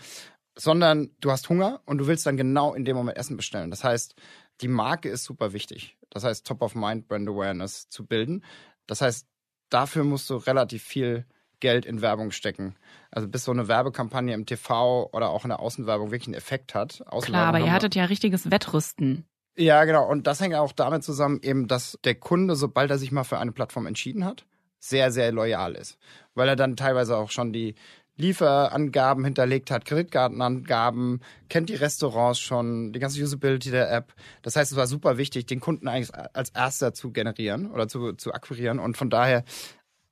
sondern 0.58 1.12
du 1.22 1.32
hast 1.32 1.50
Hunger 1.50 1.82
und 1.86 2.00
du 2.00 2.08
willst 2.08 2.26
dann 2.26 2.36
genau 2.36 2.74
in 2.74 2.84
dem 2.84 2.98
Moment 2.98 3.18
Essen 3.18 3.38
bestellen. 3.38 3.70
Das 3.70 3.84
heißt, 3.84 4.16
die 4.62 4.68
Marke 4.68 5.10
ist 5.10 5.24
super 5.24 5.54
wichtig. 5.54 5.98
Das 6.10 6.24
heißt, 6.24 6.46
Top 6.46 6.62
of 6.62 6.76
Mind 6.76 7.08
Brand 7.08 7.30
Awareness 7.30 7.90
zu 7.90 8.06
bilden. 8.06 8.44
Das 8.88 9.02
heißt, 9.02 9.28
dafür 9.70 10.04
musst 10.04 10.30
du 10.30 10.36
relativ 10.36 10.84
viel 10.84 11.26
Geld 11.60 11.86
in 11.86 12.02
Werbung 12.02 12.32
stecken. 12.32 12.76
Also 13.12 13.28
bis 13.28 13.44
so 13.44 13.52
eine 13.52 13.68
Werbekampagne 13.68 14.34
im 14.34 14.46
TV 14.46 15.10
oder 15.12 15.30
auch 15.30 15.44
in 15.44 15.50
der 15.50 15.60
Außenwerbung 15.60 16.12
wirklich 16.12 16.28
einen 16.28 16.36
Effekt 16.36 16.76
hat. 16.76 17.04
Klar, 17.22 17.48
aber 17.48 17.60
ihr 17.60 17.72
hattet 17.72 17.96
ja 17.96 18.06
richtiges 18.06 18.50
Wettrüsten. 18.50 19.26
Ja, 19.56 19.84
genau. 19.86 20.08
Und 20.08 20.28
das 20.28 20.40
hängt 20.40 20.54
auch 20.54 20.72
damit 20.72 21.04
zusammen, 21.04 21.40
eben, 21.42 21.68
dass 21.68 21.98
der 22.04 22.16
Kunde, 22.16 22.56
sobald 22.56 22.92
er 22.92 23.00
sich 23.00 23.12
mal 23.12 23.24
für 23.24 23.40
eine 23.40 23.52
Plattform 23.52 23.88
entschieden 23.88 24.24
hat, 24.24 24.46
sehr, 24.80 25.12
sehr 25.12 25.32
loyal 25.32 25.74
ist. 25.74 25.98
Weil 26.36 26.48
er 26.48 26.56
dann 26.56 26.76
teilweise 26.76 27.18
auch 27.18 27.32
schon 27.32 27.54
die 27.54 27.74
Lieferangaben 28.18 29.24
hinterlegt 29.24 29.72
hat, 29.72 29.86
Kreditkartenangaben, 29.86 31.22
kennt 31.50 31.70
die 31.70 31.76
Restaurants 31.76 32.40
schon, 32.40 32.92
die 32.92 33.00
ganze 33.00 33.22
Usability 33.22 33.72
der 33.72 33.92
App. 33.92 34.14
Das 34.42 34.56
heißt, 34.56 34.72
es 34.72 34.78
war 34.78 34.88
super 34.88 35.18
wichtig, 35.18 35.46
den 35.46 35.60
Kunden 35.60 35.88
eigentlich 35.88 36.14
als 36.34 36.50
erster 36.50 36.94
zu 36.94 37.12
generieren 37.12 37.72
oder 37.72 37.88
zu, 37.88 38.14
zu 38.14 38.34
akquirieren. 38.34 38.80
Und 38.80 38.98
von 38.98 39.10
daher 39.10 39.44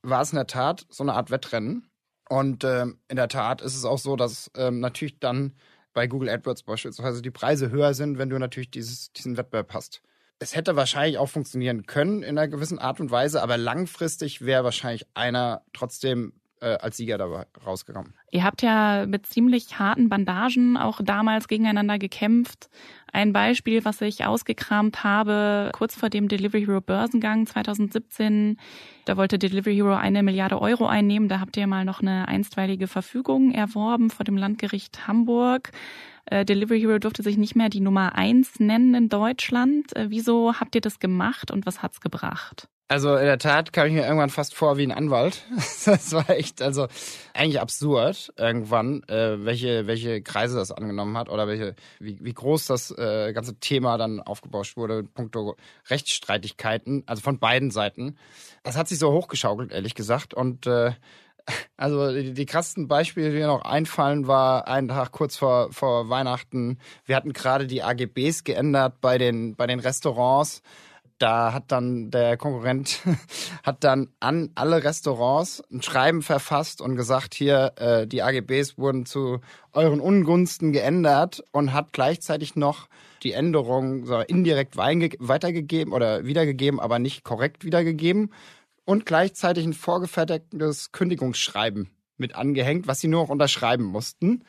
war 0.03 0.21
es 0.21 0.31
in 0.31 0.37
der 0.37 0.47
Tat 0.47 0.85
so 0.89 1.03
eine 1.03 1.13
Art 1.13 1.31
Wettrennen. 1.31 1.87
Und 2.29 2.63
ähm, 2.63 2.99
in 3.07 3.17
der 3.17 3.27
Tat 3.27 3.61
ist 3.61 3.75
es 3.75 3.85
auch 3.85 3.99
so, 3.99 4.15
dass 4.15 4.51
ähm, 4.55 4.79
natürlich 4.79 5.19
dann 5.19 5.53
bei 5.93 6.07
Google 6.07 6.29
AdWords 6.29 6.63
beispielsweise 6.63 7.21
die 7.21 7.31
Preise 7.31 7.71
höher 7.71 7.93
sind, 7.93 8.17
wenn 8.17 8.29
du 8.29 8.37
natürlich 8.37 8.69
dieses, 8.69 9.11
diesen 9.13 9.37
Wettbewerb 9.37 9.73
hast. 9.73 10.01
Es 10.37 10.55
hätte 10.55 10.75
wahrscheinlich 10.75 11.17
auch 11.17 11.29
funktionieren 11.29 11.85
können 11.85 12.21
in 12.21 12.37
einer 12.37 12.49
gewissen 12.49 12.77
Art 12.77 12.99
und 12.99 13.09
Weise, 13.09 13.41
aber 13.41 13.57
langfristig 13.57 14.41
wäre 14.41 14.65
wahrscheinlich 14.65 15.07
einer 15.13 15.63
trotzdem 15.71 16.33
äh, 16.65 16.77
als 16.81 16.97
Sieger 16.97 17.19
dabei 17.19 17.45
rausgekommen. 17.63 18.15
Ihr 18.31 18.43
habt 18.43 18.63
ja 18.63 19.05
mit 19.05 19.27
ziemlich 19.27 19.77
harten 19.77 20.09
Bandagen 20.09 20.77
auch 20.77 20.99
damals 21.03 21.47
gegeneinander 21.47 21.99
gekämpft. 21.99 22.69
Ein 23.13 23.33
Beispiel, 23.33 23.85
was 23.85 24.01
ich 24.01 24.25
ausgekramt 24.25 25.03
habe, 25.03 25.69
kurz 25.73 25.95
vor 25.95 26.09
dem 26.09 26.27
Delivery 26.27 26.65
Hero 26.65 26.81
Börsengang 26.81 27.45
2017, 27.45 28.57
da 29.05 29.15
wollte 29.15 29.37
Delivery 29.37 29.75
Hero 29.75 29.93
eine 29.93 30.23
Milliarde 30.23 30.59
Euro 30.59 30.87
einnehmen. 30.87 31.29
Da 31.29 31.39
habt 31.39 31.55
ihr 31.55 31.67
mal 31.67 31.85
noch 31.85 32.01
eine 32.01 32.27
einstweilige 32.27 32.87
Verfügung 32.87 33.51
erworben 33.51 34.09
vor 34.09 34.23
dem 34.23 34.35
Landgericht 34.35 35.07
Hamburg. 35.07 35.71
Äh, 36.25 36.45
Delivery 36.45 36.79
Hero 36.79 36.97
durfte 36.97 37.21
sich 37.21 37.37
nicht 37.37 37.55
mehr 37.55 37.69
die 37.69 37.79
Nummer 37.79 38.15
eins 38.15 38.59
nennen 38.59 38.95
in 38.95 39.09
Deutschland. 39.09 39.95
Äh, 39.95 40.09
wieso 40.09 40.55
habt 40.59 40.73
ihr 40.73 40.81
das 40.81 40.99
gemacht 40.99 41.51
und 41.51 41.67
was 41.67 41.83
hat's 41.83 42.01
gebracht? 42.01 42.67
Also 42.87 43.15
in 43.15 43.25
der 43.25 43.39
Tat 43.39 43.73
kam 43.73 43.87
ich 43.87 43.93
mir 43.93 44.03
irgendwann 44.03 44.29
fast 44.29 44.53
vor 44.53 44.77
wie 44.77 44.83
ein 44.83 44.91
Anwalt. 44.91 45.43
Das 45.85 46.13
war 46.13 46.29
echt, 46.29 46.61
also 46.61 46.87
eigentlich 47.33 47.59
absurd 47.59 48.33
irgendwann, 48.37 49.03
äh, 49.03 49.43
welche 49.43 49.87
welche 49.87 50.21
Kreise 50.21 50.57
das 50.57 50.71
angenommen 50.71 51.17
hat 51.17 51.29
oder 51.29 51.47
welche 51.47 51.75
wie, 51.99 52.17
wie 52.21 52.33
groß 52.33 52.65
das 52.67 52.91
äh, 52.91 53.33
ganze 53.33 53.59
Thema 53.59 53.97
dann 53.97 54.19
aufgebauscht 54.19 54.77
wurde, 54.77 55.03
puncto 55.03 55.55
Rechtsstreitigkeiten, 55.89 57.03
also 57.05 57.21
von 57.21 57.39
beiden 57.39 57.71
Seiten. 57.71 58.17
Das 58.63 58.77
hat 58.77 58.87
sich 58.87 58.99
so 58.99 59.11
hochgeschaukelt, 59.11 59.71
ehrlich 59.71 59.95
gesagt. 59.95 60.33
Und 60.33 60.67
äh, 60.67 60.91
also 61.77 62.11
die, 62.13 62.33
die 62.33 62.45
krassesten 62.45 62.87
Beispiele, 62.87 63.29
die 63.31 63.37
mir 63.37 63.47
noch 63.47 63.63
einfallen, 63.63 64.27
war 64.27 64.67
einen 64.67 64.89
Tag 64.89 65.11
kurz 65.11 65.37
vor, 65.37 65.71
vor 65.71 66.09
Weihnachten. 66.09 66.79
Wir 67.05 67.15
hatten 67.15 67.33
gerade 67.33 67.67
die 67.67 67.83
AGBs 67.83 68.43
geändert 68.43 69.01
bei 69.01 69.17
den, 69.17 69.55
bei 69.55 69.67
den 69.67 69.79
Restaurants 69.79 70.61
da 71.17 71.53
hat 71.53 71.71
dann 71.71 72.11
der 72.11 72.37
Konkurrent 72.37 72.99
hat 73.63 73.83
dann 73.83 74.09
an 74.19 74.51
alle 74.55 74.83
Restaurants 74.83 75.63
ein 75.71 75.81
Schreiben 75.81 76.21
verfasst 76.21 76.81
und 76.81 76.95
gesagt, 76.95 77.33
hier 77.33 77.73
äh, 77.77 78.07
die 78.07 78.21
AGBs 78.21 78.77
wurden 78.77 79.05
zu 79.05 79.39
euren 79.71 79.99
Ungunsten 79.99 80.71
geändert 80.71 81.43
und 81.51 81.73
hat 81.73 81.93
gleichzeitig 81.93 82.55
noch 82.55 82.87
die 83.23 83.33
Änderung 83.33 84.05
so 84.05 84.19
indirekt 84.19 84.77
weitergegeben 84.77 85.93
oder 85.93 86.25
wiedergegeben, 86.25 86.79
aber 86.79 86.99
nicht 86.99 87.23
korrekt 87.23 87.65
wiedergegeben 87.65 88.31
und 88.85 89.05
gleichzeitig 89.05 89.65
ein 89.65 89.73
vorgefertigtes 89.73 90.91
Kündigungsschreiben 90.91 91.89
mit 92.17 92.35
angehängt, 92.35 92.87
was 92.87 92.99
sie 92.99 93.07
nur 93.07 93.23
noch 93.23 93.29
unterschreiben 93.29 93.83
mussten. 93.83 94.43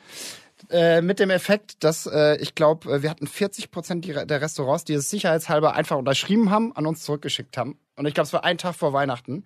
Äh, 0.69 1.01
mit 1.01 1.19
dem 1.19 1.29
Effekt, 1.29 1.83
dass 1.83 2.07
äh, 2.07 2.37
ich 2.37 2.55
glaube, 2.55 2.91
äh, 2.91 3.01
wir 3.03 3.09
hatten 3.09 3.27
40 3.27 3.71
Prozent 3.71 4.05
der 4.05 4.41
Restaurants, 4.41 4.83
die 4.83 4.93
es 4.93 5.09
sicherheitshalber 5.09 5.75
einfach 5.75 5.97
unterschrieben 5.97 6.49
haben, 6.49 6.75
an 6.75 6.85
uns 6.87 7.03
zurückgeschickt 7.03 7.57
haben. 7.57 7.77
Und 7.95 8.05
ich 8.05 8.13
glaube, 8.13 8.25
es 8.25 8.33
war 8.33 8.43
ein 8.43 8.57
Tag 8.57 8.75
vor 8.75 8.91
Weihnachten. 8.91 9.45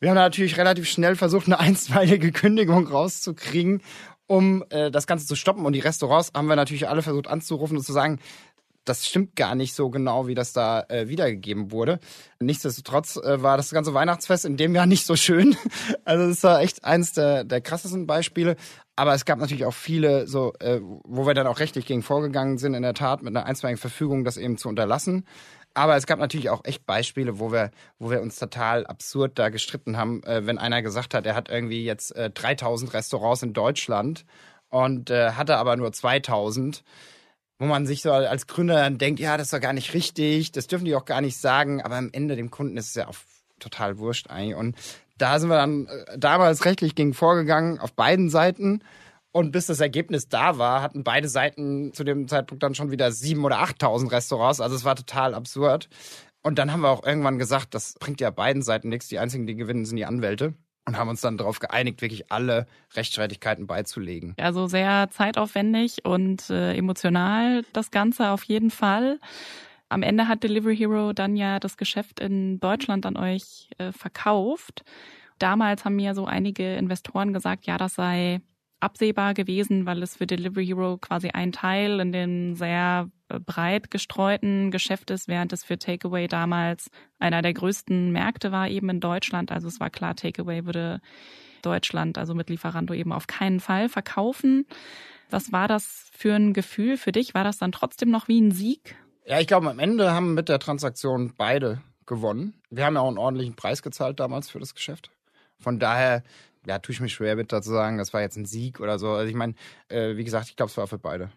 Wir 0.00 0.08
haben 0.08 0.16
natürlich 0.16 0.56
relativ 0.56 0.88
schnell 0.88 1.14
versucht, 1.14 1.46
eine 1.46 1.58
einstweilige 1.60 2.32
Kündigung 2.32 2.86
rauszukriegen, 2.86 3.82
um 4.26 4.64
äh, 4.70 4.90
das 4.90 5.06
Ganze 5.06 5.26
zu 5.26 5.36
stoppen. 5.36 5.66
Und 5.66 5.74
die 5.74 5.80
Restaurants 5.80 6.32
haben 6.34 6.46
wir 6.46 6.56
natürlich 6.56 6.88
alle 6.88 7.02
versucht 7.02 7.28
anzurufen 7.28 7.76
und 7.76 7.84
zu 7.84 7.92
sagen, 7.92 8.18
das 8.84 9.06
stimmt 9.06 9.36
gar 9.36 9.54
nicht 9.54 9.74
so 9.74 9.90
genau, 9.90 10.26
wie 10.26 10.34
das 10.34 10.52
da 10.52 10.84
äh, 10.88 11.08
wiedergegeben 11.08 11.70
wurde. 11.70 12.00
Nichtsdestotrotz 12.40 13.16
äh, 13.16 13.42
war 13.42 13.56
das 13.56 13.70
ganze 13.70 13.94
Weihnachtsfest 13.94 14.44
in 14.44 14.56
dem 14.56 14.74
Jahr 14.74 14.86
nicht 14.86 15.06
so 15.06 15.16
schön. 15.16 15.56
Also 16.04 16.28
das 16.28 16.42
war 16.42 16.60
echt 16.60 16.84
eins 16.84 17.12
der, 17.12 17.44
der 17.44 17.60
krassesten 17.60 18.06
Beispiele. 18.06 18.56
Aber 19.00 19.14
es 19.14 19.24
gab 19.24 19.38
natürlich 19.38 19.64
auch 19.64 19.72
viele, 19.72 20.26
so, 20.26 20.52
äh, 20.60 20.78
wo 20.82 21.26
wir 21.26 21.32
dann 21.32 21.46
auch 21.46 21.58
rechtlich 21.58 21.86
gegen 21.86 22.02
vorgegangen 22.02 22.58
sind, 22.58 22.74
in 22.74 22.82
der 22.82 22.92
Tat 22.92 23.22
mit 23.22 23.34
einer 23.34 23.46
einstweiligen 23.46 23.80
Verfügung, 23.80 24.24
das 24.24 24.36
eben 24.36 24.58
zu 24.58 24.68
unterlassen. 24.68 25.24
Aber 25.72 25.96
es 25.96 26.06
gab 26.06 26.18
natürlich 26.18 26.50
auch 26.50 26.66
echt 26.66 26.84
Beispiele, 26.84 27.38
wo 27.38 27.50
wir, 27.50 27.70
wo 27.98 28.10
wir 28.10 28.20
uns 28.20 28.36
total 28.36 28.86
absurd 28.86 29.38
da 29.38 29.48
gestritten 29.48 29.96
haben, 29.96 30.22
äh, 30.24 30.44
wenn 30.44 30.58
einer 30.58 30.82
gesagt 30.82 31.14
hat, 31.14 31.24
er 31.24 31.34
hat 31.34 31.48
irgendwie 31.48 31.82
jetzt 31.82 32.14
äh, 32.14 32.28
3000 32.28 32.92
Restaurants 32.92 33.42
in 33.42 33.54
Deutschland 33.54 34.26
und 34.68 35.08
äh, 35.08 35.30
hatte 35.30 35.56
aber 35.56 35.76
nur 35.76 35.94
2000 35.94 36.84
wo 37.58 37.66
man 37.66 37.86
sich 37.86 38.00
so 38.00 38.10
als 38.10 38.46
Gründer 38.46 38.76
dann 38.76 38.96
denkt, 38.96 39.20
ja, 39.20 39.36
das 39.36 39.48
ist 39.48 39.52
doch 39.52 39.60
gar 39.60 39.74
nicht 39.74 39.92
richtig, 39.92 40.50
das 40.50 40.66
dürfen 40.66 40.86
die 40.86 40.94
auch 40.94 41.04
gar 41.04 41.20
nicht 41.20 41.36
sagen, 41.36 41.82
aber 41.82 41.96
am 41.96 42.08
Ende 42.10 42.34
dem 42.34 42.50
Kunden 42.50 42.78
ist 42.78 42.88
es 42.88 42.94
ja 42.94 43.06
auch 43.06 43.16
total 43.58 43.98
wurscht 43.98 44.30
eigentlich. 44.30 44.56
Und 44.56 44.76
da 45.20 45.38
sind 45.38 45.50
wir 45.50 45.56
dann 45.56 45.86
äh, 45.86 46.18
damals 46.18 46.64
rechtlich 46.64 46.94
gegen 46.94 47.14
vorgegangen 47.14 47.78
auf 47.78 47.92
beiden 47.92 48.30
Seiten. 48.30 48.82
Und 49.32 49.52
bis 49.52 49.66
das 49.66 49.78
Ergebnis 49.78 50.28
da 50.28 50.58
war, 50.58 50.82
hatten 50.82 51.04
beide 51.04 51.28
Seiten 51.28 51.92
zu 51.92 52.02
dem 52.02 52.26
Zeitpunkt 52.26 52.62
dann 52.62 52.74
schon 52.74 52.90
wieder 52.90 53.12
sieben 53.12 53.44
oder 53.44 53.60
achttausend 53.60 54.10
Restaurants. 54.10 54.60
Also 54.60 54.74
es 54.74 54.84
war 54.84 54.96
total 54.96 55.34
absurd. 55.34 55.88
Und 56.42 56.58
dann 56.58 56.72
haben 56.72 56.80
wir 56.80 56.88
auch 56.88 57.04
irgendwann 57.04 57.38
gesagt, 57.38 57.74
das 57.74 57.94
bringt 58.00 58.20
ja 58.20 58.30
beiden 58.30 58.62
Seiten 58.62 58.88
nichts. 58.88 59.08
Die 59.08 59.18
einzigen, 59.18 59.46
die 59.46 59.54
gewinnen, 59.54 59.84
sind 59.84 59.96
die 59.96 60.06
Anwälte 60.06 60.54
und 60.86 60.96
haben 60.96 61.08
uns 61.08 61.20
dann 61.20 61.36
darauf 61.36 61.60
geeinigt, 61.60 62.02
wirklich 62.02 62.32
alle 62.32 62.66
Rechtsstreitigkeiten 62.94 63.66
beizulegen. 63.66 64.34
Also 64.38 64.66
sehr 64.66 65.08
zeitaufwendig 65.10 66.04
und 66.04 66.50
äh, 66.50 66.74
emotional 66.74 67.62
das 67.72 67.90
Ganze 67.90 68.30
auf 68.30 68.42
jeden 68.44 68.70
Fall. 68.70 69.20
Am 69.90 70.02
Ende 70.02 70.28
hat 70.28 70.44
Delivery 70.44 70.76
Hero 70.76 71.12
dann 71.12 71.36
ja 71.36 71.58
das 71.58 71.76
Geschäft 71.76 72.20
in 72.20 72.60
Deutschland 72.60 73.04
an 73.06 73.16
euch 73.16 73.68
äh, 73.78 73.90
verkauft. 73.90 74.84
Damals 75.40 75.84
haben 75.84 75.96
mir 75.96 76.14
so 76.14 76.26
einige 76.26 76.76
Investoren 76.76 77.32
gesagt, 77.32 77.66
ja, 77.66 77.76
das 77.76 77.94
sei 77.96 78.40
absehbar 78.78 79.34
gewesen, 79.34 79.86
weil 79.86 80.00
es 80.02 80.16
für 80.16 80.28
Delivery 80.28 80.64
Hero 80.64 80.96
quasi 80.96 81.30
ein 81.30 81.50
Teil 81.50 81.98
in 81.98 82.12
den 82.12 82.54
sehr 82.54 83.10
äh, 83.28 83.40
breit 83.40 83.90
gestreuten 83.90 84.70
Geschäft 84.70 85.10
ist, 85.10 85.26
während 85.26 85.52
es 85.52 85.64
für 85.64 85.76
Takeaway 85.76 86.28
damals 86.28 86.88
einer 87.18 87.42
der 87.42 87.52
größten 87.52 88.12
Märkte 88.12 88.52
war 88.52 88.68
eben 88.68 88.88
in 88.90 89.00
Deutschland. 89.00 89.50
Also 89.50 89.66
es 89.66 89.80
war 89.80 89.90
klar, 89.90 90.14
Takeaway 90.14 90.66
würde 90.66 91.00
Deutschland, 91.62 92.16
also 92.16 92.34
mit 92.34 92.48
Lieferando 92.48 92.94
eben 92.94 93.12
auf 93.12 93.26
keinen 93.26 93.58
Fall 93.58 93.88
verkaufen. 93.88 94.66
Was 95.30 95.50
war 95.50 95.66
das 95.66 96.08
für 96.12 96.34
ein 96.34 96.52
Gefühl 96.52 96.96
für 96.96 97.10
dich? 97.10 97.34
War 97.34 97.44
das 97.44 97.58
dann 97.58 97.72
trotzdem 97.72 98.10
noch 98.10 98.28
wie 98.28 98.40
ein 98.40 98.52
Sieg? 98.52 98.96
Ja, 99.30 99.38
ich 99.38 99.46
glaube, 99.46 99.70
am 99.70 99.78
Ende 99.78 100.10
haben 100.10 100.34
mit 100.34 100.48
der 100.48 100.58
Transaktion 100.58 101.34
beide 101.36 101.80
gewonnen. 102.04 102.54
Wir 102.68 102.84
haben 102.84 102.94
ja 102.94 103.00
auch 103.00 103.06
einen 103.06 103.16
ordentlichen 103.16 103.54
Preis 103.54 103.80
gezahlt 103.80 104.18
damals 104.18 104.50
für 104.50 104.58
das 104.58 104.74
Geschäft. 104.74 105.12
Von 105.56 105.78
daher 105.78 106.24
ja, 106.66 106.80
tue 106.80 106.94
ich 106.94 107.00
mich 107.00 107.12
schwer 107.12 107.36
mit 107.36 107.52
dazu 107.52 107.70
sagen, 107.70 107.96
das 107.96 108.12
war 108.12 108.22
jetzt 108.22 108.36
ein 108.36 108.44
Sieg 108.44 108.80
oder 108.80 108.98
so. 108.98 109.10
Also 109.10 109.28
ich 109.28 109.36
meine, 109.36 109.54
äh, 109.86 110.16
wie 110.16 110.24
gesagt, 110.24 110.48
ich 110.48 110.56
glaube, 110.56 110.70
es 110.70 110.76
war 110.76 110.88
für 110.88 110.98
beide 110.98 111.30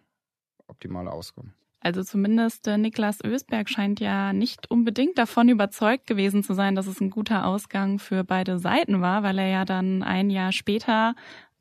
optimale 0.65 1.11
Auskommen. 1.11 1.53
Also 1.81 2.01
zumindest 2.01 2.65
äh, 2.67 2.79
Niklas 2.79 3.19
Ösberg 3.23 3.69
scheint 3.69 3.99
ja 3.99 4.33
nicht 4.33 4.71
unbedingt 4.71 5.19
davon 5.19 5.47
überzeugt 5.47 6.07
gewesen 6.07 6.41
zu 6.41 6.55
sein, 6.55 6.73
dass 6.73 6.87
es 6.87 6.99
ein 6.99 7.11
guter 7.11 7.45
Ausgang 7.45 7.99
für 7.99 8.23
beide 8.23 8.57
Seiten 8.57 9.01
war, 9.01 9.21
weil 9.21 9.37
er 9.37 9.49
ja 9.49 9.65
dann 9.65 10.01
ein 10.01 10.31
Jahr 10.31 10.51
später, 10.51 11.13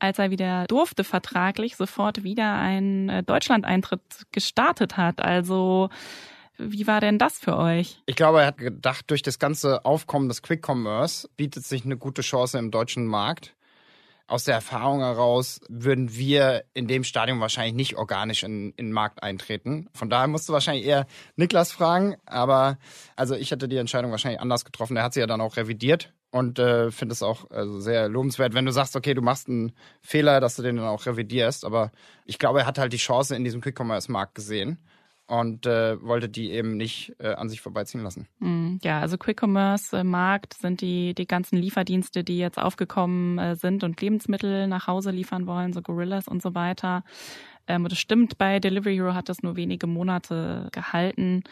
als 0.03 0.19
er 0.19 0.31
wieder 0.31 0.65
durfte 0.67 1.05
vertraglich, 1.05 1.77
sofort 1.77 2.23
wieder 2.23 2.55
einen 2.55 3.07
äh, 3.07 3.23
Deutschlandeintritt 3.23 4.01
gestartet 4.33 4.97
hat. 4.97 5.21
Also 5.21 5.89
wie 6.57 6.85
war 6.87 6.99
denn 6.99 7.17
das 7.17 7.39
für 7.39 7.57
euch? 7.57 8.01
Ich 8.05 8.17
glaube, 8.17 8.41
er 8.41 8.47
hat 8.47 8.57
gedacht, 8.57 9.09
durch 9.09 9.21
das 9.21 9.39
ganze 9.39 9.85
Aufkommen 9.85 10.27
des 10.27 10.41
Quick 10.41 10.67
Commerce 10.67 11.29
bietet 11.37 11.65
sich 11.65 11.85
eine 11.85 11.95
gute 11.95 12.21
Chance 12.21 12.57
im 12.57 12.69
deutschen 12.69 13.07
Markt. 13.07 13.55
aus 14.27 14.43
der 14.43 14.55
Erfahrung 14.55 14.99
heraus 14.99 15.61
würden 15.69 16.15
wir 16.15 16.65
in 16.73 16.87
dem 16.87 17.05
Stadium 17.05 17.39
wahrscheinlich 17.39 17.73
nicht 17.73 17.95
organisch 17.95 18.43
in, 18.43 18.73
in 18.75 18.87
den 18.87 18.91
Markt 18.91 19.23
eintreten. 19.23 19.87
Von 19.93 20.09
daher 20.09 20.27
musst 20.27 20.49
du 20.49 20.53
wahrscheinlich 20.53 20.85
eher 20.85 21.05
Niklas 21.37 21.71
fragen. 21.71 22.15
Aber 22.25 22.77
also 23.15 23.35
ich 23.35 23.51
hätte 23.51 23.69
die 23.69 23.77
Entscheidung 23.77 24.11
wahrscheinlich 24.11 24.41
anders 24.41 24.65
getroffen. 24.65 24.95
Der 24.95 25.03
hat 25.03 25.13
sie 25.13 25.21
ja 25.21 25.27
dann 25.27 25.41
auch 25.41 25.55
revidiert 25.55 26.13
und 26.33 26.57
äh, 26.57 26.89
finde 26.89 27.13
es 27.13 27.21
auch 27.21 27.51
also 27.51 27.79
sehr 27.79 28.09
lobenswert, 28.09 28.55
wenn 28.55 28.65
du 28.65 28.71
sagst, 28.71 28.95
okay, 28.95 29.13
du 29.13 29.21
machst 29.21 29.47
einen 29.47 29.71
Fehler, 30.01 30.39
dass 30.39 30.55
du 30.55 30.63
den 30.63 30.77
dann 30.77 30.87
auch 30.87 31.05
revidierst. 31.05 31.63
Aber 31.63 31.91
ich 32.25 32.39
glaube, 32.39 32.61
er 32.61 32.65
hat 32.65 32.79
halt 32.79 32.91
die 32.91 32.97
Chance 32.97 33.35
in 33.35 33.43
diesem 33.43 33.61
Quick-Commerce-Markt 33.61 34.33
gesehen 34.33 34.79
und 35.27 35.67
äh, 35.67 36.01
wollte 36.01 36.29
die 36.29 36.49
eben 36.49 36.75
nicht 36.75 37.13
äh, 37.19 37.33
an 37.33 37.49
sich 37.49 37.61
vorbeiziehen 37.61 38.01
lassen. 38.01 38.27
Mm, 38.39 38.77
ja, 38.81 38.99
also 38.99 39.19
Quick 39.19 39.43
Commerce 39.43 39.95
äh, 39.95 40.03
Markt 40.03 40.55
sind 40.55 40.81
die 40.81 41.13
die 41.13 41.27
ganzen 41.27 41.57
Lieferdienste, 41.57 42.23
die 42.23 42.39
jetzt 42.39 42.57
aufgekommen 42.57 43.37
äh, 43.37 43.55
sind 43.55 43.83
und 43.83 44.01
Lebensmittel 44.01 44.67
nach 44.67 44.87
Hause 44.87 45.11
liefern 45.11 45.45
wollen, 45.45 45.71
so 45.71 45.83
Gorillas 45.83 46.27
und 46.27 46.41
so 46.41 46.55
weiter. 46.55 47.03
Ähm, 47.67 47.87
das 47.87 47.99
stimmt, 47.99 48.39
bei 48.39 48.59
Delivery 48.59 48.95
Hero 48.95 49.13
hat 49.13 49.29
das 49.29 49.43
nur 49.43 49.55
wenige 49.55 49.85
Monate 49.85 50.69
gehalten. 50.71 51.43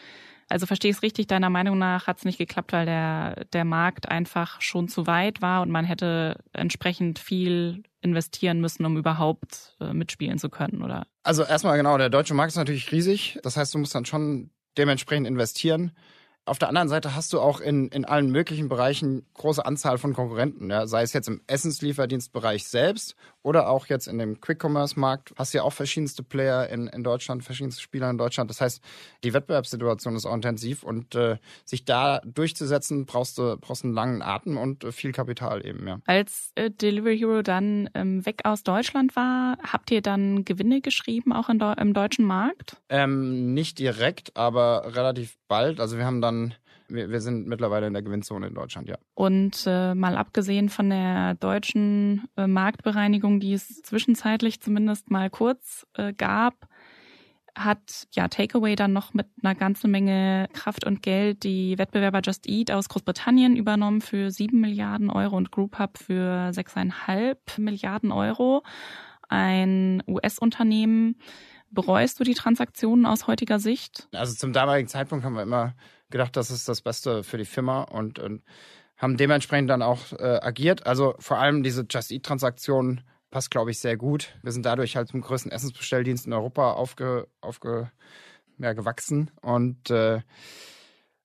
Also 0.52 0.66
verstehe 0.66 0.90
ich 0.90 0.98
es 0.98 1.02
richtig, 1.02 1.28
deiner 1.28 1.48
Meinung 1.48 1.78
nach 1.78 2.06
hat 2.06 2.18
es 2.18 2.26
nicht 2.26 2.36
geklappt, 2.36 2.74
weil 2.74 2.84
der, 2.84 3.46
der 3.54 3.64
Markt 3.64 4.10
einfach 4.10 4.60
schon 4.60 4.86
zu 4.86 5.06
weit 5.06 5.40
war 5.40 5.62
und 5.62 5.70
man 5.70 5.86
hätte 5.86 6.36
entsprechend 6.52 7.18
viel 7.18 7.84
investieren 8.02 8.60
müssen, 8.60 8.84
um 8.84 8.98
überhaupt 8.98 9.74
äh, 9.80 9.94
mitspielen 9.94 10.36
zu 10.36 10.50
können, 10.50 10.82
oder? 10.82 11.06
Also 11.22 11.42
erstmal 11.42 11.78
genau, 11.78 11.96
der 11.96 12.10
deutsche 12.10 12.34
Markt 12.34 12.50
ist 12.50 12.56
natürlich 12.56 12.92
riesig. 12.92 13.38
Das 13.42 13.56
heißt, 13.56 13.72
du 13.72 13.78
musst 13.78 13.94
dann 13.94 14.04
schon 14.04 14.50
dementsprechend 14.76 15.26
investieren. 15.26 15.92
Auf 16.44 16.58
der 16.58 16.68
anderen 16.68 16.90
Seite 16.90 17.14
hast 17.14 17.32
du 17.32 17.40
auch 17.40 17.60
in, 17.60 17.88
in 17.88 18.04
allen 18.04 18.30
möglichen 18.30 18.68
Bereichen 18.68 19.24
große 19.32 19.64
Anzahl 19.64 19.96
von 19.96 20.12
Konkurrenten. 20.12 20.68
Ja? 20.68 20.86
Sei 20.86 21.00
es 21.00 21.14
jetzt 21.14 21.28
im 21.28 21.40
Essenslieferdienstbereich 21.46 22.68
selbst 22.68 23.16
oder 23.42 23.68
auch 23.68 23.86
jetzt 23.86 24.06
in 24.06 24.18
dem 24.18 24.40
Quick-Commerce-Markt. 24.40 25.34
Hast 25.36 25.52
du 25.52 25.58
ja 25.58 25.64
auch 25.64 25.72
verschiedenste 25.72 26.22
Player 26.22 26.68
in, 26.68 26.86
in 26.86 27.02
Deutschland, 27.02 27.44
verschiedenste 27.44 27.82
Spieler 27.82 28.08
in 28.10 28.18
Deutschland. 28.18 28.50
Das 28.50 28.60
heißt, 28.60 28.82
die 29.24 29.32
Wettbewerbssituation 29.32 30.16
ist 30.16 30.26
auch 30.26 30.34
intensiv 30.34 30.82
und 30.82 31.14
äh, 31.14 31.38
sich 31.64 31.84
da 31.84 32.20
durchzusetzen, 32.24 33.06
brauchst 33.06 33.38
du 33.38 33.56
brauchst 33.58 33.84
einen 33.84 33.94
langen 33.94 34.22
Atem 34.22 34.56
und 34.56 34.84
äh, 34.84 34.92
viel 34.92 35.12
Kapital 35.12 35.66
eben, 35.66 35.86
ja. 35.86 36.00
Als 36.06 36.52
äh, 36.54 36.70
Delivery 36.70 37.18
Hero 37.18 37.42
dann 37.42 37.90
ähm, 37.94 38.24
weg 38.24 38.42
aus 38.44 38.62
Deutschland 38.62 39.16
war, 39.16 39.58
habt 39.62 39.90
ihr 39.90 40.02
dann 40.02 40.44
Gewinne 40.44 40.80
geschrieben, 40.80 41.32
auch 41.32 41.48
in, 41.48 41.60
im 41.60 41.94
deutschen 41.94 42.24
Markt? 42.24 42.76
Ähm, 42.88 43.54
nicht 43.54 43.78
direkt, 43.78 44.36
aber 44.36 44.94
relativ 44.94 45.36
bald. 45.48 45.80
Also 45.80 45.98
wir 45.98 46.04
haben 46.04 46.20
dann 46.20 46.54
wir, 46.92 47.10
wir 47.10 47.20
sind 47.20 47.46
mittlerweile 47.46 47.86
in 47.86 47.92
der 47.92 48.02
Gewinnzone 48.02 48.46
in 48.48 48.54
Deutschland, 48.54 48.88
ja. 48.88 48.96
Und 49.14 49.64
äh, 49.66 49.94
mal 49.94 50.16
abgesehen 50.16 50.68
von 50.68 50.90
der 50.90 51.34
deutschen 51.34 52.28
äh, 52.36 52.46
Marktbereinigung, 52.46 53.40
die 53.40 53.54
es 53.54 53.82
zwischenzeitlich 53.82 54.60
zumindest 54.60 55.10
mal 55.10 55.30
kurz 55.30 55.86
äh, 55.94 56.12
gab, 56.12 56.68
hat 57.56 58.06
ja 58.12 58.28
Takeaway 58.28 58.76
dann 58.76 58.92
noch 58.92 59.14
mit 59.14 59.26
einer 59.42 59.54
ganzen 59.54 59.90
Menge 59.90 60.48
Kraft 60.52 60.86
und 60.86 61.02
Geld 61.02 61.44
die 61.44 61.76
Wettbewerber 61.76 62.20
Just 62.24 62.48
Eat 62.48 62.70
aus 62.70 62.88
Großbritannien 62.88 63.56
übernommen 63.56 64.00
für 64.00 64.30
sieben 64.30 64.60
Milliarden 64.60 65.10
Euro 65.10 65.36
und 65.36 65.50
Group 65.50 65.78
Hub 65.78 65.98
für 65.98 66.52
sechseinhalb 66.52 67.58
Milliarden 67.58 68.10
Euro. 68.10 68.62
Ein 69.28 70.02
US-Unternehmen. 70.06 71.16
Bereust 71.70 72.20
du 72.20 72.24
die 72.24 72.34
Transaktionen 72.34 73.06
aus 73.06 73.26
heutiger 73.26 73.58
Sicht? 73.58 74.08
Also 74.12 74.34
zum 74.34 74.52
damaligen 74.52 74.88
Zeitpunkt 74.88 75.24
haben 75.24 75.34
wir 75.34 75.42
immer 75.42 75.74
gedacht, 76.12 76.36
das 76.36 76.50
ist 76.50 76.68
das 76.68 76.80
Beste 76.80 77.24
für 77.24 77.38
die 77.38 77.44
Firma 77.44 77.82
und, 77.82 78.20
und 78.20 78.42
haben 78.96 79.16
dementsprechend 79.16 79.68
dann 79.68 79.82
auch 79.82 80.12
äh, 80.12 80.38
agiert. 80.40 80.86
Also 80.86 81.14
vor 81.18 81.38
allem 81.38 81.64
diese 81.64 81.84
Just 81.90 82.12
Eat-Transaktion 82.12 83.00
passt, 83.30 83.50
glaube 83.50 83.72
ich, 83.72 83.80
sehr 83.80 83.96
gut. 83.96 84.38
Wir 84.42 84.52
sind 84.52 84.64
dadurch 84.64 84.94
halt 84.94 85.08
zum 85.08 85.22
größten 85.22 85.50
Essensbestelldienst 85.50 86.26
in 86.26 86.32
Europa 86.32 86.72
aufge, 86.72 87.26
aufge, 87.40 87.90
ja, 88.58 88.74
gewachsen 88.74 89.32
und 89.40 89.90
äh, 89.90 90.20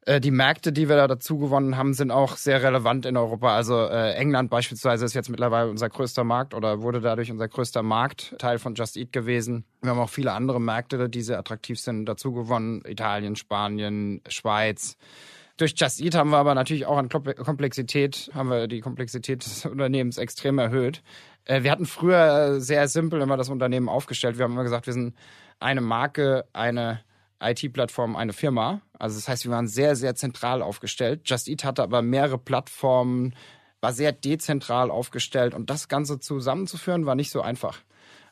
die 0.07 0.31
Märkte, 0.31 0.71
die 0.71 0.87
wir 0.87 0.95
da 0.95 1.07
dazu 1.07 1.37
gewonnen 1.37 1.75
haben, 1.75 1.93
sind 1.93 2.11
auch 2.11 2.37
sehr 2.37 2.63
relevant 2.63 3.05
in 3.05 3.17
Europa. 3.17 3.53
Also 3.53 3.77
äh, 3.77 4.13
England 4.13 4.49
beispielsweise 4.49 5.03
ist 5.03 5.13
jetzt 5.13 5.29
mittlerweile 5.29 5.69
unser 5.69 5.89
größter 5.89 6.23
Markt 6.23 6.53
oder 6.53 6.81
wurde 6.81 7.01
dadurch 7.01 7.29
unser 7.29 7.49
größter 7.49 7.83
Markt, 7.83 8.33
Teil 8.39 8.57
von 8.57 8.73
Just 8.75 8.95
Eat 8.95 9.11
gewesen. 9.11 9.65
Wir 9.81 9.91
haben 9.91 9.99
auch 9.99 10.09
viele 10.09 10.31
andere 10.31 10.61
Märkte, 10.61 11.09
die 11.09 11.21
sehr 11.21 11.37
attraktiv 11.37 11.77
sind, 11.79 12.05
dazu 12.05 12.31
gewonnen. 12.31 12.83
Italien, 12.85 13.35
Spanien, 13.35 14.21
Schweiz. 14.29 14.95
Durch 15.57 15.73
Just 15.75 15.99
Eat 15.99 16.15
haben 16.15 16.29
wir 16.29 16.37
aber 16.37 16.55
natürlich 16.55 16.85
auch 16.85 16.97
an 16.97 17.09
Komplexität, 17.09 18.29
haben 18.33 18.49
wir 18.49 18.67
die 18.67 18.79
Komplexität 18.79 19.43
des 19.43 19.65
Unternehmens 19.65 20.17
extrem 20.17 20.57
erhöht. 20.57 21.01
Äh, 21.43 21.63
wir 21.63 21.71
hatten 21.71 21.85
früher 21.85 22.61
sehr 22.61 22.87
simpel 22.87 23.19
immer 23.19 23.35
das 23.35 23.49
Unternehmen 23.49 23.89
aufgestellt. 23.89 24.37
Wir 24.37 24.45
haben 24.45 24.53
immer 24.53 24.63
gesagt, 24.63 24.85
wir 24.85 24.93
sind 24.93 25.15
eine 25.59 25.81
Marke, 25.81 26.45
eine 26.53 27.01
IT-Plattform 27.41 28.15
eine 28.15 28.33
Firma. 28.33 28.81
Also 28.97 29.17
das 29.17 29.27
heißt, 29.27 29.45
wir 29.45 29.51
waren 29.51 29.67
sehr, 29.67 29.95
sehr 29.95 30.15
zentral 30.15 30.61
aufgestellt. 30.61 31.21
Just 31.25 31.47
Eat 31.47 31.63
hatte 31.63 31.83
aber 31.83 32.01
mehrere 32.01 32.37
Plattformen, 32.37 33.35
war 33.81 33.93
sehr 33.93 34.11
dezentral 34.11 34.89
aufgestellt 34.91 35.53
und 35.53 35.69
das 35.69 35.87
Ganze 35.87 36.19
zusammenzuführen 36.19 37.05
war 37.05 37.15
nicht 37.15 37.31
so 37.31 37.41
einfach. 37.41 37.79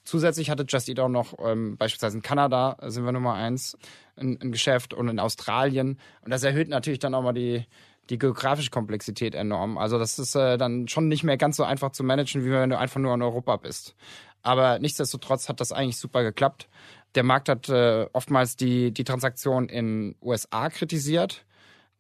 Zusätzlich 0.04 0.50
hatte 0.50 0.66
Just 0.68 0.90
Eat 0.90 1.00
auch 1.00 1.10
noch 1.10 1.36
ähm, 1.40 1.78
beispielsweise 1.78 2.18
in 2.18 2.24
Kanada 2.24 2.78
sind 2.82 3.06
wir 3.06 3.12
Nummer 3.12 3.34
eins 3.34 3.78
ein, 4.16 4.40
ein 4.42 4.52
Geschäft 4.52 4.94
und 4.94 5.08
in 5.08 5.20
Australien 5.20 6.00
und 6.22 6.32
das 6.32 6.44
erhöht 6.44 6.70
natürlich 6.70 7.00
dann 7.00 7.16
auch 7.16 7.24
mal 7.24 7.34
die 7.34 7.66
die 8.10 8.20
geografische 8.20 8.70
Komplexität 8.70 9.36
enorm. 9.36 9.78
Also 9.78 9.98
das 9.98 10.20
ist 10.20 10.36
äh, 10.36 10.58
dann 10.58 10.88
schon 10.88 11.08
nicht 11.08 11.24
mehr 11.24 11.38
ganz 11.38 11.58
so 11.58 11.64
einfach 11.64 11.92
zu 11.92 12.04
managen, 12.04 12.46
wie 12.46 12.52
wenn 12.52 12.70
du 12.70 12.78
einfach 12.78 13.00
nur 13.00 13.14
in 13.14 13.22
Europa 13.22 13.58
bist. 13.58 13.96
Aber 14.46 14.78
nichtsdestotrotz 14.78 15.50
hat 15.50 15.60
das 15.60 15.72
eigentlich 15.72 15.98
super 15.98 16.24
geklappt. 16.24 16.70
Der 17.16 17.24
Markt 17.24 17.50
hat 17.50 17.68
äh, 17.68 18.06
oftmals 18.14 18.56
die, 18.56 18.92
die 18.92 19.04
Transaktion 19.04 19.70
in 19.70 20.16
USA 20.22 20.70
kritisiert. 20.70 21.46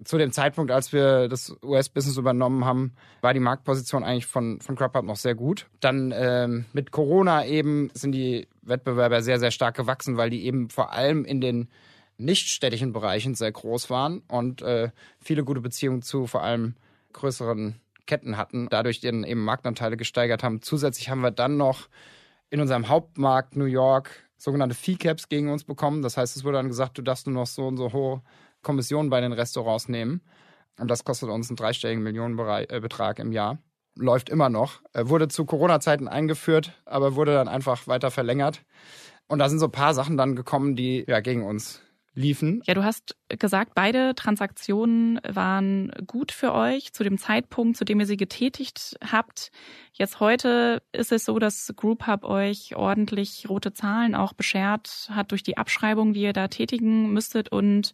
Zu 0.03 0.19
dem 0.19 0.31
Zeitpunkt, 0.31 0.71
als 0.71 0.93
wir 0.93 1.27
das 1.27 1.55
US-Business 1.63 2.17
übernommen 2.17 2.63
haben, 2.63 2.93
war 3.21 3.33
die 3.33 3.39
Marktposition 3.39 4.03
eigentlich 4.03 4.27
von, 4.27 4.61
von 4.61 4.75
Grubhub 4.75 5.05
noch 5.05 5.15
sehr 5.15 5.33
gut. 5.33 5.65
Dann 5.79 6.13
ähm, 6.15 6.65
mit 6.71 6.91
Corona 6.91 7.45
eben 7.45 7.89
sind 7.93 8.11
die 8.11 8.47
Wettbewerber 8.61 9.23
sehr, 9.23 9.39
sehr 9.39 9.51
stark 9.51 9.75
gewachsen, 9.75 10.17
weil 10.17 10.29
die 10.29 10.45
eben 10.45 10.69
vor 10.69 10.91
allem 10.91 11.25
in 11.25 11.41
den 11.41 11.67
nichtstädtischen 12.17 12.93
Bereichen 12.93 13.33
sehr 13.33 13.51
groß 13.51 13.89
waren 13.89 14.21
und 14.27 14.61
äh, 14.61 14.91
viele 15.19 15.43
gute 15.43 15.61
Beziehungen 15.61 16.03
zu 16.03 16.27
vor 16.27 16.43
allem 16.43 16.75
größeren 17.13 17.79
Ketten 18.05 18.37
hatten, 18.37 18.67
dadurch 18.69 18.99
dann 18.99 19.23
eben 19.23 19.43
Marktanteile 19.43 19.97
gesteigert 19.97 20.43
haben. 20.43 20.61
Zusätzlich 20.61 21.09
haben 21.09 21.21
wir 21.21 21.31
dann 21.31 21.57
noch 21.57 21.87
in 22.49 22.61
unserem 22.61 22.87
Hauptmarkt 22.87 23.55
New 23.55 23.65
York 23.65 24.25
sogenannte 24.37 24.75
Fee-Caps 24.75 25.29
gegen 25.29 25.49
uns 25.49 25.63
bekommen. 25.63 26.01
Das 26.01 26.17
heißt, 26.17 26.35
es 26.35 26.43
wurde 26.43 26.57
dann 26.57 26.67
gesagt, 26.67 26.97
du 26.97 27.01
darfst 27.01 27.27
nur 27.27 27.35
noch 27.35 27.47
so 27.47 27.67
und 27.67 27.77
so 27.77 27.93
hohe 27.93 28.21
Kommissionen 28.61 29.09
bei 29.09 29.21
den 29.21 29.33
Restaurants 29.33 29.89
nehmen. 29.89 30.21
Und 30.77 30.89
das 30.89 31.03
kostet 31.03 31.29
uns 31.29 31.49
einen 31.49 31.57
dreistelligen 31.57 32.03
Millionenbetrag 32.03 33.19
im 33.19 33.31
Jahr. 33.31 33.59
Läuft 33.97 34.29
immer 34.29 34.49
noch. 34.49 34.81
Wurde 34.93 35.29
zu 35.29 35.45
Corona-Zeiten 35.45 36.07
eingeführt, 36.07 36.73
aber 36.85 37.15
wurde 37.15 37.33
dann 37.33 37.47
einfach 37.47 37.87
weiter 37.87 38.11
verlängert. 38.11 38.63
Und 39.27 39.39
da 39.39 39.49
sind 39.49 39.59
so 39.59 39.67
ein 39.67 39.71
paar 39.71 39.93
Sachen 39.93 40.17
dann 40.17 40.35
gekommen, 40.35 40.75
die 40.75 41.05
ja 41.07 41.21
gegen 41.21 41.43
uns 41.43 41.81
liefen. 42.15 42.61
Ja, 42.65 42.73
du 42.73 42.83
hast 42.83 43.15
gesagt, 43.29 43.73
beide 43.75 44.15
Transaktionen 44.15 45.19
waren 45.27 45.91
gut 46.07 46.31
für 46.31 46.53
euch 46.53 46.93
zu 46.93 47.03
dem 47.03 47.17
Zeitpunkt, 47.17 47.77
zu 47.77 47.85
dem 47.85 47.99
ihr 47.99 48.05
sie 48.05 48.17
getätigt 48.17 48.97
habt. 49.11 49.51
Jetzt 49.93 50.19
heute 50.19 50.81
ist 50.91 51.11
es 51.11 51.25
so, 51.25 51.39
dass 51.39 51.73
Group 51.75 52.07
Hub 52.07 52.23
euch 52.23 52.75
ordentlich 52.75 53.47
rote 53.49 53.73
Zahlen 53.73 54.15
auch 54.15 54.33
beschert 54.33 55.09
hat 55.11 55.31
durch 55.31 55.43
die 55.43 55.57
Abschreibung, 55.57 56.13
die 56.13 56.21
ihr 56.21 56.33
da 56.33 56.47
tätigen 56.47 57.11
müsstet 57.11 57.49
und 57.49 57.93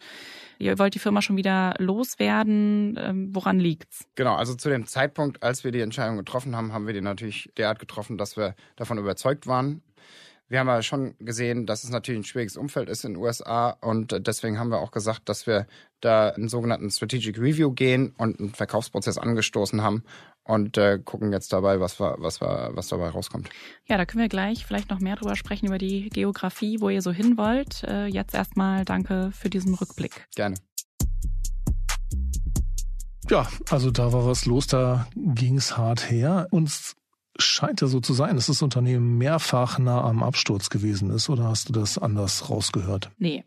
ihr 0.59 0.77
wollt 0.79 0.93
die 0.95 0.99
Firma 0.99 1.21
schon 1.21 1.37
wieder 1.37 1.73
loswerden. 1.79 2.97
Ähm, 2.99 3.29
woran 3.35 3.59
liegt's? 3.59 4.07
Genau, 4.15 4.35
also 4.35 4.55
zu 4.55 4.69
dem 4.69 4.85
Zeitpunkt, 4.85 5.43
als 5.43 5.63
wir 5.63 5.71
die 5.71 5.81
Entscheidung 5.81 6.17
getroffen 6.17 6.55
haben, 6.55 6.73
haben 6.73 6.85
wir 6.85 6.93
die 6.93 7.01
natürlich 7.01 7.51
derart 7.57 7.79
getroffen, 7.79 8.17
dass 8.17 8.37
wir 8.37 8.55
davon 8.75 8.97
überzeugt 8.97 9.47
waren, 9.47 9.81
wir 10.51 10.59
haben 10.59 10.67
ja 10.67 10.81
schon 10.81 11.15
gesehen, 11.19 11.65
dass 11.65 11.85
es 11.85 11.91
natürlich 11.91 12.19
ein 12.19 12.23
schwieriges 12.25 12.57
Umfeld 12.57 12.89
ist 12.89 13.05
in 13.05 13.13
den 13.13 13.23
USA 13.23 13.69
und 13.69 14.27
deswegen 14.27 14.59
haben 14.59 14.69
wir 14.69 14.79
auch 14.79 14.91
gesagt, 14.91 15.29
dass 15.29 15.47
wir 15.47 15.65
da 16.01 16.29
einen 16.29 16.49
sogenannten 16.49 16.91
Strategic 16.91 17.39
Review 17.39 17.71
gehen 17.71 18.13
und 18.17 18.37
einen 18.37 18.53
Verkaufsprozess 18.53 19.17
angestoßen 19.17 19.81
haben 19.81 20.03
und 20.43 20.77
äh, 20.77 20.99
gucken 20.99 21.31
jetzt 21.31 21.53
dabei, 21.53 21.79
was, 21.79 22.01
wir, 22.01 22.17
was, 22.19 22.41
wir, 22.41 22.71
was 22.73 22.89
dabei 22.89 23.07
rauskommt. 23.07 23.49
Ja, 23.87 23.95
da 23.95 24.05
können 24.05 24.23
wir 24.23 24.27
gleich 24.27 24.65
vielleicht 24.65 24.89
noch 24.89 24.99
mehr 24.99 25.15
drüber 25.15 25.37
sprechen, 25.37 25.67
über 25.67 25.77
die 25.77 26.09
Geografie, 26.09 26.81
wo 26.81 26.89
ihr 26.89 27.01
so 27.01 27.13
hin 27.13 27.37
wollt. 27.37 27.85
Äh, 27.85 28.07
jetzt 28.07 28.35
erstmal 28.35 28.83
danke 28.83 29.31
für 29.31 29.49
diesen 29.49 29.73
Rückblick. 29.73 30.25
Gerne. 30.35 30.57
Ja, 33.29 33.47
also 33.69 33.89
da 33.89 34.11
war 34.11 34.25
was 34.25 34.45
los, 34.45 34.67
da 34.67 35.07
ging 35.15 35.55
es 35.55 35.77
hart 35.77 36.11
her. 36.11 36.47
Uns 36.51 36.97
scheint 37.43 37.81
ja 37.81 37.87
so 37.87 37.99
zu 37.99 38.13
sein, 38.13 38.35
dass 38.35 38.47
das 38.47 38.61
Unternehmen 38.61 39.17
mehrfach 39.17 39.79
nah 39.79 40.01
am 40.01 40.23
Absturz 40.23 40.69
gewesen 40.69 41.09
ist. 41.11 41.29
Oder 41.29 41.45
hast 41.45 41.69
du 41.69 41.73
das 41.73 41.97
anders 41.97 42.49
rausgehört? 42.49 43.09
Nee. 43.17 43.43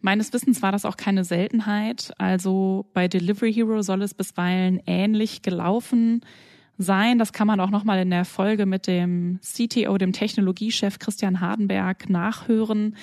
Meines 0.00 0.32
Wissens 0.32 0.60
war 0.60 0.70
das 0.70 0.84
auch 0.84 0.96
keine 0.96 1.24
Seltenheit. 1.24 2.12
Also 2.18 2.86
bei 2.92 3.08
Delivery 3.08 3.52
Hero 3.52 3.80
soll 3.82 4.02
es 4.02 4.12
bisweilen 4.12 4.80
ähnlich 4.86 5.42
gelaufen 5.42 6.20
sein. 6.78 7.18
Das 7.18 7.32
kann 7.32 7.46
man 7.46 7.60
auch 7.60 7.70
nochmal 7.70 8.00
in 8.00 8.10
der 8.10 8.24
Folge 8.24 8.66
mit 8.66 8.86
dem 8.86 9.38
CTO, 9.42 9.96
dem 9.98 10.12
Technologiechef 10.12 10.98
Christian 10.98 11.40
Hardenberg 11.40 12.08
nachhören. 12.08 12.96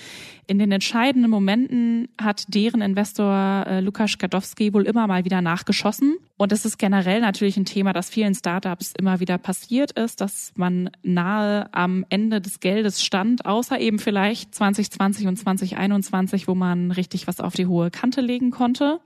In 0.48 0.60
den 0.60 0.72
entscheidenden 0.72 1.32
Momenten 1.32 2.10
hat 2.20 2.54
deren 2.54 2.82
Investor 2.82 3.66
äh, 3.68 3.80
Lukas 3.80 4.18
Gadowski 4.18 4.74
wohl 4.74 4.86
immer 4.86 5.08
mal 5.08 5.24
wieder 5.24 5.42
nachgeschossen. 5.42 6.18
Und 6.38 6.52
es 6.52 6.66
ist 6.66 6.78
generell 6.78 7.22
natürlich 7.22 7.56
ein 7.56 7.66
Thema, 7.66 7.94
das 7.94 8.10
vielen 8.10 8.34
Startups 8.34 8.94
immer 8.98 9.20
wieder 9.20 9.38
passiert 9.38 9.92
ist, 9.92 10.22
dass 10.22 10.52
man 10.56 10.90
nahe 11.04 11.74
am 11.74 12.06
Ende 12.10 12.42
des 12.42 12.60
Geldes 12.60 13.04
stand, 13.04 13.46
außer 13.46 13.80
eben 13.80 14.00
vielleicht 14.00 14.54
2020 14.56 15.28
und 15.28 15.38
2021, 15.38 16.48
wo 16.48 16.56
man 16.56 16.92
richtig 16.92 17.28
was 17.28 17.40
auf 17.40 17.54
die 17.54 17.68
hohe 17.68 17.92
Kante 17.92 18.22
legen 18.22 18.52
konnte. 18.52 19.00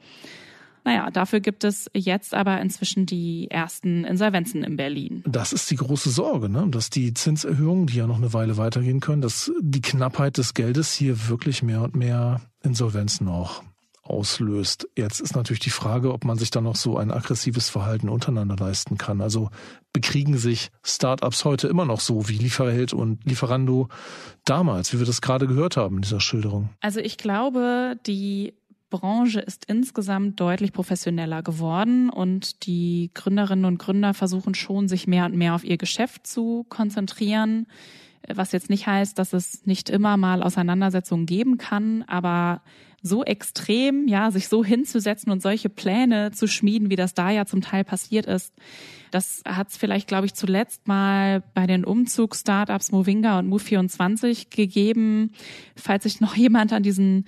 Naja, 0.85 1.09
dafür 1.09 1.39
gibt 1.39 1.63
es 1.63 1.89
jetzt 1.93 2.35
aber 2.35 2.61
inzwischen 2.61 3.07
die 3.07 3.49
ersten 3.49 4.05
Insolvenzen 4.05 4.63
in 4.63 4.77
Berlin. 4.77 5.23
Das 5.27 5.51
ist 5.51 5.69
die 5.71 5.75
große 5.75 6.11
Sorge, 6.11 6.47
ne? 6.47 6.67
dass 6.69 6.91
die 6.91 7.13
Zinserhöhungen, 7.13 7.87
die 7.87 7.97
ja 7.97 8.05
noch 8.05 8.17
eine 8.17 8.33
Weile 8.33 8.57
weitergehen 8.57 8.99
können, 8.99 9.23
dass 9.23 9.51
die 9.59 9.81
Knappheit 9.81 10.37
des 10.37 10.53
Geldes 10.53 10.93
hier 10.93 11.27
wirklich 11.27 11.63
mehr 11.63 11.81
und 11.81 11.95
mehr 11.95 12.41
Insolvenzen 12.63 13.27
auch 13.27 13.63
auslöst. 14.05 14.87
Jetzt 14.95 15.19
ist 15.19 15.35
natürlich 15.35 15.61
die 15.61 15.71
Frage, 15.71 16.13
ob 16.13 16.23
man 16.25 16.37
sich 16.37 16.51
da 16.51 16.61
noch 16.61 16.75
so 16.75 16.97
ein 16.97 17.11
aggressives 17.11 17.69
Verhalten 17.69 18.07
untereinander 18.07 18.55
leisten 18.55 18.99
kann. 18.99 19.19
Also 19.19 19.49
bekriegen 19.93 20.37
sich 20.37 20.69
Startups 20.83 21.43
heute 21.43 21.67
immer 21.67 21.85
noch 21.85 21.99
so 21.99 22.29
wie 22.29 22.37
Lieferheld 22.37 22.93
und 22.93 23.25
Lieferando 23.25 23.89
damals, 24.43 24.93
wie 24.93 24.99
wir 24.99 25.07
das 25.07 25.21
gerade 25.21 25.47
gehört 25.47 25.77
haben 25.77 25.97
in 25.97 26.01
dieser 26.03 26.19
Schilderung? 26.19 26.69
Also 26.81 26.99
ich 26.99 27.17
glaube, 27.17 27.97
die 28.05 28.53
Branche 28.89 29.39
ist 29.39 29.65
insgesamt 29.65 30.39
deutlich 30.39 30.71
professioneller 30.71 31.43
geworden 31.43 32.09
und 32.09 32.65
die 32.65 33.11
Gründerinnen 33.13 33.65
und 33.65 33.77
Gründer 33.77 34.13
versuchen 34.13 34.55
schon, 34.55 34.87
sich 34.87 35.07
mehr 35.07 35.25
und 35.25 35.35
mehr 35.35 35.55
auf 35.55 35.63
ihr 35.63 35.77
Geschäft 35.77 36.27
zu 36.27 36.65
konzentrieren. 36.69 37.67
Was 38.33 38.51
jetzt 38.51 38.69
nicht 38.69 38.87
heißt, 38.87 39.19
dass 39.19 39.33
es 39.33 39.65
nicht 39.65 39.89
immer 39.89 40.17
mal 40.17 40.41
Auseinandersetzungen 40.41 41.25
geben 41.25 41.57
kann, 41.57 42.03
aber 42.07 42.61
so 43.01 43.23
extrem, 43.23 44.07
ja, 44.07 44.31
sich 44.31 44.47
so 44.47 44.65
hinzusetzen 44.65 45.31
und 45.31 45.41
solche 45.41 45.69
Pläne 45.69 46.31
zu 46.31 46.47
schmieden, 46.47 46.89
wie 46.89 46.95
das 46.95 47.13
da 47.13 47.29
ja 47.29 47.45
zum 47.45 47.61
Teil 47.61 47.83
passiert 47.83 48.25
ist, 48.25 48.51
das 49.11 49.43
hat 49.45 49.69
es 49.69 49.77
vielleicht, 49.77 50.07
glaube 50.07 50.25
ich, 50.25 50.33
zuletzt 50.33 50.87
mal 50.87 51.43
bei 51.53 51.67
den 51.67 51.85
Umzugsstartups 51.85 52.91
Movinga 52.91 53.37
und 53.39 53.47
Move24 53.47 54.47
gegeben. 54.49 55.31
Falls 55.75 56.03
sich 56.03 56.19
noch 56.19 56.35
jemand 56.35 56.73
an 56.73 56.81
diesen 56.81 57.25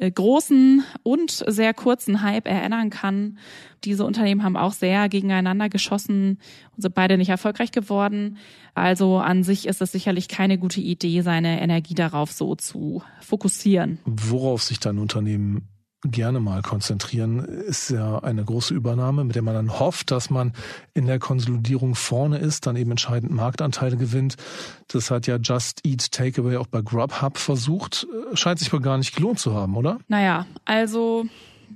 großen 0.00 0.82
und 1.02 1.44
sehr 1.46 1.74
kurzen 1.74 2.22
Hype 2.22 2.48
erinnern 2.48 2.90
kann. 2.90 3.38
Diese 3.84 4.04
Unternehmen 4.04 4.42
haben 4.42 4.56
auch 4.56 4.72
sehr 4.72 5.08
gegeneinander 5.08 5.68
geschossen 5.68 6.38
und 6.76 6.82
sind 6.82 6.94
beide 6.94 7.18
nicht 7.18 7.28
erfolgreich 7.28 7.72
geworden. 7.72 8.38
Also 8.74 9.18
an 9.18 9.42
sich 9.42 9.66
ist 9.66 9.82
es 9.82 9.92
sicherlich 9.92 10.28
keine 10.28 10.58
gute 10.58 10.80
Idee, 10.80 11.20
seine 11.20 11.60
Energie 11.60 11.94
darauf 11.94 12.32
so 12.32 12.54
zu 12.54 13.02
fokussieren. 13.20 13.98
Worauf 14.04 14.62
sich 14.62 14.80
dann 14.80 14.98
Unternehmen 14.98 15.68
gerne 16.02 16.40
mal 16.40 16.62
konzentrieren, 16.62 17.40
ist 17.40 17.90
ja 17.90 18.18
eine 18.20 18.44
große 18.44 18.74
Übernahme, 18.74 19.24
mit 19.24 19.36
der 19.36 19.42
man 19.42 19.54
dann 19.54 19.78
hofft, 19.78 20.10
dass 20.10 20.30
man 20.30 20.52
in 20.94 21.06
der 21.06 21.18
Konsolidierung 21.18 21.94
vorne 21.94 22.38
ist, 22.38 22.66
dann 22.66 22.76
eben 22.76 22.90
entscheidend 22.90 23.32
Marktanteile 23.32 23.96
gewinnt. 23.96 24.36
Das 24.88 25.10
hat 25.10 25.26
ja 25.26 25.36
Just 25.36 25.86
Eat 25.86 26.12
Takeaway 26.12 26.56
auch 26.56 26.66
bei 26.66 26.80
Grubhub 26.80 27.38
versucht. 27.38 28.06
Scheint 28.34 28.58
sich 28.58 28.72
aber 28.72 28.80
gar 28.80 28.98
nicht 28.98 29.14
gelohnt 29.14 29.38
zu 29.38 29.54
haben, 29.54 29.76
oder? 29.76 29.98
Naja, 30.08 30.46
also 30.64 31.26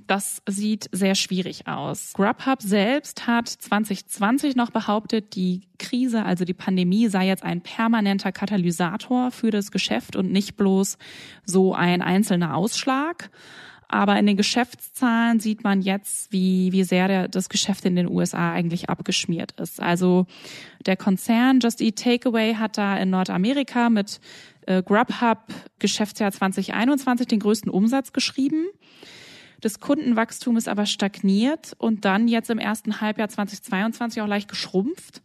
das 0.07 0.41
sieht 0.47 0.89
sehr 0.91 1.15
schwierig 1.15 1.67
aus. 1.67 2.13
Grubhub 2.13 2.61
selbst 2.61 3.27
hat 3.27 3.47
2020 3.47 4.55
noch 4.55 4.71
behauptet, 4.71 5.35
die 5.35 5.61
Krise, 5.79 6.23
also 6.23 6.45
die 6.45 6.53
Pandemie, 6.53 7.07
sei 7.07 7.27
jetzt 7.27 7.43
ein 7.43 7.61
permanenter 7.61 8.31
Katalysator 8.31 9.31
für 9.31 9.51
das 9.51 9.71
Geschäft 9.71 10.15
und 10.15 10.31
nicht 10.31 10.57
bloß 10.57 10.97
so 11.45 11.73
ein 11.73 12.01
einzelner 12.01 12.55
Ausschlag. 12.55 13.29
Aber 13.87 14.17
in 14.17 14.25
den 14.25 14.37
Geschäftszahlen 14.37 15.39
sieht 15.39 15.63
man 15.63 15.81
jetzt, 15.81 16.31
wie, 16.31 16.71
wie 16.71 16.83
sehr 16.83 17.07
der, 17.07 17.27
das 17.27 17.49
Geschäft 17.49 17.85
in 17.85 17.95
den 17.95 18.09
USA 18.09 18.51
eigentlich 18.51 18.89
abgeschmiert 18.89 19.51
ist. 19.59 19.81
Also 19.81 20.25
der 20.85 20.97
Konzern 20.97 21.59
Just 21.59 21.81
Eat 21.81 21.97
Takeaway 21.97 22.55
hat 22.55 22.77
da 22.77 22.97
in 22.97 23.09
Nordamerika 23.11 23.89
mit 23.89 24.19
äh, 24.65 24.81
Grubhub 24.81 25.39
Geschäftsjahr 25.79 26.31
2021 26.31 27.27
den 27.27 27.39
größten 27.39 27.71
Umsatz 27.71 28.13
geschrieben. 28.13 28.65
Das 29.61 29.79
Kundenwachstum 29.79 30.57
ist 30.57 30.67
aber 30.67 30.85
stagniert 30.85 31.73
und 31.77 32.05
dann 32.05 32.27
jetzt 32.27 32.49
im 32.49 32.59
ersten 32.59 33.01
Halbjahr 33.01 33.29
2022 33.29 34.21
auch 34.21 34.27
leicht 34.27 34.49
geschrumpft. 34.49 35.21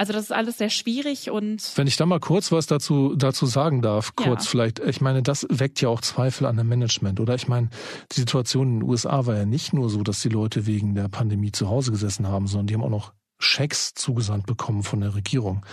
Also 0.00 0.14
das 0.14 0.22
ist 0.22 0.32
alles 0.32 0.56
sehr 0.56 0.70
schwierig 0.70 1.30
und. 1.30 1.72
Wenn 1.74 1.86
ich 1.86 1.98
da 1.98 2.06
mal 2.06 2.20
kurz 2.20 2.50
was 2.52 2.66
dazu, 2.66 3.14
dazu 3.14 3.44
sagen 3.44 3.82
darf, 3.82 4.16
kurz 4.16 4.46
ja. 4.46 4.50
vielleicht. 4.50 4.78
Ich 4.78 5.02
meine, 5.02 5.22
das 5.22 5.46
weckt 5.50 5.82
ja 5.82 5.90
auch 5.90 6.00
Zweifel 6.00 6.46
an 6.46 6.56
dem 6.56 6.70
Management, 6.70 7.20
oder? 7.20 7.34
Ich 7.34 7.48
meine, 7.48 7.68
die 8.12 8.20
Situation 8.20 8.68
in 8.68 8.80
den 8.80 8.88
USA 8.88 9.26
war 9.26 9.36
ja 9.36 9.44
nicht 9.44 9.74
nur 9.74 9.90
so, 9.90 10.02
dass 10.02 10.22
die 10.22 10.30
Leute 10.30 10.64
wegen 10.64 10.94
der 10.94 11.08
Pandemie 11.08 11.52
zu 11.52 11.68
Hause 11.68 11.90
gesessen 11.90 12.26
haben, 12.26 12.46
sondern 12.46 12.68
die 12.68 12.72
haben 12.72 12.82
auch 12.82 12.88
noch 12.88 13.12
Schecks 13.38 13.92
zugesandt 13.92 14.46
bekommen 14.46 14.84
von 14.84 15.02
der 15.02 15.14
Regierung. 15.14 15.66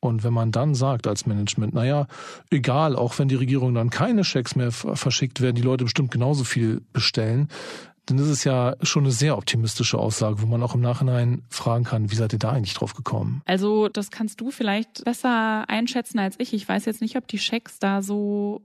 Und 0.00 0.24
wenn 0.24 0.32
man 0.32 0.52
dann 0.52 0.74
sagt 0.74 1.06
als 1.06 1.26
Management, 1.26 1.74
naja, 1.74 2.06
egal, 2.50 2.96
auch 2.96 3.18
wenn 3.18 3.28
die 3.28 3.34
Regierung 3.34 3.74
dann 3.74 3.90
keine 3.90 4.24
Schecks 4.24 4.56
mehr 4.56 4.72
verschickt, 4.72 5.42
werden 5.42 5.56
die 5.56 5.62
Leute 5.62 5.84
bestimmt 5.84 6.10
genauso 6.10 6.44
viel 6.44 6.80
bestellen, 6.94 7.48
dann 8.06 8.18
ist 8.18 8.28
es 8.28 8.44
ja 8.44 8.76
schon 8.82 9.04
eine 9.04 9.12
sehr 9.12 9.36
optimistische 9.36 9.98
Aussage, 9.98 10.40
wo 10.40 10.46
man 10.46 10.62
auch 10.62 10.74
im 10.74 10.80
Nachhinein 10.80 11.42
fragen 11.50 11.84
kann, 11.84 12.10
wie 12.10 12.14
seid 12.14 12.32
ihr 12.32 12.38
da 12.38 12.52
eigentlich 12.52 12.74
drauf 12.74 12.94
gekommen? 12.94 13.42
Also 13.44 13.88
das 13.88 14.10
kannst 14.10 14.40
du 14.40 14.50
vielleicht 14.50 15.04
besser 15.04 15.68
einschätzen 15.68 16.18
als 16.18 16.36
ich. 16.38 16.54
Ich 16.54 16.68
weiß 16.68 16.84
jetzt 16.84 17.00
nicht, 17.00 17.16
ob 17.16 17.26
die 17.26 17.38
Schecks 17.38 17.78
da 17.78 18.02
so 18.02 18.62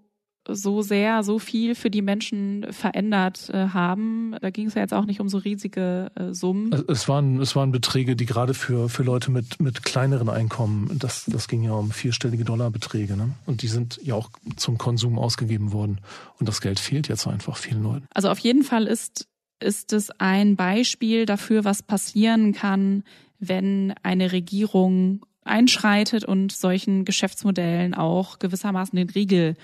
so 0.48 0.82
sehr, 0.82 1.24
so 1.24 1.40
viel 1.40 1.76
für 1.76 1.90
die 1.90 2.02
Menschen 2.02 2.66
verändert 2.72 3.50
äh, 3.54 3.68
haben. 3.68 4.36
Da 4.42 4.50
ging 4.50 4.68
es 4.68 4.74
ja 4.74 4.82
jetzt 4.82 4.94
auch 4.94 5.06
nicht 5.06 5.20
um 5.20 5.30
so 5.30 5.38
riesige 5.38 6.12
äh, 6.16 6.34
Summen. 6.34 6.74
Es 6.88 7.08
waren, 7.08 7.40
es 7.40 7.56
waren 7.56 7.72
Beträge, 7.72 8.16
die 8.16 8.26
gerade 8.26 8.54
für, 8.54 8.90
für 8.90 9.04
Leute 9.04 9.32
mit, 9.32 9.60
mit 9.60 9.84
kleineren 9.84 10.30
Einkommen, 10.30 10.98
das, 10.98 11.26
das 11.28 11.48
ging 11.48 11.64
ja 11.64 11.74
um 11.74 11.92
vierstellige 11.92 12.44
Dollarbeträge. 12.44 13.16
Ne? 13.16 13.34
Und 13.46 13.62
die 13.62 13.68
sind 13.68 14.00
ja 14.04 14.16
auch 14.16 14.30
zum 14.56 14.78
Konsum 14.78 15.20
ausgegeben 15.20 15.72
worden. 15.74 16.00
Und 16.40 16.50
das 16.50 16.62
Geld 16.62 16.80
fehlt 16.80 17.08
jetzt 17.08 17.28
einfach 17.28 17.58
vielen 17.58 17.84
Leuten. 17.84 18.08
Also 18.14 18.30
auf 18.30 18.40
jeden 18.40 18.64
Fall 18.64 18.88
ist 18.88 19.28
ist 19.62 19.93
es 19.93 20.12
ein 20.19 20.56
Beispiel 20.56 21.26
dafür, 21.26 21.63
was 21.63 21.84
passieren 21.84 22.54
kann, 22.54 23.04
wenn 23.39 23.93
eine 24.04 24.32
Regierung 24.32 25.26
einschreitet 25.43 26.24
und 26.24 26.52
solchen 26.52 27.06
Geschäftsmodellen 27.06 27.93
auch 27.93 28.39
gewissermaßen 28.39 28.95
den 28.95 29.10
Riegel 29.10 29.56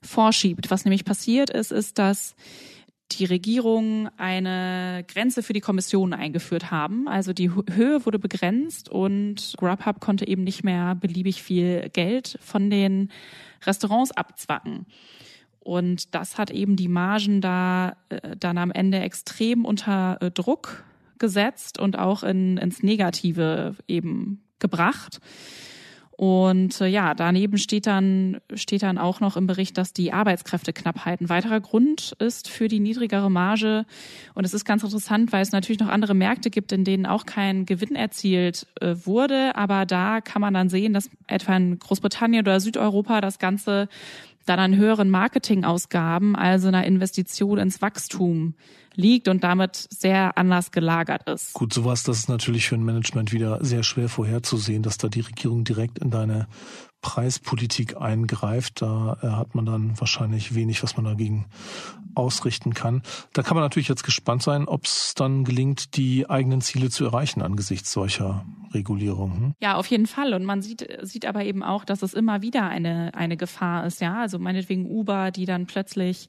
vorschiebt. 0.00 0.70
Was 0.70 0.84
nämlich 0.84 1.04
passiert 1.04 1.50
ist, 1.50 1.72
ist, 1.72 1.98
dass 1.98 2.34
die 3.12 3.24
Regierung 3.24 4.08
eine 4.16 5.04
Grenze 5.06 5.42
für 5.42 5.52
die 5.52 5.60
Kommission 5.60 6.12
eingeführt 6.12 6.70
haben. 6.70 7.06
Also 7.06 7.32
die 7.32 7.50
Höhe 7.50 8.04
wurde 8.04 8.18
begrenzt 8.18 8.88
und 8.88 9.54
Grubhub 9.58 10.00
konnte 10.00 10.26
eben 10.26 10.42
nicht 10.42 10.64
mehr 10.64 10.94
beliebig 10.96 11.42
viel 11.42 11.88
Geld 11.90 12.38
von 12.40 12.68
den 12.68 13.10
Restaurants 13.64 14.10
abzwacken. 14.10 14.86
Und 15.66 16.14
das 16.14 16.38
hat 16.38 16.52
eben 16.52 16.76
die 16.76 16.86
Margen 16.86 17.40
da 17.40 17.96
äh, 18.08 18.36
dann 18.38 18.56
am 18.56 18.70
Ende 18.70 19.00
extrem 19.00 19.64
unter 19.64 20.16
äh, 20.20 20.30
Druck 20.30 20.84
gesetzt 21.18 21.80
und 21.80 21.98
auch 21.98 22.22
in, 22.22 22.56
ins 22.56 22.84
Negative 22.84 23.74
eben 23.88 24.44
gebracht. 24.60 25.18
Und 26.16 26.80
äh, 26.80 26.86
ja, 26.86 27.14
daneben 27.14 27.58
steht 27.58 27.86
dann, 27.86 28.40
steht 28.54 28.82
dann 28.82 28.96
auch 28.96 29.20
noch 29.20 29.36
im 29.36 29.46
Bericht, 29.46 29.76
dass 29.76 29.92
die 29.92 30.14
Arbeitskräfteknappheit 30.14 31.20
ein 31.20 31.28
weiterer 31.28 31.60
Grund 31.60 32.16
ist 32.18 32.48
für 32.48 32.68
die 32.68 32.80
niedrigere 32.80 33.30
Marge. 33.30 33.84
Und 34.34 34.44
es 34.46 34.54
ist 34.54 34.64
ganz 34.64 34.82
interessant, 34.82 35.32
weil 35.32 35.42
es 35.42 35.52
natürlich 35.52 35.80
noch 35.80 35.88
andere 35.88 36.14
Märkte 36.14 36.48
gibt, 36.48 36.72
in 36.72 36.84
denen 36.84 37.04
auch 37.04 37.26
kein 37.26 37.66
Gewinn 37.66 37.94
erzielt 37.94 38.66
äh, 38.80 38.94
wurde. 39.04 39.56
Aber 39.56 39.84
da 39.84 40.22
kann 40.22 40.40
man 40.40 40.54
dann 40.54 40.70
sehen, 40.70 40.94
dass 40.94 41.10
etwa 41.26 41.54
in 41.54 41.78
Großbritannien 41.78 42.44
oder 42.44 42.60
Südeuropa 42.60 43.20
das 43.20 43.38
Ganze 43.38 43.88
dann 44.46 44.58
an 44.58 44.76
höheren 44.76 45.10
Marketingausgaben, 45.10 46.34
also 46.34 46.68
einer 46.68 46.86
Investition 46.86 47.58
ins 47.58 47.82
Wachstum 47.82 48.54
liegt 48.96 49.28
und 49.28 49.44
damit 49.44 49.76
sehr 49.76 50.36
anders 50.36 50.70
gelagert 50.70 51.28
ist. 51.28 51.52
Gut, 51.52 51.72
sowas, 51.72 52.02
das 52.02 52.18
ist 52.18 52.28
natürlich 52.28 52.68
für 52.68 52.74
ein 52.74 52.84
Management 52.84 53.32
wieder 53.32 53.64
sehr 53.64 53.82
schwer 53.82 54.08
vorherzusehen, 54.08 54.82
dass 54.82 54.98
da 54.98 55.08
die 55.08 55.20
Regierung 55.20 55.64
direkt 55.64 55.98
in 55.98 56.10
deine 56.10 56.48
Preispolitik 57.06 58.00
eingreift. 58.00 58.82
Da 58.82 59.16
äh, 59.22 59.28
hat 59.28 59.54
man 59.54 59.64
dann 59.64 59.98
wahrscheinlich 60.00 60.56
wenig, 60.56 60.82
was 60.82 60.96
man 60.96 61.04
dagegen 61.04 61.46
ausrichten 62.16 62.74
kann. 62.74 63.02
Da 63.32 63.42
kann 63.42 63.54
man 63.54 63.62
natürlich 63.62 63.86
jetzt 63.86 64.02
gespannt 64.02 64.42
sein, 64.42 64.66
ob 64.66 64.86
es 64.86 65.14
dann 65.14 65.44
gelingt, 65.44 65.96
die 65.96 66.28
eigenen 66.28 66.60
Ziele 66.62 66.90
zu 66.90 67.04
erreichen 67.04 67.42
angesichts 67.42 67.92
solcher 67.92 68.44
Regulierungen. 68.74 69.38
Hm? 69.38 69.54
Ja, 69.62 69.76
auf 69.76 69.86
jeden 69.86 70.06
Fall. 70.06 70.34
Und 70.34 70.44
man 70.44 70.62
sieht, 70.62 70.88
sieht 71.02 71.26
aber 71.26 71.44
eben 71.44 71.62
auch, 71.62 71.84
dass 71.84 72.02
es 72.02 72.12
immer 72.12 72.42
wieder 72.42 72.68
eine, 72.68 73.14
eine 73.14 73.36
Gefahr 73.36 73.86
ist. 73.86 74.00
Ja, 74.00 74.20
also 74.20 74.40
meinetwegen 74.40 74.86
Uber, 74.86 75.30
die 75.30 75.46
dann 75.46 75.66
plötzlich 75.66 76.28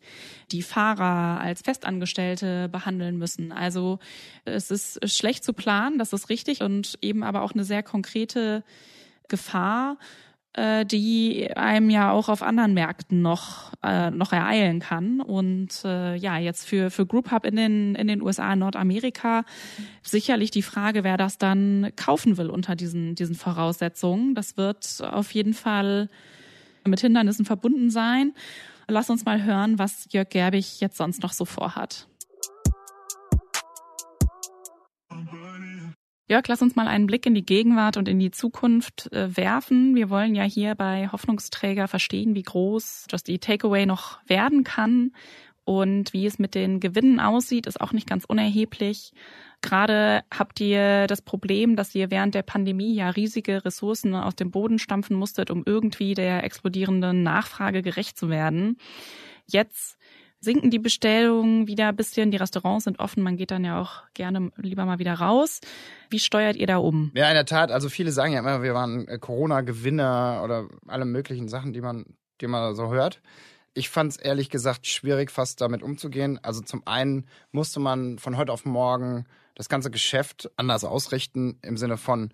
die 0.51 0.61
Fahrer 0.61 1.39
als 1.39 1.63
Festangestellte 1.63 2.69
behandeln 2.69 3.17
müssen. 3.17 3.51
Also 3.51 3.97
es 4.45 4.69
ist 4.69 4.99
schlecht 5.11 5.43
zu 5.43 5.53
planen, 5.53 5.97
das 5.97 6.13
ist 6.13 6.29
richtig 6.29 6.61
und 6.61 6.99
eben 7.01 7.23
aber 7.23 7.41
auch 7.41 7.53
eine 7.53 7.63
sehr 7.63 7.81
konkrete 7.81 8.63
Gefahr 9.27 9.97
äh, 10.57 10.85
die 10.85 11.55
einem 11.55 11.89
ja 11.89 12.11
auch 12.11 12.29
auf 12.29 12.41
anderen 12.41 12.73
Märkten 12.73 13.21
noch 13.21 13.71
äh, 13.83 14.09
noch 14.09 14.33
ereilen 14.33 14.79
kann. 14.79 15.21
Und 15.21 15.85
äh, 15.85 16.15
ja 16.15 16.37
jetzt 16.37 16.67
für 16.67 16.89
für 16.89 17.05
Group 17.05 17.31
Hub 17.31 17.45
in 17.45 17.55
den 17.55 17.95
in 17.95 18.07
den 18.07 18.21
USA 18.21 18.55
Nordamerika 18.55 19.45
sicherlich 20.01 20.51
die 20.51 20.63
Frage 20.63 21.03
wer 21.03 21.17
das 21.17 21.37
dann 21.37 21.91
kaufen 21.95 22.37
will 22.37 22.49
unter 22.49 22.75
diesen 22.75 23.13
diesen 23.15 23.35
Voraussetzungen. 23.35 24.33
Das 24.33 24.57
wird 24.57 25.01
auf 25.01 25.31
jeden 25.31 25.53
Fall 25.53 26.09
mit 26.85 27.01
Hindernissen 27.01 27.45
verbunden 27.45 27.91
sein. 27.91 28.33
Lass 28.87 29.09
uns 29.09 29.25
mal 29.25 29.43
hören 29.43 29.77
was 29.77 30.07
Jörg 30.11 30.29
Gerbig 30.29 30.79
jetzt 30.79 30.97
sonst 30.97 31.21
noch 31.21 31.33
so 31.33 31.45
vorhat 31.45 32.07
Jörg, 36.29 36.45
lass 36.47 36.61
uns 36.61 36.75
mal 36.75 36.87
einen 36.87 37.07
Blick 37.07 37.25
in 37.25 37.35
die 37.35 37.45
Gegenwart 37.45 37.95
und 37.95 38.09
in 38.09 38.19
die 38.19 38.31
Zukunft 38.31 39.11
äh, 39.13 39.35
werfen. 39.37 39.95
Wir 39.95 40.09
wollen 40.09 40.35
ja 40.35 40.43
hier 40.43 40.75
bei 40.75 41.07
Hoffnungsträger 41.09 41.87
verstehen, 41.87 42.35
wie 42.35 42.43
groß 42.43 43.05
Just 43.09 43.29
Eat 43.29 43.45
Takeaway 43.45 43.85
noch 43.85 44.19
werden 44.27 44.65
kann 44.65 45.11
und 45.67 46.13
wie 46.13 46.25
es 46.25 46.39
mit 46.39 46.55
den 46.55 46.79
Gewinnen 46.79 47.19
aussieht, 47.19 47.67
ist 47.67 47.81
auch 47.81 47.91
nicht 47.91 48.07
ganz 48.07 48.23
unerheblich. 48.23 49.11
Gerade 49.61 50.23
habt 50.33 50.61
ihr 50.61 51.07
das 51.07 51.21
Problem, 51.21 51.75
dass 51.75 51.93
ihr 51.93 52.09
während 52.09 52.35
der 52.35 52.43
Pandemie 52.43 52.93
ja 52.93 53.09
riesige 53.09 53.65
Ressourcen 53.65 54.15
aus 54.15 54.35
dem 54.35 54.49
Boden 54.49 54.79
stampfen 54.79 55.17
musstet, 55.17 55.51
um 55.51 55.63
irgendwie 55.65 56.13
der 56.13 56.45
explodierenden 56.45 57.21
Nachfrage 57.21 57.81
gerecht 57.81 58.17
zu 58.17 58.29
werden. 58.29 58.77
Jetzt 59.45 59.96
sinken 60.39 60.69
die 60.69 60.79
Bestellungen 60.79 61.67
wieder 61.67 61.89
ein 61.89 61.95
bisschen, 61.95 62.31
die 62.31 62.37
Restaurants 62.37 62.85
sind 62.85 62.99
offen, 62.99 63.23
man 63.23 63.37
geht 63.37 63.51
dann 63.51 63.65
ja 63.65 63.81
auch 63.81 64.03
gerne 64.13 64.51
lieber 64.57 64.85
mal 64.85 64.99
wieder 64.99 65.15
raus. 65.15 65.59
Wie 66.09 66.19
steuert 66.19 66.55
ihr 66.55 66.67
da 66.67 66.77
um? 66.77 67.11
Ja, 67.15 67.27
in 67.27 67.33
der 67.33 67.45
Tat, 67.45 67.71
also 67.71 67.89
viele 67.89 68.11
sagen 68.11 68.33
ja 68.33 68.39
immer, 68.39 68.61
wir 68.61 68.73
waren 68.73 69.07
äh, 69.07 69.17
Corona-Gewinner 69.17 70.41
oder 70.43 70.67
alle 70.87 71.05
möglichen 71.05 71.47
Sachen, 71.47 71.73
die 71.73 71.81
man, 71.81 72.05
die 72.41 72.47
man 72.47 72.75
so 72.75 72.91
hört. 72.91 73.21
Ich 73.73 73.89
fand 73.89 74.13
es 74.13 74.17
ehrlich 74.17 74.49
gesagt 74.49 74.87
schwierig, 74.87 75.31
fast 75.31 75.61
damit 75.61 75.83
umzugehen. 75.83 76.39
Also 76.41 76.61
zum 76.61 76.81
einen 76.85 77.27
musste 77.51 77.79
man 77.79 78.17
von 78.17 78.37
heute 78.37 78.51
auf 78.51 78.65
morgen 78.65 79.25
das 79.55 79.69
ganze 79.69 79.91
Geschäft 79.91 80.49
anders 80.55 80.83
ausrichten, 80.83 81.59
im 81.61 81.77
Sinne 81.77 81.97
von, 81.97 82.31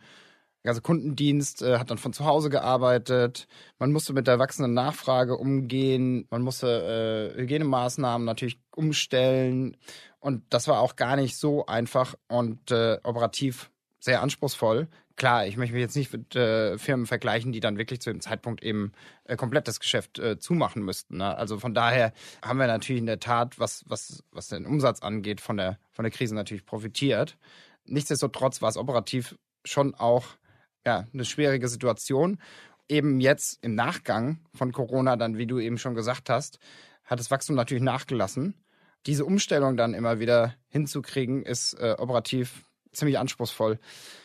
also 0.70 0.82
Kundendienst 0.82 1.62
äh, 1.62 1.78
hat 1.78 1.92
dann 1.92 1.98
von 1.98 2.14
zu 2.14 2.26
Hause 2.26 2.50
gearbeitet. 2.50 3.48
Man 3.80 3.92
musste 3.92 4.14
mit 4.14 4.28
der 4.28 4.40
wachsenden 4.40 4.74
Nachfrage 4.74 5.38
umgehen. 5.38 6.26
Man 6.30 6.42
musste 6.42 7.34
äh, 7.36 7.42
Hygienemaßnahmen 7.42 8.26
natürlich 8.26 8.60
umstellen. 8.76 9.76
Und 10.20 10.44
das 10.50 10.68
war 10.68 10.80
auch 10.80 10.96
gar 10.96 11.18
nicht 11.18 11.38
so 11.38 11.66
einfach 11.66 12.16
und 12.30 12.72
äh, 12.72 12.98
operativ 13.04 13.72
sehr 14.00 14.22
anspruchsvoll. 14.22 14.88
Klar, 15.16 15.46
ich 15.46 15.58
möchte 15.58 15.74
mich 15.74 15.82
jetzt 15.82 15.96
nicht 15.96 16.12
mit 16.12 16.36
äh, 16.36 16.78
Firmen 16.78 17.06
vergleichen, 17.06 17.52
die 17.52 17.60
dann 17.60 17.78
wirklich 17.78 18.02
zu 18.02 18.10
dem 18.10 18.20
Zeitpunkt 18.20 18.64
eben 18.64 18.94
äh, 19.26 19.36
komplett 19.36 19.68
das 19.68 19.80
Geschäft 19.80 20.18
äh, 20.18 20.40
zumachen 20.40 20.82
müssten. 20.84 21.18
Ne? 21.18 21.38
Also 21.38 21.60
von 21.60 21.74
daher 21.74 22.14
haben 22.42 22.58
wir 22.58 22.68
natürlich 22.68 23.00
in 23.00 23.06
der 23.06 23.20
Tat, 23.20 23.60
was, 23.60 23.84
was, 23.88 24.24
was 24.32 24.48
den 24.48 24.66
Umsatz 24.66 25.02
angeht, 25.02 25.40
von 25.40 25.58
der, 25.58 25.78
von 25.92 26.04
der 26.04 26.12
Krise 26.12 26.34
natürlich 26.34 26.66
profitiert. 26.66 27.38
Nichtsdestotrotz 27.86 28.62
war 28.62 28.70
es 28.70 28.78
operativ 28.78 29.38
schon 29.66 29.94
auch 29.94 30.26
ja, 30.86 31.08
eine 31.14 31.26
schwierige 31.26 31.68
Situation. 31.68 32.40
Eben 32.90 33.20
jetzt 33.20 33.64
im 33.64 33.76
Nachgang 33.76 34.40
von 34.54 34.72
Corona, 34.72 35.16
dann, 35.16 35.38
wie 35.38 35.48
du 35.48 35.60
eben 35.60 35.78
schon 35.78 35.96
gesagt 35.96 36.30
hast, 36.30 36.60
hat 37.06 37.20
das 37.20 37.32
Wachstum 37.32 37.56
natürlich 37.56 37.84
nachgelassen. 37.84 38.56
Diese 39.06 39.26
Umstellung 39.26 39.78
dann 39.78 39.94
immer 39.94 40.20
wieder 40.20 40.56
hinzukriegen, 40.70 41.44
ist 41.44 41.74
äh, 41.74 41.96
operativ 41.98 42.64
ziemlich 42.94 43.18
anspruchsvoll. 43.18 43.80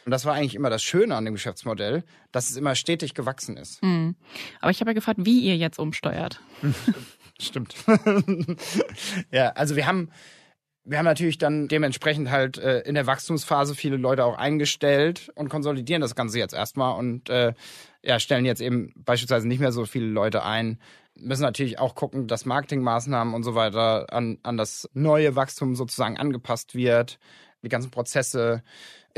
Und 0.05 0.11
das 0.11 0.25
war 0.25 0.35
eigentlich 0.35 0.55
immer 0.55 0.71
das 0.71 0.83
Schöne 0.83 1.17
an 1.17 1.25
dem 1.25 1.35
Geschäftsmodell, 1.35 2.05
dass 2.33 2.51
es 2.51 2.57
immer 2.57 2.75
stetig 2.75 3.15
gewachsen 3.15 3.57
ist. 3.57 3.83
Mhm. 3.83 4.15
Aber 4.61 4.71
ich 4.71 4.81
habe 4.81 4.91
ja 4.91 4.95
gefragt, 4.95 5.21
wie 5.23 5.41
ihr 5.41 5.57
jetzt 5.57 5.79
umsteuert. 5.79 6.41
Stimmt. 7.41 7.75
ja, 9.31 9.51
also 9.51 9.77
wir 9.77 9.87
haben 9.87 10.11
wir 10.89 10.99
haben 10.99 11.05
natürlich 11.05 11.37
dann 11.37 11.69
dementsprechend 11.69 12.31
halt 12.31 12.57
äh, 12.57 12.81
in 12.81 12.95
der 12.95 13.07
Wachstumsphase 13.07 13.75
viele 13.75 13.99
Leute 13.99 14.25
auch 14.25 14.39
eingestellt 14.39 15.31
und 15.35 15.51
konsolidieren 15.51 16.01
das 16.01 16.15
Ganze 16.15 16.39
jetzt 16.39 16.55
erstmal 16.55 16.99
und 16.99 17.29
äh, 17.29 17.53
ja, 18.03 18.19
stellen 18.19 18.47
jetzt 18.47 18.63
eben 18.63 18.95
beispielsweise 18.97 19.47
nicht 19.47 19.61
mehr 19.61 19.73
so 19.73 19.85
viele 19.85 20.07
Leute 20.07 20.45
ein. 20.45 20.79
Müssen 21.15 21.43
natürlich 21.43 21.79
auch 21.79 21.95
gucken, 21.95 22.27
dass 22.27 22.47
Marketingmaßnahmen 22.47 23.35
und 23.35 23.43
so 23.43 23.55
weiter 23.55 24.07
an, 24.13 24.39
an 24.43 24.57
das 24.57 24.89
neue 24.95 25.37
Wachstum 25.37 25.75
sozusagen 25.75 26.17
angepasst 26.17 26.75
wird. 26.75 27.19
Die 27.63 27.69
ganzen 27.69 27.91
Prozesse, 27.91 28.63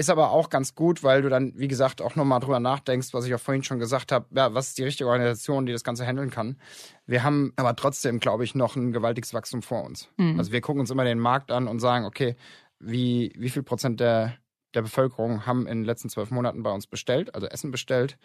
ist 0.00 0.08
aber 0.08 0.30
auch 0.30 0.48
ganz 0.48 0.74
gut, 0.74 1.02
weil 1.02 1.20
du 1.20 1.28
dann, 1.28 1.52
wie 1.56 1.68
gesagt, 1.68 2.00
auch 2.00 2.16
nochmal 2.16 2.40
drüber 2.40 2.58
nachdenkst, 2.58 3.12
was 3.12 3.26
ich 3.26 3.34
auch 3.34 3.40
vorhin 3.40 3.62
schon 3.62 3.78
gesagt 3.78 4.12
habe, 4.12 4.24
ja, 4.34 4.54
was 4.54 4.68
ist 4.68 4.78
die 4.78 4.84
richtige 4.84 5.06
Organisation, 5.10 5.66
die 5.66 5.72
das 5.72 5.84
Ganze 5.84 6.06
handeln 6.06 6.30
kann. 6.30 6.56
Wir 7.04 7.22
haben 7.22 7.52
aber 7.56 7.76
trotzdem, 7.76 8.18
glaube 8.18 8.44
ich, 8.44 8.54
noch 8.54 8.76
ein 8.76 8.92
gewaltiges 8.92 9.34
Wachstum 9.34 9.60
vor 9.60 9.84
uns. 9.84 10.08
Mhm. 10.16 10.38
Also 10.38 10.52
wir 10.52 10.62
gucken 10.62 10.80
uns 10.80 10.90
immer 10.90 11.04
den 11.04 11.18
Markt 11.18 11.50
an 11.50 11.68
und 11.68 11.80
sagen, 11.80 12.06
okay, 12.06 12.34
wie, 12.78 13.34
wie 13.36 13.50
viel 13.50 13.62
Prozent 13.62 14.00
der, 14.00 14.32
der 14.72 14.80
Bevölkerung 14.80 15.44
haben 15.44 15.66
in 15.66 15.80
den 15.80 15.84
letzten 15.84 16.08
zwölf 16.08 16.30
Monaten 16.30 16.62
bei 16.62 16.70
uns 16.70 16.86
bestellt, 16.86 17.34
also 17.34 17.46
Essen 17.46 17.70
bestellt. 17.70 18.16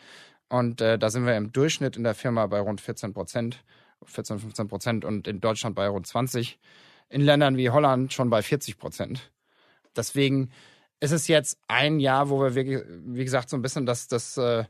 Und 0.47 0.79
äh, 0.79 0.97
da 0.97 1.09
sind 1.09 1.25
wir 1.25 1.35
im 1.35 1.51
Durchschnitt 1.51 1.97
in 1.97 2.05
der 2.05 2.15
Firma 2.15 2.47
bei 2.47 2.61
rund 2.61 2.79
14 2.79 3.11
Prozent, 3.11 3.65
14, 4.05 4.39
15 4.39 4.69
Prozent 4.69 5.03
und 5.03 5.27
in 5.27 5.41
Deutschland 5.41 5.75
bei 5.75 5.89
rund 5.89 6.07
20. 6.07 6.57
In 7.09 7.19
Ländern 7.19 7.57
wie 7.57 7.69
Holland 7.69 8.13
schon 8.13 8.29
bei 8.29 8.41
40 8.41 8.77
Prozent. 8.77 9.29
Deswegen 9.93 10.51
ist 10.99 11.11
es 11.11 11.27
jetzt 11.27 11.57
ein 11.67 11.99
Jahr, 11.99 12.29
wo 12.29 12.41
wir, 12.41 12.55
wirklich, 12.55 12.81
wie 12.87 13.23
gesagt, 13.23 13.49
so 13.49 13.57
ein 13.57 13.61
bisschen 13.61 13.85
das, 13.85 14.07
das 14.07 14.37
äh, 14.37 14.65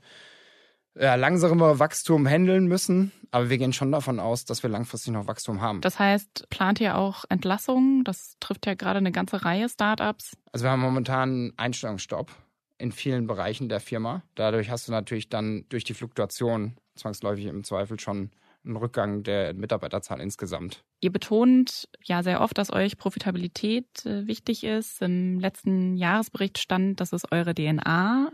ja, 0.97 1.15
langsamere 1.15 1.79
Wachstum 1.79 2.27
handeln 2.27 2.67
müssen. 2.67 3.11
Aber 3.31 3.49
wir 3.49 3.57
gehen 3.57 3.73
schon 3.73 3.91
davon 3.91 4.19
aus, 4.19 4.45
dass 4.45 4.63
wir 4.63 4.69
langfristig 4.69 5.13
noch 5.13 5.27
Wachstum 5.27 5.61
haben. 5.61 5.81
Das 5.81 5.99
heißt, 5.99 6.49
plant 6.49 6.79
ihr 6.79 6.97
auch 6.97 7.25
Entlassungen? 7.29 8.03
Das 8.03 8.37
trifft 8.39 8.65
ja 8.65 8.75
gerade 8.75 8.97
eine 8.97 9.11
ganze 9.11 9.43
Reihe 9.43 9.67
Startups. 9.67 10.37
Also 10.51 10.65
wir 10.65 10.71
haben 10.71 10.81
momentan 10.81 11.29
einen 11.29 11.53
Einstellungsstopp 11.57 12.31
in 12.77 12.91
vielen 12.91 13.27
Bereichen 13.27 13.69
der 13.69 13.79
Firma. 13.79 14.23
Dadurch 14.35 14.69
hast 14.69 14.87
du 14.87 14.91
natürlich 14.91 15.29
dann 15.29 15.65
durch 15.69 15.83
die 15.83 15.93
Fluktuation 15.93 16.77
zwangsläufig 16.95 17.45
im 17.45 17.63
Zweifel 17.63 17.99
schon 17.99 18.31
einen 18.65 18.77
Rückgang 18.77 19.23
der 19.23 19.53
Mitarbeiterzahl 19.53 20.19
insgesamt. 20.19 20.83
Ihr 21.01 21.11
betont 21.11 21.87
ja 22.03 22.23
sehr 22.23 22.41
oft, 22.41 22.57
dass 22.57 22.73
euch 22.73 22.97
Profitabilität 22.97 24.05
äh, 24.05 24.27
wichtig 24.27 24.63
ist. 24.63 25.01
Im 25.01 25.39
letzten 25.39 25.95
Jahresbericht 25.95 26.57
stand, 26.57 26.99
dass 26.99 27.13
es 27.13 27.31
eure 27.31 27.53
DNA 27.53 28.31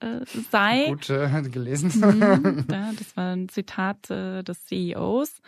äh, 0.00 0.20
sei. 0.50 0.86
Gut 0.88 1.10
äh, 1.10 1.42
gelesen. 1.50 1.90
Mhm, 2.00 2.66
ja, 2.70 2.92
das 2.98 3.16
war 3.16 3.32
ein 3.34 3.48
Zitat 3.48 4.10
äh, 4.10 4.42
des 4.42 4.64
CEOs. 4.64 5.40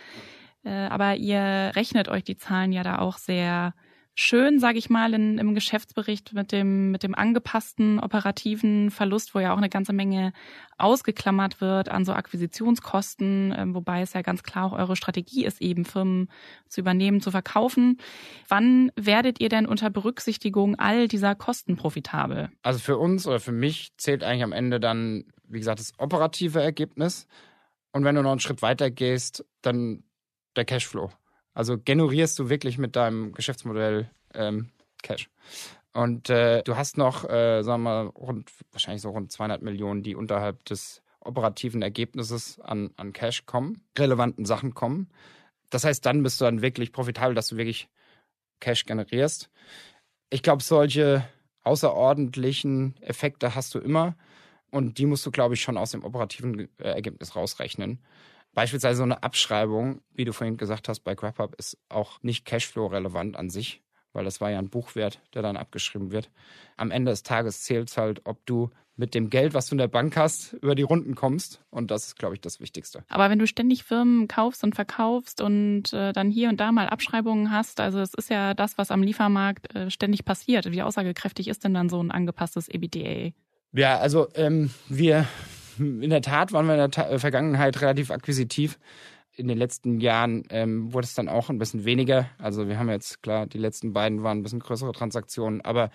Äh, 0.65 0.71
aber 0.71 1.17
ihr 1.17 1.73
rechnet 1.75 2.09
euch 2.09 2.25
die 2.25 2.37
Zahlen 2.37 2.73
ja 2.73 2.83
da 2.83 2.99
auch 2.99 3.19
sehr 3.19 3.75
schön, 4.15 4.59
sage 4.59 4.79
ich 4.79 4.91
mal, 4.91 5.15
in, 5.15 5.39
im 5.39 5.55
Geschäftsbericht 5.55 6.35
mit 6.35 6.53
dem, 6.53 6.91
mit 6.91 7.03
dem 7.03 7.15
angepassten 7.15 7.99
operativen 7.99 8.91
Verlust, 8.91 9.35
wo 9.35 9.41
ja 9.41 9.53
auch 9.53 9.59
eine 9.59 9.69
ganze 9.69 9.93
Menge 9.93 10.33
ausgeklammert 10.77 11.61
wird 11.61 11.89
an 11.89 12.05
so 12.05 12.13
Akquisitionskosten, 12.13 13.53
äh, 13.53 13.65
wobei 13.69 14.03
es 14.03 14.13
ja 14.13 14.23
ganz 14.23 14.43
klar 14.43 14.67
auch 14.67 14.73
eure 14.73 14.97
Strategie 14.97 15.45
ist, 15.45 15.63
eben 15.63 15.85
Firmen 15.85 16.29
zu 16.69 16.81
übernehmen, 16.81 17.21
zu 17.21 17.31
verkaufen. 17.31 17.99
Wann 18.49 18.93
werdet 18.97 19.41
ihr 19.41 19.49
denn 19.49 19.67
unter 19.67 19.91
Berücksichtigung 19.91 20.79
all 20.79 21.09
dieser 21.09 21.35
Kosten 21.35 21.77
profitabel? 21.77 22.51
Also 22.63 22.81
für 22.81 22.99
uns 22.99 23.27
oder 23.27 23.41
für 23.41 23.53
mich 23.53 23.97
zählt 23.97 24.25
eigentlich 24.25 24.45
am 24.45 24.53
Ende 24.53 24.81
dann, 24.81 25.25
wie 25.49 25.59
gesagt, 25.59 25.81
das 25.81 25.93
operative 25.99 26.61
Ergebnis. 26.61 27.27
Und 27.93 28.05
wenn 28.05 28.15
du 28.15 28.23
noch 28.23 28.31
einen 28.31 28.41
Schritt 28.41 28.63
weiter 28.63 28.91
gehst, 28.91 29.45
dann 29.63 30.05
der 30.57 30.65
Cashflow. 30.65 31.11
Also 31.55 31.79
generierst 31.79 32.39
du 32.39 32.49
wirklich 32.49 32.79
mit 32.79 32.97
deinem 32.97 33.33
Geschäftsmodell 33.33 34.11
ähm, 34.35 34.71
Cash. 35.03 35.29
Und 35.93 36.31
äh, 36.31 36.63
du 36.63 36.77
hast 36.77 36.97
noch, 36.97 37.29
äh, 37.29 37.63
sagen 37.63 37.83
wir 37.83 38.05
mal, 38.05 38.07
rund, 38.07 38.51
wahrscheinlich 38.71 39.03
so 39.03 39.11
rund 39.11 39.31
200 39.31 39.61
Millionen, 39.63 40.03
die 40.03 40.17
unterhalb 40.17 40.65
des 40.65 41.03
operativen 41.21 41.83
Ergebnisses 41.83 42.59
an, 42.61 42.91
an 42.97 43.13
Cash 43.13 43.45
kommen, 43.45 43.85
relevanten 43.99 44.47
Sachen 44.47 44.75
kommen. 44.75 45.09
Das 45.71 45.85
heißt, 45.85 46.05
dann 46.05 46.23
bist 46.23 46.41
du 46.41 46.47
dann 46.47 46.63
wirklich 46.63 46.93
profitabel, 46.93 47.35
dass 47.35 47.49
du 47.49 47.57
wirklich 47.57 47.89
Cash 48.61 48.87
generierst. 48.87 49.51
Ich 50.31 50.43
glaube, 50.43 50.63
solche 50.63 51.29
außerordentlichen 51.63 52.97
Effekte 53.01 53.55
hast 53.55 53.75
du 53.75 53.79
immer. 53.79 54.17
Und 54.71 54.97
die 54.99 55.07
musst 55.07 55.27
du, 55.27 55.31
glaube 55.31 55.55
ich, 55.55 55.63
schon 55.63 55.77
aus 55.77 55.91
dem 55.91 56.03
operativen 56.03 56.69
äh, 56.79 56.89
Ergebnis 56.89 57.37
rausrechnen. 57.37 58.03
Beispielsweise 58.55 58.99
so 58.99 59.03
eine 59.03 59.23
Abschreibung, 59.23 60.03
wie 60.13 60.25
du 60.25 60.33
vorhin 60.33 60.57
gesagt 60.57 60.89
hast, 60.89 61.01
bei 61.01 61.15
GrabHub 61.15 61.55
ist 61.57 61.79
auch 61.89 62.23
nicht 62.23 62.45
Cashflow-relevant 62.45 63.37
an 63.37 63.49
sich, 63.49 63.83
weil 64.13 64.25
das 64.25 64.41
war 64.41 64.51
ja 64.51 64.59
ein 64.59 64.69
Buchwert, 64.69 65.21
der 65.35 65.43
dann 65.43 65.57
abgeschrieben 65.57 66.13
wird. 66.13 66.31
Am 66.77 66.91
Ende 66.91 67.11
des 67.11 67.23
Tages 67.23 67.63
zählt 67.63 67.89
es 67.89 67.97
halt, 67.97 68.23
ob 68.25 68.45
du 68.45 68.71
mit 68.97 69.15
dem 69.15 69.31
Geld, 69.31 69.55
was 69.55 69.67
du 69.67 69.75
in 69.75 69.79
der 69.79 69.89
Bank 69.89 70.17
hast, 70.17 70.53
über 70.55 70.75
die 70.75 70.83
Runden 70.83 71.15
kommst. 71.15 71.65
Und 71.71 71.91
das 71.91 72.09
ist, 72.09 72.19
glaube 72.19 72.35
ich, 72.35 72.41
das 72.41 72.61
Wichtigste. 72.61 73.05
Aber 73.09 73.31
wenn 73.31 73.39
du 73.39 73.47
ständig 73.47 73.85
Firmen 73.85 74.29
kaufst 74.29 74.63
und 74.65 74.75
verkaufst 74.75 75.41
und 75.41 75.93
äh, 75.93 76.13
dann 76.13 76.31
hier 76.31 76.51
und 76.51 76.61
da 76.61 76.73
mal 76.73 76.89
Abschreibungen 76.89 77.51
hast, 77.51 77.81
also 77.81 78.01
es 78.01 78.13
ist 78.13 78.29
ja 78.29 78.53
das, 78.53 78.77
was 78.77 78.91
am 78.91 79.03
Liefermarkt 79.03 79.75
äh, 79.75 79.91
ständig 79.91 80.25
passiert. 80.25 80.71
Wie 80.71 80.83
aussagekräftig 80.83 81.49
ist 81.49 81.65
denn 81.65 81.73
dann 81.73 81.89
so 81.89 82.03
ein 82.03 82.11
angepasstes 82.11 82.69
EBITDA? 82.69 83.33
Ja, 83.73 83.99
also 83.99 84.29
ähm, 84.35 84.71
wir 84.89 85.27
in 86.03 86.11
der 86.11 86.23
Tat 86.23 86.53
waren 86.53 86.67
wir 86.67 86.75
in 86.75 86.79
der 86.79 86.91
Ta 86.91 87.09
äh, 87.09 87.19
Vergangenheit 87.19 87.81
relativ 87.81 88.11
akquisitiv. 88.11 88.79
In 89.35 89.49
den 89.49 89.57
letzten 89.57 90.01
Jahren 90.01 90.45
ähm, 90.51 90.93
wurde 90.93 91.07
es 91.07 91.15
dann 91.15 91.29
auch 91.29 91.49
ein 91.49 91.59
bisschen 91.59 91.85
weniger. 91.85 92.29
Also 92.39 92.69
wir 92.69 92.79
haben 92.79 92.91
jetzt, 92.91 93.23
klar, 93.23 93.47
die 93.47 93.59
letzten 93.59 93.93
beiden 93.93 94.23
waren 94.23 94.39
ein 94.39 94.43
bisschen 94.43 94.61
größere 94.61 94.93
Transaktionen, 94.93 95.63
aber 95.63 95.91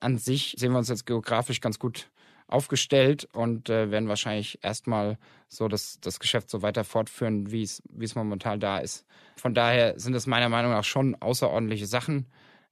an 0.00 0.18
sich 0.18 0.54
sehen 0.58 0.72
wir 0.72 0.78
uns 0.78 0.88
jetzt 0.88 1.06
geografisch 1.06 1.60
ganz 1.60 1.78
gut 1.78 2.10
aufgestellt 2.52 3.26
und 3.32 3.70
äh, 3.70 3.90
werden 3.90 4.08
wahrscheinlich 4.08 4.58
erstmal 4.62 5.18
so 5.48 5.68
das, 5.68 5.98
das 6.00 6.20
Geschäft 6.20 6.50
so 6.50 6.62
weiter 6.62 6.84
fortführen, 6.84 7.50
wie 7.50 7.62
es, 7.62 8.14
momentan 8.14 8.60
da 8.60 8.78
ist. 8.78 9.06
Von 9.36 9.54
daher 9.54 9.98
sind 9.98 10.14
es 10.14 10.26
meiner 10.26 10.48
Meinung 10.48 10.72
nach 10.72 10.84
schon 10.84 11.14
außerordentliche 11.14 11.86
Sachen, 11.86 12.26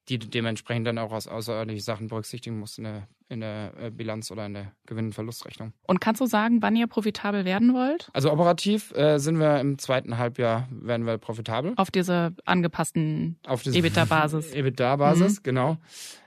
die 0.08 0.18
dementsprechend 0.18 0.86
dann 0.86 0.98
auch 0.98 1.12
als 1.12 1.28
außerordentliche 1.28 1.82
Sachen 1.82 2.08
berücksichtigen 2.08 2.58
musst 2.58 2.78
in 2.78 2.84
der, 2.84 3.08
in 3.30 3.40
der 3.40 3.72
äh, 3.80 3.90
Bilanz 3.90 4.30
oder 4.30 4.44
in 4.44 4.54
der 4.54 4.72
Gewinn- 4.86 5.06
und 5.06 5.12
Verlustrechnung. 5.14 5.72
Und 5.86 6.00
kannst 6.00 6.20
du 6.20 6.26
sagen, 6.26 6.60
wann 6.60 6.76
ihr 6.76 6.86
profitabel 6.88 7.44
werden 7.46 7.72
wollt? 7.72 8.10
Also 8.12 8.30
operativ 8.32 8.92
äh, 8.96 9.18
sind 9.18 9.38
wir 9.38 9.60
im 9.60 9.78
zweiten 9.78 10.18
Halbjahr, 10.18 10.68
werden 10.70 11.06
wir 11.06 11.16
profitabel. 11.16 11.72
Auf 11.76 11.90
diese 11.90 12.34
angepassten 12.44 13.38
Auf 13.46 13.62
diese 13.62 13.78
EBITDA-Basis. 13.78 14.52
EBITDA-Basis, 14.54 15.38
Mhm. 15.38 15.42
genau. 15.44 15.76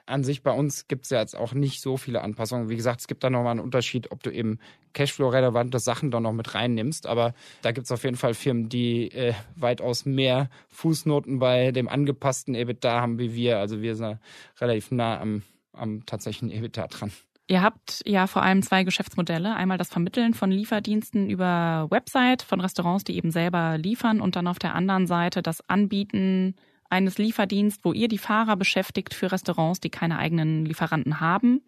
An 0.06 0.24
sich 0.26 0.44
bei 0.44 0.52
uns 0.52 0.88
gibt 0.90 1.06
es 1.06 1.12
ja 1.12 1.20
jetzt 1.22 1.34
auch 1.36 1.54
nicht 1.54 1.82
so 1.82 1.96
viele 1.96 2.22
Anpassungen. 2.24 2.68
Wie 2.68 2.76
gesagt, 2.76 3.00
es 3.02 3.08
gibt 3.08 3.24
da 3.24 3.30
nochmal 3.30 3.52
einen 3.52 3.62
Unterschied, 3.62 4.12
ob 4.12 4.22
du 4.24 4.32
eben 4.32 4.60
Cashflow-relevante 4.94 5.80
Sachen 5.80 6.12
dann 6.12 6.24
noch 6.24 6.34
mit 6.34 6.56
reinnimmst. 6.56 7.08
Aber 7.08 7.34
da 7.62 7.72
gibt 7.72 7.86
es 7.86 7.92
auf 7.92 8.04
jeden 8.04 8.18
Fall 8.18 8.34
Firmen, 8.34 8.68
die 8.70 9.12
äh, 9.12 9.34
weitaus 9.56 10.06
mehr 10.06 10.50
Fußnoten 10.70 11.40
bei 11.40 11.72
dem 11.72 11.88
angepassten 11.88 12.54
EBITDA 12.56 13.02
haben 13.02 13.18
wie 13.20 13.34
wir. 13.34 13.60
Also 13.60 13.82
wir 13.82 13.96
sind 13.96 14.06
da 14.06 14.20
relativ 14.60 14.92
nah 14.92 15.20
am, 15.22 15.44
am 15.74 16.06
tatsächlichen 16.06 16.52
EBITDA 16.52 16.88
dran. 16.88 17.12
Ihr 17.48 17.62
habt 17.62 18.02
ja 18.06 18.26
vor 18.28 18.42
allem 18.42 18.64
zwei 18.64 18.84
Geschäftsmodelle. 18.84 19.54
Einmal 19.54 19.78
das 19.78 19.90
Vermitteln 19.90 20.34
von 20.34 20.50
Lieferdiensten 20.50 21.30
über 21.30 21.88
Website 21.90 22.42
von 22.42 22.62
Restaurants, 22.62 23.04
die 23.04 23.18
eben 23.18 23.32
selber 23.32 23.78
liefern 23.78 24.22
und 24.22 24.36
dann 24.36 24.48
auf 24.48 24.60
der 24.60 24.76
anderen 24.76 25.08
Seite 25.08 25.42
das 25.42 25.68
Anbieten 25.70 26.56
eines 26.90 27.18
Lieferdienst, 27.18 27.84
wo 27.84 27.92
ihr 27.92 28.08
die 28.08 28.18
Fahrer 28.18 28.56
beschäftigt 28.56 29.14
für 29.14 29.32
Restaurants, 29.32 29.82
die 29.82 29.90
keine 29.90 30.20
eigenen 30.20 30.66
Lieferanten 30.66 31.20
haben. 31.20 31.64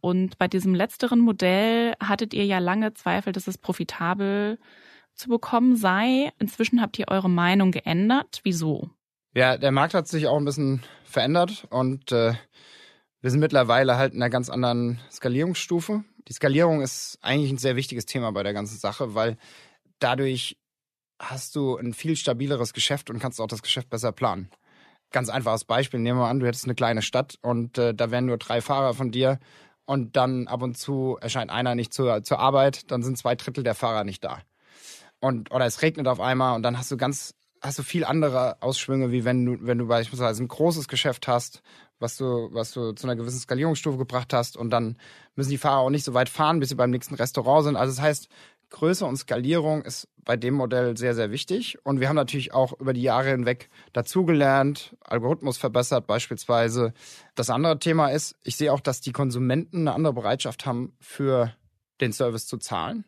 Und 0.00 0.38
bei 0.38 0.48
diesem 0.48 0.74
letzteren 0.74 1.20
Modell 1.20 1.94
hattet 2.00 2.34
ihr 2.34 2.44
ja 2.44 2.58
lange 2.58 2.92
Zweifel, 2.94 3.32
dass 3.32 3.46
es 3.46 3.58
profitabel 3.58 4.58
zu 5.14 5.28
bekommen 5.28 5.76
sei. 5.76 6.32
Inzwischen 6.38 6.80
habt 6.80 6.98
ihr 6.98 7.08
eure 7.08 7.30
Meinung 7.30 7.70
geändert. 7.70 8.40
Wieso? 8.42 8.90
Ja, 9.34 9.56
der 9.56 9.72
Markt 9.72 9.94
hat 9.94 10.08
sich 10.08 10.26
auch 10.26 10.36
ein 10.36 10.44
bisschen 10.44 10.82
verändert 11.04 11.66
und 11.70 12.12
äh, 12.12 12.34
wir 13.20 13.30
sind 13.30 13.40
mittlerweile 13.40 13.96
halt 13.96 14.14
in 14.14 14.22
einer 14.22 14.30
ganz 14.30 14.48
anderen 14.48 15.00
Skalierungsstufe. 15.10 16.04
Die 16.28 16.32
Skalierung 16.32 16.80
ist 16.80 17.18
eigentlich 17.20 17.50
ein 17.50 17.58
sehr 17.58 17.76
wichtiges 17.76 18.06
Thema 18.06 18.32
bei 18.32 18.42
der 18.42 18.52
ganzen 18.52 18.78
Sache, 18.78 19.14
weil 19.14 19.36
dadurch 19.98 20.56
hast 21.18 21.54
du 21.54 21.76
ein 21.76 21.92
viel 21.92 22.16
stabileres 22.16 22.72
Geschäft 22.72 23.10
und 23.10 23.18
kannst 23.18 23.40
auch 23.40 23.46
das 23.46 23.62
Geschäft 23.62 23.90
besser 23.90 24.12
planen. 24.12 24.50
Ganz 25.12 25.28
einfaches 25.28 25.64
Beispiel, 25.64 26.00
nehmen 26.00 26.18
wir 26.18 26.28
an, 26.28 26.40
du 26.40 26.46
hättest 26.46 26.64
eine 26.64 26.74
kleine 26.74 27.02
Stadt 27.02 27.36
und 27.42 27.76
äh, 27.78 27.94
da 27.94 28.10
wären 28.10 28.26
nur 28.26 28.38
drei 28.38 28.60
Fahrer 28.60 28.94
von 28.94 29.10
dir 29.10 29.38
und 29.84 30.16
dann 30.16 30.46
ab 30.46 30.62
und 30.62 30.78
zu 30.78 31.18
erscheint 31.20 31.50
einer 31.50 31.74
nicht 31.74 31.92
zur, 31.92 32.22
zur 32.22 32.38
Arbeit, 32.38 32.90
dann 32.90 33.02
sind 33.02 33.18
zwei 33.18 33.34
Drittel 33.34 33.64
der 33.64 33.74
Fahrer 33.74 34.04
nicht 34.04 34.24
da. 34.24 34.38
Und, 35.20 35.50
oder 35.50 35.66
es 35.66 35.82
regnet 35.82 36.06
auf 36.08 36.20
einmal 36.20 36.54
und 36.54 36.62
dann 36.62 36.78
hast 36.78 36.90
du 36.90 36.96
ganz, 36.96 37.34
hast 37.60 37.78
du 37.78 37.82
viel 37.82 38.04
andere 38.04 38.62
Ausschwünge, 38.62 39.10
wie 39.10 39.24
wenn 39.24 39.44
du, 39.44 39.56
wenn 39.60 39.78
du 39.78 39.86
beispielsweise 39.88 40.42
ein 40.42 40.48
großes 40.48 40.88
Geschäft 40.88 41.28
hast, 41.28 41.60
was 42.00 42.16
du, 42.16 42.48
was 42.52 42.72
du 42.72 42.92
zu 42.92 43.06
einer 43.06 43.16
gewissen 43.16 43.38
Skalierungsstufe 43.38 43.98
gebracht 43.98 44.32
hast 44.32 44.56
und 44.56 44.70
dann 44.70 44.96
müssen 45.36 45.50
die 45.50 45.58
Fahrer 45.58 45.80
auch 45.80 45.90
nicht 45.90 46.04
so 46.04 46.14
weit 46.14 46.28
fahren, 46.28 46.58
bis 46.58 46.70
sie 46.70 46.74
beim 46.74 46.90
nächsten 46.90 47.14
Restaurant 47.14 47.64
sind. 47.64 47.76
Also 47.76 47.92
das 47.92 48.02
heißt, 48.02 48.28
Größe 48.70 49.04
und 49.04 49.16
Skalierung 49.16 49.82
ist 49.82 50.08
bei 50.24 50.36
dem 50.36 50.54
Modell 50.54 50.96
sehr, 50.96 51.14
sehr 51.14 51.30
wichtig. 51.30 51.78
Und 51.84 52.00
wir 52.00 52.08
haben 52.08 52.16
natürlich 52.16 52.54
auch 52.54 52.78
über 52.78 52.92
die 52.92 53.02
Jahre 53.02 53.30
hinweg 53.30 53.68
dazugelernt, 53.92 54.96
Algorithmus 55.00 55.58
verbessert 55.58 56.06
beispielsweise. 56.06 56.92
Das 57.34 57.50
andere 57.50 57.78
Thema 57.78 58.08
ist, 58.08 58.36
ich 58.42 58.56
sehe 58.56 58.72
auch, 58.72 58.80
dass 58.80 59.00
die 59.00 59.12
Konsumenten 59.12 59.80
eine 59.80 59.94
andere 59.94 60.14
Bereitschaft 60.14 60.66
haben, 60.66 60.94
für 61.00 61.52
den 62.00 62.12
Service 62.12 62.46
zu 62.46 62.58
zahlen. 62.58 63.04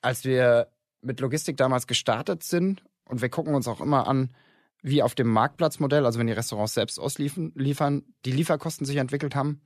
Als 0.00 0.24
wir 0.24 0.68
mit 1.02 1.20
Logistik 1.20 1.56
damals 1.56 1.86
gestartet 1.86 2.42
sind, 2.42 2.82
und 3.04 3.22
wir 3.22 3.28
gucken 3.28 3.54
uns 3.54 3.68
auch 3.68 3.80
immer 3.80 4.06
an, 4.06 4.34
wie 4.82 5.02
auf 5.02 5.14
dem 5.14 5.28
Marktplatzmodell, 5.28 6.06
also 6.06 6.18
wenn 6.18 6.26
die 6.26 6.32
Restaurants 6.32 6.74
selbst 6.74 6.98
ausliefern, 6.98 7.52
liefern, 7.54 8.04
die 8.24 8.32
Lieferkosten 8.32 8.86
sich 8.86 8.96
entwickelt 8.96 9.34
haben. 9.34 9.60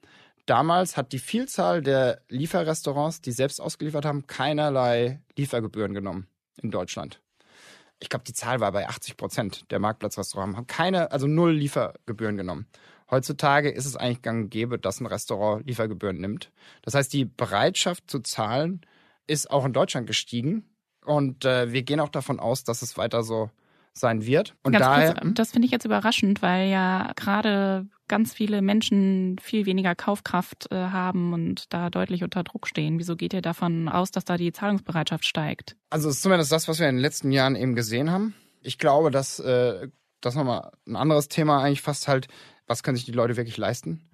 Damals 0.46 0.96
hat 0.96 1.12
die 1.12 1.18
Vielzahl 1.18 1.82
der 1.82 2.22
Lieferrestaurants, 2.28 3.20
die 3.20 3.32
selbst 3.32 3.60
ausgeliefert 3.60 4.04
haben, 4.04 4.26
keinerlei 4.26 5.22
Liefergebühren 5.36 5.94
genommen 5.94 6.26
in 6.60 6.70
Deutschland. 6.70 7.20
Ich 8.00 8.08
glaube, 8.08 8.24
die 8.24 8.32
Zahl 8.32 8.58
war 8.58 8.72
bei 8.72 8.88
80 8.88 9.16
Prozent 9.16 9.70
der 9.70 9.78
Marktplatzrestaurants, 9.78 10.56
haben 10.56 10.66
keine, 10.66 11.12
also 11.12 11.28
null 11.28 11.52
Liefergebühren 11.52 12.36
genommen. 12.36 12.66
Heutzutage 13.12 13.70
ist 13.70 13.86
es 13.86 13.94
eigentlich 13.94 14.22
gang 14.22 14.44
und 14.44 14.50
gäbe, 14.50 14.78
dass 14.78 15.00
ein 15.00 15.06
Restaurant 15.06 15.66
Liefergebühren 15.66 16.16
nimmt. 16.16 16.50
Das 16.80 16.94
heißt, 16.94 17.12
die 17.12 17.26
Bereitschaft 17.26 18.10
zu 18.10 18.20
zahlen 18.20 18.80
ist 19.26 19.50
auch 19.50 19.64
in 19.64 19.72
Deutschland 19.72 20.06
gestiegen. 20.06 20.64
Und 21.04 21.44
äh, 21.44 21.72
wir 21.72 21.82
gehen 21.82 22.00
auch 22.00 22.08
davon 22.08 22.40
aus, 22.40 22.64
dass 22.64 22.82
es 22.82 22.96
weiter 22.96 23.22
so 23.22 23.50
sein 23.94 24.24
wird. 24.24 24.54
Und 24.62 24.72
Ganz 24.72 24.84
daher, 24.84 25.14
kurz, 25.14 25.34
das 25.34 25.52
finde 25.52 25.66
ich 25.66 25.72
jetzt 25.72 25.84
überraschend, 25.84 26.42
weil 26.42 26.70
ja 26.70 27.12
gerade 27.16 27.86
ganz 28.08 28.32
viele 28.32 28.62
Menschen 28.62 29.38
viel 29.40 29.66
weniger 29.66 29.94
Kaufkraft 29.94 30.70
äh, 30.70 30.76
haben 30.76 31.32
und 31.32 31.72
da 31.72 31.90
deutlich 31.90 32.22
unter 32.22 32.42
Druck 32.42 32.66
stehen. 32.66 32.98
Wieso 32.98 33.16
geht 33.16 33.32
ihr 33.32 33.42
davon 33.42 33.88
aus, 33.88 34.10
dass 34.10 34.24
da 34.24 34.36
die 34.36 34.52
Zahlungsbereitschaft 34.52 35.24
steigt? 35.24 35.76
Also 35.90 36.08
es 36.08 36.16
ist 36.16 36.22
zumindest 36.22 36.52
das, 36.52 36.68
was 36.68 36.78
wir 36.78 36.88
in 36.88 36.96
den 36.96 37.02
letzten 37.02 37.32
Jahren 37.32 37.56
eben 37.56 37.74
gesehen 37.74 38.10
haben. 38.10 38.34
Ich 38.60 38.78
glaube, 38.78 39.10
dass 39.10 39.38
äh, 39.40 39.88
das 40.20 40.34
nochmal 40.34 40.72
ein 40.86 40.96
anderes 40.96 41.28
Thema 41.28 41.62
eigentlich 41.62 41.82
fast 41.82 42.08
halt, 42.08 42.28
was 42.66 42.82
können 42.82 42.96
sich 42.96 43.06
die 43.06 43.12
Leute 43.12 43.36
wirklich 43.36 43.56
leisten? 43.56 44.08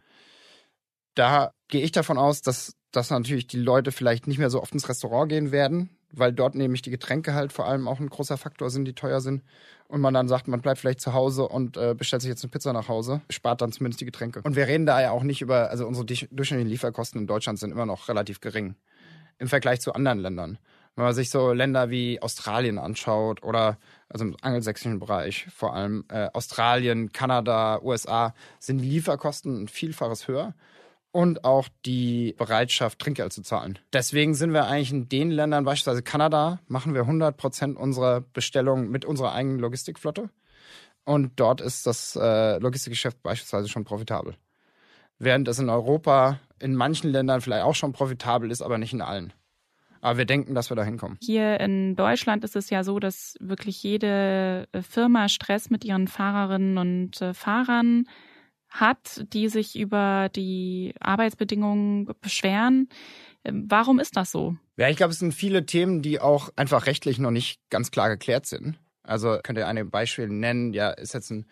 Da 1.15 1.53
gehe 1.69 1.83
ich 1.83 1.93
davon 1.93 2.19
aus, 2.19 2.43
dass, 2.43 2.77
dass 2.93 3.11
natürlich 3.11 3.47
die 3.47 3.59
Leute 3.59 3.93
vielleicht 3.93 4.27
nicht 4.27 4.39
mehr 4.39 4.51
so 4.51 4.63
oft 4.63 4.73
ins 4.73 4.89
Restaurant 4.89 5.29
gehen 5.29 5.53
werden, 5.53 5.98
weil 6.13 6.33
dort 6.33 6.55
nämlich 6.55 6.83
die 6.83 6.91
Getränke 6.91 7.35
halt 7.35 7.53
vor 7.53 7.67
allem 7.67 7.89
auch 7.89 8.01
ein 8.01 8.09
großer 8.09 8.37
Faktor 8.37 8.71
sind, 8.71 8.85
die 8.87 8.95
teuer 8.95 9.21
sind. 9.21 9.43
Und 9.89 10.01
man 10.01 10.13
dann 10.13 10.29
sagt, 10.29 10.49
man 10.49 10.61
bleibt 10.61 10.81
vielleicht 10.81 11.01
zu 11.01 11.15
Hause 11.15 11.49
und 11.49 11.77
äh, 11.77 11.95
bestellt 11.95 12.23
sich 12.23 12.29
jetzt 12.29 12.45
eine 12.45 12.51
Pizza 12.51 12.73
nach 12.73 12.89
Hause, 12.89 13.23
spart 13.31 13.63
dann 13.63 13.73
zumindest 13.73 14.01
die 14.01 14.05
Getränke. 14.05 14.43
Und 14.43 14.55
wir 14.55 14.67
reden 14.67 14.85
da 14.85 15.01
ja 15.01 15.13
auch 15.13 15.23
nicht 15.23 15.41
über, 15.41 15.71
also 15.71 15.87
unsere 15.87 16.05
durchschnittlichen 16.05 16.67
Lieferkosten 16.67 17.21
in 17.21 17.27
Deutschland 17.27 17.59
sind 17.59 17.73
immer 17.73 17.87
noch 17.87 18.09
relativ 18.09 18.41
gering 18.41 18.75
im 19.39 19.49
Vergleich 19.49 19.81
zu 19.81 19.93
anderen 19.95 20.19
Ländern. 20.19 20.59
Wenn 20.95 21.05
man 21.05 21.15
sich 21.15 21.31
so 21.31 21.53
Länder 21.53 21.91
wie 21.91 22.21
Australien 22.21 22.77
anschaut 22.77 23.43
oder 23.43 23.79
also 24.09 24.25
im 24.25 24.37
angelsächsischen 24.43 24.99
Bereich 24.99 25.47
vor 25.55 25.75
allem 25.75 26.05
äh, 26.09 26.29
Australien, 26.33 27.13
Kanada, 27.13 27.81
USA, 27.83 28.35
sind 28.59 28.79
die 28.79 28.89
Lieferkosten 28.91 29.63
ein 29.63 29.69
Vielfaches 29.69 30.27
höher 30.27 30.55
und 31.11 31.45
auch 31.45 31.69
die 31.87 32.35
Bereitschaft, 32.37 32.99
Trinkgeld 32.99 33.33
zu 33.33 33.43
zahlen. 33.43 33.79
Deswegen 33.93 34.35
sind 34.35 34.53
wir 34.53 34.67
eigentlich 34.67 34.93
in 34.93 35.09
den 35.09 35.31
Ländern, 35.31 35.65
beispielsweise 35.65 36.03
Kanada, 36.03 36.61
machen 36.67 36.95
wir 36.95 37.03
100 37.03 37.37
Prozent 37.37 37.77
unserer 37.77 38.21
Bestellungen 38.21 38.91
mit 38.91 39.05
unserer 39.05 39.33
eigenen 39.33 39.59
Logistikflotte. 39.59 40.31
Und 41.05 41.33
dort 41.41 41.61
ist 41.61 41.87
das 41.87 42.17
äh, 42.21 42.59
Logistikgeschäft 42.59 43.23
beispielsweise 43.23 43.69
schon 43.69 43.85
profitabel. 43.85 44.35
Während 45.19 45.49
es 45.49 45.59
in 45.59 45.71
Europa 45.71 46.39
in 46.59 46.75
manchen 46.75 47.11
Ländern 47.11 47.41
vielleicht 47.41 47.65
auch 47.65 47.75
schon 47.75 47.93
profitabel 47.93 48.51
ist, 48.51 48.63
aber 48.63 48.79
nicht 48.79 48.93
in 48.93 49.01
allen. 49.01 49.33
Aber 50.01 50.19
wir 50.19 50.27
denken, 50.27 50.55
dass 50.55 50.71
wir 50.71 50.77
da 50.77 50.85
hinkommen. 50.85 51.19
Hier 51.21 51.59
in 51.61 51.97
Deutschland 51.97 52.45
ist 52.45 52.55
es 52.55 52.71
ja 52.71 52.85
so, 52.85 53.01
dass 53.01 53.35
wirklich 53.41 53.83
jede 53.83 54.69
äh, 54.73 54.83
Firma 54.83 55.29
Stress 55.29 55.71
mit 55.71 55.85
ihren 55.85 56.07
Fahrerinnen 56.07 56.79
und 56.79 57.21
äh, 57.21 57.35
Fahrern 57.35 58.07
hat, 58.69 59.25
die 59.33 59.49
sich 59.49 59.79
über 59.79 60.29
die 60.35 60.95
Arbeitsbedingungen 61.01 62.09
beschweren. 62.21 62.89
Ähm, 63.45 63.67
Warum 63.69 63.99
ist 63.99 64.17
das 64.17 64.31
so? 64.31 64.57
Ja, 64.77 64.89
ich 64.89 64.97
glaube, 64.97 65.13
es 65.13 65.19
sind 65.19 65.33
viele 65.33 65.67
Themen, 65.67 66.03
die 66.03 66.21
auch 66.21 66.51
einfach 66.57 66.87
rechtlich 66.87 67.19
noch 67.19 67.31
nicht 67.31 67.61
ganz 67.71 67.91
klar 67.91 68.09
geklärt 68.09 68.47
sind. 68.47 68.79
Also 69.03 69.39
könnt 69.43 69.59
ihr 69.59 69.67
ein 69.67 69.91
Beispiel 69.91 70.29
nennen, 70.29 70.73
ja, 70.73 70.91
ist 70.91 71.15
jetzt 71.15 71.31
ein 71.31 71.47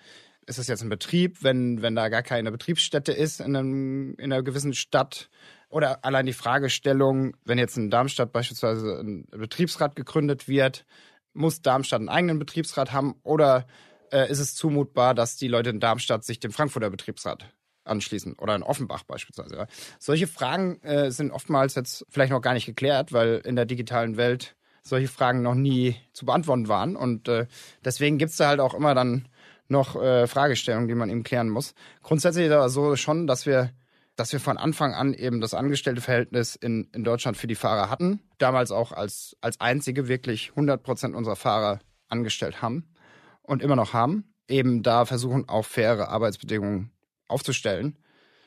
ist 0.46 0.58
es 0.58 0.68
jetzt 0.68 0.82
ein 0.82 0.88
Betrieb, 0.88 1.42
wenn, 1.42 1.82
wenn 1.82 1.96
da 1.96 2.08
gar 2.08 2.22
keine 2.22 2.52
Betriebsstätte 2.52 3.12
ist 3.12 3.40
in, 3.40 3.56
einem, 3.56 4.14
in 4.16 4.32
einer 4.32 4.42
gewissen 4.42 4.74
Stadt? 4.74 5.28
Oder 5.68 6.04
allein 6.04 6.26
die 6.26 6.32
Fragestellung, 6.32 7.36
wenn 7.44 7.58
jetzt 7.58 7.76
in 7.76 7.90
Darmstadt 7.90 8.32
beispielsweise 8.32 9.00
ein 9.00 9.26
Betriebsrat 9.30 9.96
gegründet 9.96 10.46
wird, 10.46 10.86
muss 11.32 11.62
Darmstadt 11.62 11.98
einen 11.98 12.08
eigenen 12.08 12.38
Betriebsrat 12.38 12.92
haben 12.92 13.16
oder 13.24 13.66
äh, 14.12 14.30
ist 14.30 14.38
es 14.38 14.54
zumutbar, 14.54 15.14
dass 15.14 15.36
die 15.36 15.48
Leute 15.48 15.70
in 15.70 15.80
Darmstadt 15.80 16.24
sich 16.24 16.40
dem 16.40 16.52
Frankfurter 16.52 16.90
Betriebsrat 16.90 17.46
anschließen 17.84 18.34
oder 18.34 18.54
in 18.54 18.62
Offenbach 18.62 19.04
beispielsweise. 19.04 19.56
Ja. 19.56 19.66
Solche 19.98 20.26
Fragen 20.26 20.80
äh, 20.82 21.10
sind 21.10 21.30
oftmals 21.30 21.74
jetzt 21.74 22.04
vielleicht 22.08 22.32
noch 22.32 22.40
gar 22.40 22.54
nicht 22.54 22.66
geklärt, 22.66 23.12
weil 23.12 23.40
in 23.44 23.56
der 23.56 23.64
digitalen 23.64 24.16
Welt 24.16 24.56
solche 24.82 25.08
Fragen 25.08 25.42
noch 25.42 25.54
nie 25.54 25.96
zu 26.12 26.26
beantworten 26.26 26.68
waren 26.68 26.96
und 26.96 27.28
äh, 27.28 27.46
deswegen 27.84 28.18
gibt's 28.18 28.36
da 28.36 28.48
halt 28.48 28.60
auch 28.60 28.74
immer 28.74 28.94
dann 28.94 29.28
noch 29.68 30.00
äh, 30.00 30.26
Fragestellungen, 30.26 30.88
die 30.88 30.94
man 30.94 31.10
eben 31.10 31.24
klären 31.24 31.48
muss. 31.48 31.74
Grundsätzlich 32.02 32.46
ist 32.46 32.52
aber 32.52 32.68
so 32.68 32.96
schon, 32.96 33.26
dass 33.26 33.46
wir 33.46 33.70
dass 34.14 34.32
wir 34.32 34.40
von 34.40 34.56
Anfang 34.56 34.94
an 34.94 35.12
eben 35.12 35.42
das 35.42 35.52
Angestellteverhältnis 35.52 36.56
in, 36.56 36.88
in 36.94 37.04
Deutschland 37.04 37.36
für 37.36 37.46
die 37.46 37.54
Fahrer 37.54 37.90
hatten. 37.90 38.20
Damals 38.38 38.70
auch 38.70 38.92
als, 38.92 39.36
als 39.42 39.60
einzige 39.60 40.08
wirklich 40.08 40.50
100 40.50 40.82
Prozent 40.82 41.14
unserer 41.14 41.36
Fahrer 41.36 41.80
angestellt 42.08 42.62
haben 42.62 42.88
und 43.46 43.62
immer 43.62 43.76
noch 43.76 43.92
haben. 43.92 44.32
Eben 44.48 44.82
da 44.82 45.04
versuchen, 45.04 45.48
auch 45.48 45.64
faire 45.64 46.08
Arbeitsbedingungen 46.08 46.90
aufzustellen. 47.28 47.98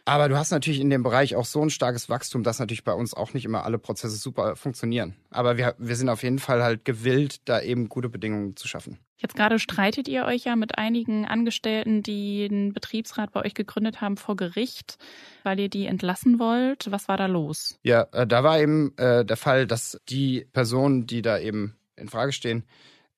Aber 0.06 0.28
du 0.28 0.38
hast 0.38 0.50
natürlich 0.50 0.80
in 0.80 0.90
dem 0.90 1.04
Bereich 1.04 1.36
auch 1.36 1.46
so 1.46 1.62
ein 1.62 1.70
starkes 1.70 2.10
Wachstum, 2.10 2.42
dass 2.42 2.58
natürlich 2.58 2.84
bei 2.84 2.94
uns 2.94 3.14
auch 3.14 3.34
nicht 3.34 3.46
immer 3.46 3.64
alle 3.64 3.78
Prozesse 3.78 4.16
super 4.16 4.56
funktionieren. 4.56 5.16
Aber 5.30 5.58
wir, 5.58 5.76
wir 5.78 5.96
sind 5.96 6.10
auf 6.10 6.24
jeden 6.24 6.40
Fall 6.40 6.64
halt 6.64 6.84
gewillt, 6.84 7.48
da 7.48 7.62
eben 7.62 7.90
gute 7.90 8.10
Bedingungen 8.10 8.56
zu 8.56 8.68
schaffen. 8.68 8.98
Jetzt 9.18 9.36
gerade 9.36 9.60
streitet 9.60 10.08
ihr 10.08 10.26
euch 10.26 10.46
ja 10.46 10.56
mit 10.56 10.78
einigen 10.78 11.26
Angestellten, 11.26 12.02
die 12.02 12.48
einen 12.50 12.74
Betriebsrat 12.74 13.34
bei 13.34 13.46
euch 13.46 13.54
gegründet 13.54 14.02
haben, 14.02 14.18
vor 14.18 14.36
Gericht, 14.36 14.98
weil 15.44 15.60
ihr 15.60 15.70
die 15.70 15.86
entlassen 15.86 16.40
wollt. 16.40 16.90
Was 16.90 17.08
war 17.08 17.18
da 17.18 17.26
los? 17.26 17.78
Ja, 17.84 18.08
äh, 18.14 18.26
da 18.26 18.44
war 18.44 18.60
eben 18.60 18.98
äh, 18.98 19.26
der 19.26 19.38
Fall, 19.38 19.68
dass 19.68 20.00
die 20.08 20.48
Personen, 20.54 21.06
die 21.06 21.22
da 21.22 21.38
eben 21.38 21.76
in 21.98 22.08
Frage 22.08 22.32
stehen, 22.32 22.64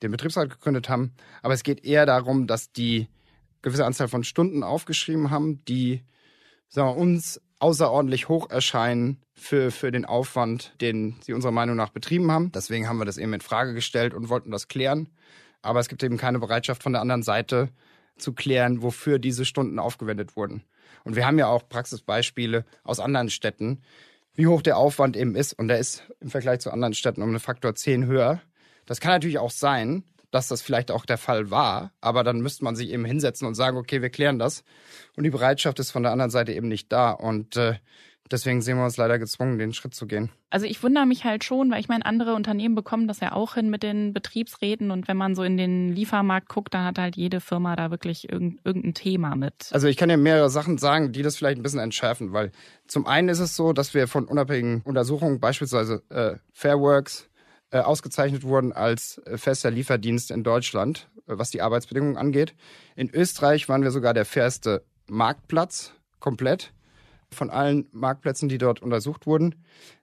den 0.01 0.11
Betriebsrat 0.11 0.49
gegründet 0.49 0.89
haben. 0.89 1.13
Aber 1.41 1.53
es 1.53 1.63
geht 1.63 1.83
eher 1.83 2.05
darum, 2.05 2.47
dass 2.47 2.71
die 2.71 3.07
gewisse 3.61 3.85
Anzahl 3.85 4.07
von 4.07 4.23
Stunden 4.23 4.63
aufgeschrieben 4.63 5.29
haben, 5.29 5.63
die 5.65 6.03
sagen 6.69 6.89
wir, 6.89 6.97
uns 6.97 7.41
außerordentlich 7.59 8.27
hoch 8.27 8.49
erscheinen 8.49 9.21
für, 9.33 9.71
für 9.71 9.91
den 9.91 10.05
Aufwand, 10.05 10.73
den 10.81 11.17
sie 11.21 11.33
unserer 11.33 11.51
Meinung 11.51 11.75
nach 11.75 11.89
betrieben 11.89 12.31
haben. 12.31 12.51
Deswegen 12.51 12.87
haben 12.87 12.97
wir 12.97 13.05
das 13.05 13.17
eben 13.17 13.33
in 13.33 13.41
Frage 13.41 13.73
gestellt 13.73 14.13
und 14.13 14.29
wollten 14.29 14.51
das 14.51 14.67
klären. 14.67 15.09
Aber 15.61 15.79
es 15.79 15.89
gibt 15.89 16.01
eben 16.01 16.17
keine 16.17 16.39
Bereitschaft 16.39 16.81
von 16.81 16.93
der 16.93 17.01
anderen 17.01 17.21
Seite 17.23 17.69
zu 18.17 18.33
klären, 18.33 18.81
wofür 18.81 19.19
diese 19.19 19.45
Stunden 19.45 19.79
aufgewendet 19.79 20.35
wurden. 20.35 20.63
Und 21.03 21.15
wir 21.15 21.25
haben 21.25 21.37
ja 21.37 21.47
auch 21.47 21.67
Praxisbeispiele 21.67 22.65
aus 22.83 22.99
anderen 22.99 23.29
Städten, 23.29 23.81
wie 24.33 24.47
hoch 24.47 24.61
der 24.61 24.77
Aufwand 24.77 25.15
eben 25.15 25.35
ist. 25.35 25.53
Und 25.53 25.67
der 25.67 25.79
ist 25.79 26.03
im 26.19 26.29
Vergleich 26.29 26.59
zu 26.61 26.71
anderen 26.71 26.93
Städten 26.93 27.21
um 27.21 27.29
einen 27.29 27.39
Faktor 27.39 27.75
10 27.75 28.05
höher. 28.05 28.41
Das 28.85 28.99
kann 28.99 29.11
natürlich 29.11 29.39
auch 29.39 29.51
sein, 29.51 30.03
dass 30.31 30.47
das 30.47 30.61
vielleicht 30.61 30.91
auch 30.91 31.05
der 31.05 31.17
Fall 31.17 31.51
war, 31.51 31.91
aber 32.01 32.23
dann 32.23 32.39
müsste 32.39 32.63
man 32.63 32.75
sich 32.75 32.89
eben 32.89 33.05
hinsetzen 33.05 33.47
und 33.47 33.55
sagen, 33.55 33.77
okay, 33.77 34.01
wir 34.01 34.09
klären 34.09 34.39
das. 34.39 34.63
Und 35.15 35.25
die 35.25 35.29
Bereitschaft 35.29 35.79
ist 35.79 35.91
von 35.91 36.03
der 36.03 36.11
anderen 36.13 36.31
Seite 36.31 36.53
eben 36.53 36.69
nicht 36.69 36.91
da. 36.91 37.11
Und 37.11 37.57
äh, 37.57 37.75
deswegen 38.31 38.61
sehen 38.61 38.77
wir 38.77 38.85
uns 38.85 38.97
leider 38.97 39.19
gezwungen, 39.19 39.59
den 39.59 39.73
Schritt 39.73 39.93
zu 39.93 40.07
gehen. 40.07 40.29
Also 40.49 40.65
ich 40.65 40.81
wundere 40.83 41.05
mich 41.05 41.25
halt 41.25 41.43
schon, 41.43 41.71
weil 41.71 41.79
ich 41.79 41.89
meine, 41.89 42.05
andere 42.05 42.33
Unternehmen 42.33 42.75
bekommen 42.75 43.07
das 43.07 43.19
ja 43.19 43.33
auch 43.33 43.55
hin 43.55 43.69
mit 43.69 43.83
den 43.83 44.13
Betriebsräten 44.13 44.91
und 44.91 45.07
wenn 45.07 45.17
man 45.17 45.35
so 45.35 45.43
in 45.43 45.57
den 45.57 45.93
Liefermarkt 45.93 46.49
guckt, 46.49 46.73
dann 46.73 46.85
hat 46.85 46.97
halt 46.97 47.15
jede 47.15 47.41
Firma 47.41 47.75
da 47.75 47.91
wirklich 47.91 48.29
irgendein 48.29 48.93
Thema 48.93 49.35
mit. 49.35 49.69
Also 49.71 49.87
ich 49.87 49.97
kann 49.97 50.09
dir 50.09 50.17
mehrere 50.17 50.49
Sachen 50.49 50.77
sagen, 50.77 51.11
die 51.11 51.21
das 51.21 51.37
vielleicht 51.37 51.59
ein 51.59 51.63
bisschen 51.63 51.79
entschärfen, 51.79 52.33
weil 52.33 52.51
zum 52.87 53.05
einen 53.05 53.29
ist 53.29 53.39
es 53.39 53.55
so, 53.55 53.73
dass 53.73 53.93
wir 53.93 54.07
von 54.07 54.25
unabhängigen 54.25 54.81
Untersuchungen, 54.81 55.39
beispielsweise 55.39 56.03
äh, 56.09 56.35
Fairworks, 56.51 57.29
äh, 57.71 57.79
ausgezeichnet 57.79 58.43
wurden 58.43 58.71
als 58.71 59.19
äh, 59.25 59.37
fester 59.37 59.71
Lieferdienst 59.71 60.31
in 60.31 60.43
Deutschland, 60.43 61.09
äh, 61.27 61.37
was 61.37 61.49
die 61.49 61.61
Arbeitsbedingungen 61.61 62.17
angeht. 62.17 62.53
In 62.95 63.09
Österreich 63.09 63.69
waren 63.69 63.83
wir 63.83 63.91
sogar 63.91 64.13
der 64.13 64.25
fairste 64.25 64.83
Marktplatz 65.07 65.93
komplett 66.19 66.73
von 67.33 67.49
allen 67.49 67.87
Marktplätzen, 67.91 68.49
die 68.49 68.57
dort 68.57 68.81
untersucht 68.81 69.25
wurden. 69.25 69.55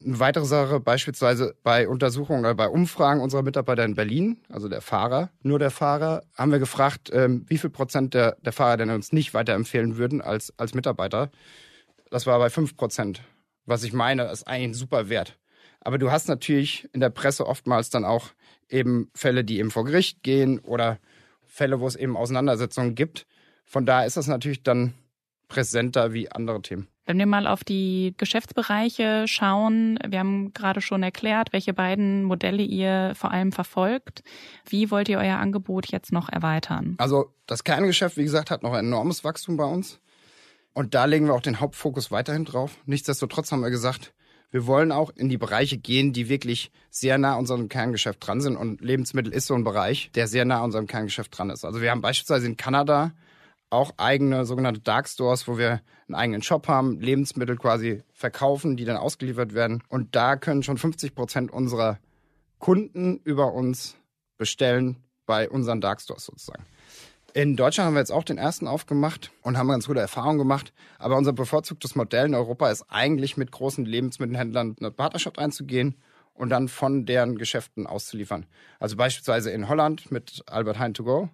Eine 0.03 0.19
weitere 0.19 0.47
Sache 0.47 0.81
beispielsweise 0.81 1.55
bei 1.63 1.89
Untersuchungen 1.89 2.41
oder 2.41 2.55
bei 2.55 2.69
Umfragen 2.69 3.21
unserer 3.21 3.43
Mitarbeiter 3.43 3.85
in 3.85 3.95
Berlin, 3.95 4.39
also 4.49 4.69
der 4.69 4.81
Fahrer, 4.81 5.31
nur 5.43 5.59
der 5.59 5.71
Fahrer, 5.71 6.23
haben 6.35 6.53
wir 6.53 6.59
gefragt, 6.59 7.11
ähm, 7.13 7.45
wie 7.49 7.59
viel 7.59 7.71
Prozent 7.71 8.15
der, 8.15 8.37
der 8.41 8.53
Fahrer 8.53 8.79
denn 8.79 8.91
uns 8.91 9.13
nicht 9.13 9.35
weiterempfehlen 9.35 9.99
würden 9.99 10.23
als, 10.23 10.55
als 10.57 10.75
Mitarbeiter. 10.75 11.31
Das 12.11 12.27
war 12.27 12.39
bei 12.39 12.49
fünf 12.49 12.77
Prozent. 12.77 13.23
Was 13.67 13.83
ich 13.83 13.93
meine, 13.93 14.25
ist 14.25 14.49
eigentlich 14.49 14.71
ein 14.71 14.75
super 14.75 15.11
Wert. 15.11 15.38
Aber 15.81 15.99
du 15.99 16.11
hast 16.11 16.29
natürlich 16.29 16.89
in 16.93 17.01
der 17.01 17.11
Presse 17.11 17.47
oftmals 17.47 17.91
dann 17.91 18.05
auch 18.05 18.29
eben 18.69 19.11
Fälle, 19.15 19.45
die 19.45 19.59
eben 19.59 19.71
vor 19.71 19.85
Gericht 19.85 20.23
gehen 20.23 20.59
oder 20.61 20.99
Fälle, 21.47 21.81
wo 21.81 21.87
es 21.87 21.97
eben 21.97 22.17
Auseinandersetzungen 22.17 22.95
gibt. 22.95 23.27
Von 23.65 23.87
daher 23.87 24.07
ist 24.07 24.17
das 24.17 24.27
natürlich 24.27 24.63
dann 24.63 24.95
präsenter 25.49 26.13
wie 26.13 26.31
andere 26.31 26.61
Themen. 26.63 26.89
Wenn 27.07 27.19
wir 27.19 27.27
mal 27.27 27.47
auf 27.47 27.65
die 27.65 28.13
Geschäftsbereiche 28.19 29.25
schauen, 29.27 29.99
wir 30.07 30.19
haben 30.19 30.53
gerade 30.53 30.83
schon 30.83 31.03
erklärt, 31.03 31.55
welche 31.55 31.73
beiden 31.73 32.23
Modelle 32.23 32.63
ihr 32.63 33.13
vor 33.15 33.31
allem 33.31 33.51
verfolgt. 33.51 34.23
Wie 34.69 34.91
wollt 34.91 35.09
ihr 35.09 35.19
euer 35.19 35.39
Angebot 35.39 35.91
jetzt 35.91 36.13
noch 36.13 36.29
erweitern? 36.29 36.97
Also 36.99 37.33
das 37.47 37.65
Kerngeschäft, 37.65 38.19
wie 38.19 38.25
gesagt, 38.25 38.51
hat 38.51 38.63
noch 38.63 38.75
ein 38.75 38.85
enormes 38.85 39.25
Wachstum 39.25 39.57
bei 39.57 39.65
uns. 39.65 40.01
Und 40.75 40.95
da 40.95 41.07
legen 41.07 41.27
wir 41.27 41.35
auch 41.35 41.41
den 41.41 41.61
Hauptfokus 41.61 42.11
weiterhin 42.11 42.45
drauf. 42.45 42.77
Nichtsdestotrotz 42.85 43.51
haben 43.53 43.63
wir 43.63 43.71
gesagt, 43.71 44.13
wir 44.51 44.67
wollen 44.67 44.93
auch 44.93 45.11
in 45.15 45.29
die 45.29 45.39
Bereiche 45.39 45.77
gehen, 45.77 46.13
die 46.13 46.29
wirklich 46.29 46.71
sehr 46.91 47.19
nah 47.19 47.37
unserem 47.37 47.69
Kerngeschäft 47.69 48.27
dran 48.27 48.41
sind. 48.41 48.57
Und 48.57 48.81
Lebensmittel 48.81 49.33
ist 49.33 49.47
so 49.47 49.55
ein 49.55 49.65
Bereich, 49.65 50.11
der 50.15 50.27
sehr 50.27 50.45
nah 50.45 50.63
unserem 50.63 50.87
Kerngeschäft 50.87 51.37
dran 51.37 51.51
ist. 51.51 51.65
Also 51.65 51.81
wir 51.83 51.91
haben 51.91 52.01
beispielsweise 52.01 52.47
in 52.47 52.57
Kanada 52.57 53.13
auch 53.71 53.93
eigene 53.99 54.47
sogenannte 54.47 54.81
Dark 54.81 55.09
Stores, 55.09 55.47
wo 55.47 55.59
wir 55.59 55.83
einen 56.07 56.15
eigenen 56.15 56.43
Shop 56.43 56.69
haben, 56.69 57.01
Lebensmittel 57.01 57.57
quasi 57.57 58.03
verkaufen, 58.13 58.77
die 58.77 58.87
dann 58.87 58.97
ausgeliefert 58.97 59.53
werden. 59.53 59.83
Und 59.89 60.17
da 60.17 60.37
können 60.37 60.63
schon 60.63 60.79
50 60.79 61.15
Prozent 61.15 61.53
unserer 61.53 61.99
Kunden 62.59 63.21
über 63.25 63.53
uns 63.53 63.97
bestellen 64.39 64.97
bei 65.27 65.51
unseren 65.51 65.83
Dark 65.83 66.01
Stores 66.01 66.25
sozusagen. 66.25 66.65
In 67.39 67.55
Deutschland 67.55 67.87
haben 67.87 67.95
wir 67.95 68.01
jetzt 68.01 68.11
auch 68.11 68.25
den 68.25 68.37
ersten 68.37 68.67
aufgemacht 68.67 69.31
und 69.43 69.57
haben 69.57 69.69
ganz 69.69 69.87
gute 69.87 70.01
Erfahrungen 70.01 70.39
gemacht. 70.39 70.73
Aber 70.99 71.17
unser 71.17 71.33
bevorzugtes 71.33 71.95
Modell 71.95 72.27
in 72.27 72.35
Europa 72.35 72.69
ist 72.69 72.85
eigentlich 72.89 73.37
mit 73.37 73.53
großen 73.53 73.85
Lebensmittelhändlern 73.85 74.75
eine 74.81 74.91
Partnerschaft 74.91 75.39
einzugehen 75.39 75.95
und 76.35 76.51
dann 76.51 76.67
von 76.67 77.07
deren 77.07 77.39
Geschäften 77.39 77.87
auszuliefern. 77.87 78.47
Also 78.81 78.97
beispielsweise 78.97 79.53
in 79.53 79.69
Holland 79.69 80.11
mit 80.11 80.43
Albert 80.47 80.81
Heijn 80.81 80.95
to 80.95 81.05
go 81.05 81.29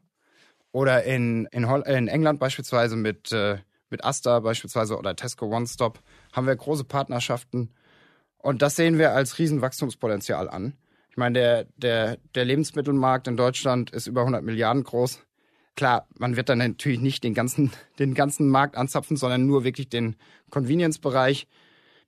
oder 0.73 1.05
in, 1.05 1.47
in, 1.53 1.65
in 1.65 2.09
England 2.09 2.39
beispielsweise 2.39 2.97
mit, 2.97 3.33
äh, 3.33 3.57
mit 3.89 4.05
Asta 4.05 4.41
beispielsweise 4.41 4.99
oder 4.99 5.17
Tesco 5.17 5.47
One 5.47 5.67
Stop 5.67 6.01
haben 6.35 6.47
wir 6.47 6.55
große 6.55 6.85
Partnerschaften. 6.85 7.71
Und 8.37 8.61
das 8.61 8.77
sehen 8.77 8.99
wir 8.99 9.13
als 9.13 9.39
Riesenwachstumspotenzial 9.39 10.51
an. 10.51 10.75
Ich 11.09 11.17
meine, 11.17 11.39
der, 11.39 11.65
der, 11.79 12.19
der 12.35 12.45
Lebensmittelmarkt 12.45 13.27
in 13.27 13.39
Deutschland 13.39 13.89
ist 13.89 14.07
über 14.07 14.21
100 14.21 14.45
Milliarden 14.45 14.85
groß. 14.85 15.25
Klar, 15.77 16.07
man 16.19 16.37
wird 16.37 16.49
dann 16.49 16.59
natürlich 16.59 17.01
nicht 17.01 17.25
den 17.25 17.35
ganzen, 17.35 17.73
den 17.99 18.15
ganzen 18.15 18.49
Markt 18.49 18.77
anzapfen, 18.77 19.17
sondern 19.17 19.47
nur 19.47 19.65
wirklich 19.65 19.89
den 19.89 20.17
Convenience-Bereich. 20.51 21.47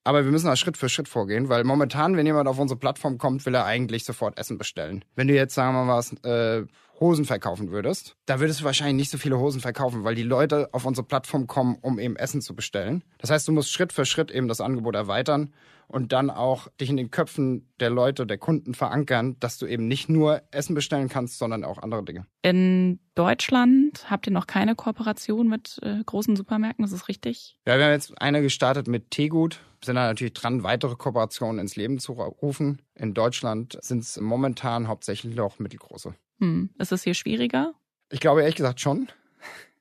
Aber 0.05 0.25
wir 0.25 0.31
müssen 0.31 0.47
da 0.47 0.55
Schritt 0.55 0.77
für 0.77 0.89
Schritt 0.89 1.09
vorgehen, 1.09 1.49
weil 1.49 1.65
momentan, 1.65 2.17
wenn 2.17 2.27
jemand 2.27 2.49
auf 2.49 2.61
unsere 2.61 2.79
Plattform 2.79 3.19
kommt, 3.19 3.45
will 3.45 3.55
er 3.57 3.65
eigentlich 3.65 4.05
sofort 4.05 4.39
Essen 4.39 4.57
bestellen. 4.57 5.05
Wenn 5.17 5.27
du 5.27 5.35
jetzt, 5.35 5.55
sagen 5.55 5.75
wir 5.75 5.85
mal, 5.85 5.97
was, 5.97 6.13
äh, 6.23 6.65
Hosen 7.01 7.25
verkaufen 7.25 7.73
würdest, 7.73 8.17
da 8.25 8.41
würdest 8.41 8.61
du 8.61 8.65
wahrscheinlich 8.65 8.97
nicht 8.97 9.11
so 9.11 9.19
viele 9.19 9.39
Hosen 9.39 9.61
verkaufen, 9.61 10.05
weil 10.05 10.15
die 10.15 10.23
Leute 10.23 10.69
auf 10.73 10.87
unsere 10.87 11.07
Plattform 11.07 11.47
kommen, 11.47 11.77
um 11.83 11.99
eben 11.99 12.17
Essen 12.17 12.41
zu 12.41 12.55
bestellen. 12.55 13.05
Das 13.19 13.31
heißt, 13.31 13.47
du 13.49 13.53
musst 13.53 13.73
Schritt 13.73 13.93
für 13.93 14.07
Schritt 14.07 14.31
eben 14.31 14.49
das 14.49 14.61
Angebot 14.61 14.95
erweitern 14.95 15.53
und 15.89 16.13
dann 16.13 16.31
auch 16.31 16.69
dich 16.81 16.91
in 16.91 16.97
den 16.97 17.11
Köpfen 17.11 17.69
der 17.81 17.91
Leute, 17.91 18.27
der 18.27 18.39
Kunden 18.39 18.75
verankern, 18.75 19.37
dass 19.41 19.59
du 19.59 19.67
eben 19.67 19.87
nicht 19.87 20.09
nur 20.09 20.43
Essen 20.51 20.75
bestellen 20.75 21.09
kannst, 21.09 21.39
sondern 21.39 21.65
auch 21.65 21.79
andere 21.79 22.05
Dinge. 22.05 22.27
In 22.43 22.99
Deutschland 23.15 24.11
habt 24.11 24.27
ihr 24.27 24.33
noch 24.33 24.47
keine 24.47 24.75
Kooperation 24.75 25.49
mit 25.49 25.79
äh, 25.83 26.03
großen 26.05 26.37
Supermärkten, 26.37 26.85
ist 26.85 26.93
das 26.93 27.09
richtig? 27.09 27.57
Ja, 27.67 27.79
wir 27.79 27.85
haben 27.85 27.93
jetzt 27.93 28.21
eine 28.21 28.43
gestartet 28.43 28.89
mit 28.89 29.11
Teegut, 29.11 29.61
sind 29.85 29.97
da 29.97 30.07
natürlich 30.07 30.33
dran, 30.33 30.63
weitere 30.63 30.97
Kooperationen 30.97 31.61
ins 31.61 31.77
Leben 31.77 31.99
zu 31.99 32.13
rufen. 32.13 32.83
In 32.95 33.15
Deutschland 33.15 33.79
sind 33.81 34.03
es 34.03 34.21
momentan 34.21 34.89
hauptsächlich 34.89 35.35
noch 35.35 35.59
mittelgroße. 35.59 36.15
Hm. 36.41 36.71
Ist 36.79 36.93
es 36.93 37.03
hier 37.03 37.15
schwieriger? 37.15 37.73
Ich 38.11 38.21
glaube 38.21 38.43
ehrlich 38.43 38.57
gesagt 38.57 38.81
schon. 38.81 39.09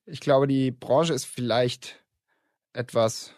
Ich 0.05 0.19
glaube, 0.19 0.47
die 0.47 0.71
Branche 0.71 1.13
ist 1.13 1.25
vielleicht 1.25 2.03
etwas, 2.73 3.33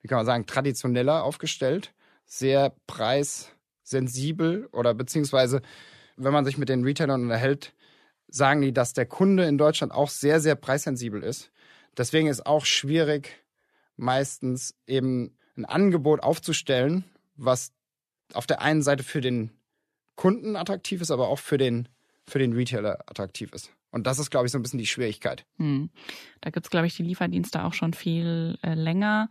wie 0.00 0.08
kann 0.08 0.16
man 0.16 0.26
sagen, 0.26 0.46
traditioneller 0.46 1.22
aufgestellt 1.24 1.92
sehr 2.26 2.74
preissensibel 2.86 4.68
oder 4.72 4.92
beziehungsweise, 4.94 5.62
wenn 6.16 6.32
man 6.32 6.44
sich 6.44 6.58
mit 6.58 6.68
den 6.68 6.84
Retailern 6.84 7.22
unterhält, 7.22 7.72
sagen 8.28 8.60
die, 8.60 8.72
dass 8.72 8.92
der 8.92 9.06
Kunde 9.06 9.44
in 9.44 9.56
Deutschland 9.56 9.92
auch 9.92 10.10
sehr, 10.10 10.40
sehr 10.40 10.56
preissensibel 10.56 11.22
ist. 11.22 11.50
Deswegen 11.96 12.28
ist 12.28 12.44
auch 12.44 12.66
schwierig, 12.66 13.42
meistens 13.96 14.74
eben 14.86 15.38
ein 15.56 15.64
Angebot 15.64 16.22
aufzustellen, 16.22 17.04
was 17.36 17.72
auf 18.34 18.46
der 18.46 18.60
einen 18.60 18.82
Seite 18.82 19.04
für 19.04 19.20
den 19.20 19.52
Kunden 20.16 20.56
attraktiv 20.56 21.00
ist, 21.00 21.10
aber 21.10 21.28
auch 21.28 21.38
für 21.38 21.58
den, 21.58 21.88
für 22.26 22.38
den 22.38 22.52
Retailer 22.52 22.98
attraktiv 23.06 23.52
ist. 23.52 23.70
Und 23.90 24.06
das 24.06 24.18
ist, 24.18 24.30
glaube 24.30 24.46
ich, 24.46 24.52
so 24.52 24.58
ein 24.58 24.62
bisschen 24.62 24.78
die 24.78 24.86
Schwierigkeit. 24.86 25.46
Hm. 25.56 25.90
Da 26.40 26.50
gibt's 26.50 26.70
glaube 26.70 26.86
ich, 26.86 26.96
die 26.96 27.02
Lieferdienste 27.02 27.64
auch 27.64 27.72
schon 27.72 27.94
viel 27.94 28.58
äh, 28.62 28.74
länger. 28.74 29.30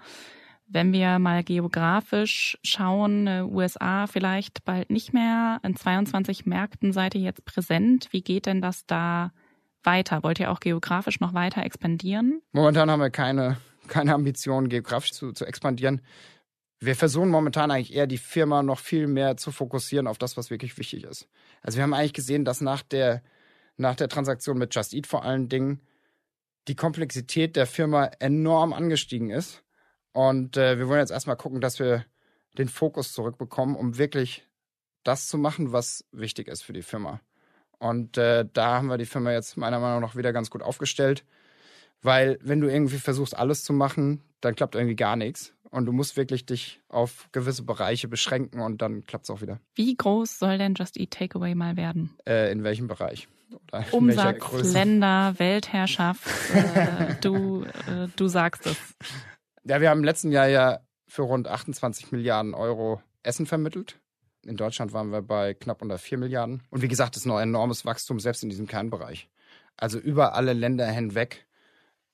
Wenn 0.67 0.93
wir 0.93 1.19
mal 1.19 1.43
geografisch 1.43 2.57
schauen, 2.63 3.27
äh, 3.27 3.43
USA 3.43 4.07
vielleicht 4.07 4.65
bald 4.65 4.89
nicht 4.89 5.13
mehr, 5.13 5.59
in 5.63 5.75
22 5.75 6.45
Märkten 6.45 6.91
seid 6.91 7.13
ihr 7.13 7.21
jetzt 7.21 7.45
präsent. 7.45 8.07
Wie 8.11 8.23
geht 8.23 8.47
denn 8.47 8.61
das 8.61 8.85
da 8.87 9.31
weiter? 9.83 10.23
Wollt 10.23 10.39
ihr 10.39 10.51
auch 10.51 10.59
geografisch 10.59 11.19
noch 11.19 11.35
weiter 11.35 11.63
expandieren? 11.63 12.41
Momentan 12.51 12.89
haben 12.89 12.99
wir 12.99 13.11
keine, 13.11 13.57
keine 13.87 14.15
Ambition, 14.15 14.67
geografisch 14.67 15.11
zu, 15.11 15.33
zu 15.33 15.45
expandieren. 15.45 16.01
Wir 16.79 16.95
versuchen 16.95 17.29
momentan 17.29 17.69
eigentlich 17.69 17.93
eher 17.93 18.07
die 18.07 18.17
Firma 18.17 18.63
noch 18.63 18.79
viel 18.79 19.05
mehr 19.05 19.37
zu 19.37 19.51
fokussieren 19.51 20.07
auf 20.07 20.17
das, 20.17 20.35
was 20.35 20.49
wirklich 20.49 20.77
wichtig 20.79 21.03
ist. 21.03 21.29
Also 21.61 21.77
wir 21.77 21.83
haben 21.83 21.93
eigentlich 21.93 22.13
gesehen, 22.13 22.43
dass 22.43 22.61
nach 22.61 22.81
der, 22.81 23.21
nach 23.77 23.95
der 23.95 24.09
Transaktion 24.09 24.57
mit 24.57 24.73
Just 24.73 24.95
Eat 24.95 25.05
vor 25.05 25.23
allen 25.23 25.47
Dingen 25.47 25.81
die 26.67 26.75
Komplexität 26.75 27.55
der 27.55 27.67
Firma 27.67 28.05
enorm 28.19 28.73
angestiegen 28.73 29.29
ist 29.29 29.64
und 30.15 30.55
äh, 30.55 30.79
wir 30.79 30.87
wollen 30.87 31.01
jetzt 31.01 31.11
erstmal 31.11 31.35
gucken, 31.35 31.59
dass 31.59 31.77
wir 31.77 32.05
den 32.57 32.69
Fokus 32.69 33.11
zurückbekommen, 33.11 33.75
um 33.75 33.97
wirklich 33.97 34.47
das 35.03 35.27
zu 35.27 35.37
machen, 35.37 35.73
was 35.73 36.05
wichtig 36.13 36.47
ist 36.47 36.61
für 36.61 36.71
die 36.71 36.83
Firma. 36.83 37.19
Und 37.79 38.17
äh, 38.17 38.45
da 38.53 38.75
haben 38.75 38.87
wir 38.87 38.97
die 38.97 39.05
Firma 39.05 39.33
jetzt 39.33 39.57
meiner 39.57 39.81
Meinung 39.81 39.99
nach 39.99 40.15
wieder 40.15 40.31
ganz 40.31 40.49
gut 40.49 40.61
aufgestellt. 40.61 41.25
Weil 42.01 42.39
wenn 42.41 42.61
du 42.61 42.69
irgendwie 42.69 42.97
versuchst, 42.97 43.37
alles 43.37 43.65
zu 43.65 43.73
machen, 43.73 44.23
dann 44.39 44.55
klappt 44.55 44.75
irgendwie 44.75 44.95
gar 44.95 45.17
nichts. 45.17 45.53
Und 45.69 45.85
du 45.85 45.91
musst 45.91 46.15
wirklich 46.15 46.45
dich 46.45 46.79
auf 46.87 47.27
gewisse 47.33 47.63
Bereiche 47.63 48.07
beschränken 48.07 48.61
und 48.61 48.81
dann 48.81 49.05
klappt 49.05 49.25
es 49.25 49.29
auch 49.29 49.41
wieder. 49.41 49.59
Wie 49.73 49.97
groß 49.97 50.39
soll 50.39 50.57
denn 50.57 50.75
Just 50.75 50.95
Eat 50.95 51.11
Takeaway 51.11 51.55
mal 51.55 51.75
werden? 51.75 52.15
Äh, 52.25 52.53
in 52.53 52.63
welchem 52.63 52.87
Bereich? 52.87 53.27
Oder 53.67 53.83
Umsatz, 53.91 54.71
Länder, 54.71 55.33
Weltherrschaft. 55.37 56.25
äh, 56.53 57.15
du, 57.21 57.63
äh, 57.63 58.07
du 58.15 58.29
sagst 58.29 58.65
es. 58.65 58.77
Ja, 59.67 59.81
wir 59.81 59.89
haben 59.89 59.99
im 59.99 60.03
letzten 60.03 60.31
Jahr 60.31 60.47
ja 60.47 60.79
für 61.07 61.23
rund 61.23 61.47
28 61.47 62.11
Milliarden 62.11 62.53
Euro 62.53 63.01
Essen 63.23 63.47
vermittelt. 63.47 63.99
In 64.45 64.57
Deutschland 64.57 64.93
waren 64.93 65.11
wir 65.11 65.23
bei 65.23 65.55
knapp 65.55 65.81
unter 65.81 65.97
4 65.97 66.19
Milliarden. 66.19 66.61
Und 66.69 66.83
wie 66.83 66.87
gesagt, 66.87 67.15
das 67.15 67.23
ist 67.23 67.25
noch 67.25 67.37
ein 67.37 67.49
enormes 67.49 67.83
Wachstum, 67.83 68.19
selbst 68.19 68.43
in 68.43 68.49
diesem 68.49 68.67
Kernbereich. 68.67 69.27
Also 69.75 69.97
über 69.97 70.35
alle 70.35 70.53
Länder 70.53 70.85
hinweg 70.85 71.47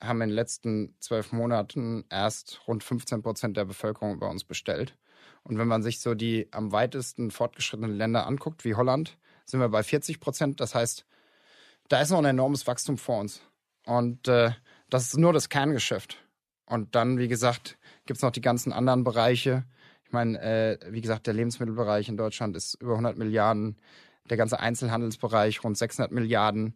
haben 0.02 0.22
in 0.22 0.30
den 0.30 0.36
letzten 0.36 0.96
zwölf 1.02 1.34
Monaten 1.34 2.06
erst 2.10 2.62
rund 2.68 2.86
15 2.86 3.22
Prozent 3.22 3.58
der 3.58 3.66
Bevölkerung 3.66 4.18
bei 4.18 4.28
uns 4.28 4.46
bestellt. 4.46 4.98
Und 5.44 5.58
wenn 5.58 5.68
man 5.68 5.84
sich 5.84 6.00
so 6.00 6.16
die 6.16 6.48
am 6.52 6.72
weitesten 6.72 7.32
fortgeschrittenen 7.32 7.98
Länder 7.98 8.28
anguckt, 8.28 8.64
wie 8.64 8.76
Holland, 8.76 9.18
sind 9.46 9.60
wir 9.60 9.68
bei 9.68 9.84
40 9.84 10.22
Prozent. 10.22 10.62
Das 10.62 10.74
heißt, 10.74 11.06
da 11.90 12.00
ist 12.00 12.12
noch 12.12 12.20
ein 12.20 12.26
enormes 12.26 12.66
Wachstum 12.66 12.98
vor 12.98 13.20
uns. 13.20 13.42
Und 13.86 14.30
äh, 14.30 14.52
das 14.90 15.08
ist 15.08 15.18
nur 15.18 15.34
das 15.34 15.50
Kerngeschäft. 15.50 16.18
Und 16.66 16.96
dann, 16.96 17.18
wie 17.18 17.28
gesagt, 17.28 17.78
gibt's 18.06 18.22
noch 18.22 18.32
die 18.32 18.42
ganzen 18.42 18.72
anderen 18.74 19.04
Bereiche. 19.04 19.66
Ich 20.06 20.12
meine, 20.12 20.42
äh, 20.42 20.78
wie 20.90 21.02
gesagt, 21.02 21.28
der 21.28 21.34
Lebensmittelbereich 21.34 22.10
in 22.10 22.18
Deutschland 22.18 22.56
ist 22.56 22.76
über 22.82 22.94
100 22.94 23.18
Milliarden, 23.18 23.78
der 24.30 24.38
ganze 24.38 24.60
Einzelhandelsbereich 24.60 25.64
rund 25.64 25.78
600 25.78 26.12
Milliarden. 26.12 26.76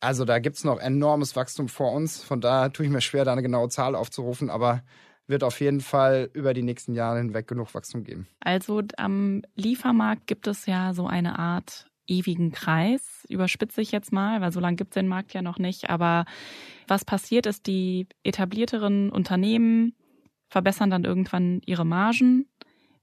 Also 0.00 0.24
da 0.24 0.40
gibt's 0.40 0.64
noch 0.64 0.80
enormes 0.80 1.36
Wachstum 1.36 1.68
vor 1.68 1.92
uns. 1.92 2.22
Von 2.22 2.40
daher 2.40 2.72
tue 2.72 2.86
ich 2.86 2.92
mir 2.92 3.00
schwer, 3.00 3.24
da 3.24 3.32
eine 3.32 3.42
genaue 3.42 3.68
Zahl 3.68 3.94
aufzurufen, 3.94 4.50
aber 4.50 4.82
wird 5.28 5.44
auf 5.44 5.60
jeden 5.60 5.80
Fall 5.80 6.28
über 6.32 6.54
die 6.54 6.62
nächsten 6.62 6.94
Jahre 6.94 7.18
hinweg 7.18 7.46
genug 7.46 7.74
Wachstum 7.74 8.02
geben. 8.02 8.26
Also 8.40 8.82
am 8.96 9.42
Liefermarkt 9.54 10.26
gibt 10.26 10.46
es 10.46 10.66
ja 10.66 10.92
so 10.94 11.06
eine 11.06 11.38
Art 11.38 11.86
ewigen 12.06 12.52
Kreis, 12.52 13.26
überspitze 13.28 13.80
ich 13.80 13.92
jetzt 13.92 14.12
mal, 14.12 14.40
weil 14.40 14.52
so 14.52 14.60
lange 14.60 14.76
gibt 14.76 14.90
es 14.90 15.00
den 15.00 15.08
Markt 15.08 15.34
ja 15.34 15.42
noch 15.42 15.58
nicht. 15.58 15.90
Aber 15.90 16.24
was 16.88 17.04
passiert 17.04 17.46
ist, 17.46 17.66
die 17.66 18.06
etablierteren 18.24 19.10
Unternehmen 19.10 19.94
verbessern 20.48 20.90
dann 20.90 21.04
irgendwann 21.04 21.60
ihre 21.64 21.86
Margen. 21.86 22.46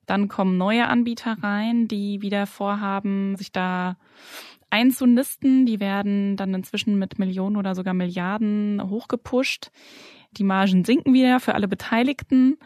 Dann 0.06 0.28
kommen 0.28 0.58
neue 0.58 0.88
Anbieter 0.88 1.38
rein, 1.42 1.88
die 1.88 2.22
wieder 2.22 2.48
vorhaben, 2.48 3.36
sich 3.36 3.52
da 3.52 3.98
einzunisten. 4.70 5.66
Die 5.66 5.80
werden 5.80 6.36
dann 6.38 6.54
inzwischen 6.54 6.98
mit 6.98 7.20
Millionen 7.20 7.58
oder 7.58 7.76
sogar 7.76 7.94
Milliarden 7.94 8.82
hochgepusht. 8.90 9.72
Die 10.32 10.44
Margen 10.44 10.86
sinken 10.86 11.14
wieder 11.14 11.40
für 11.40 11.56
alle 11.56 11.68
Beteiligten. 11.68 12.58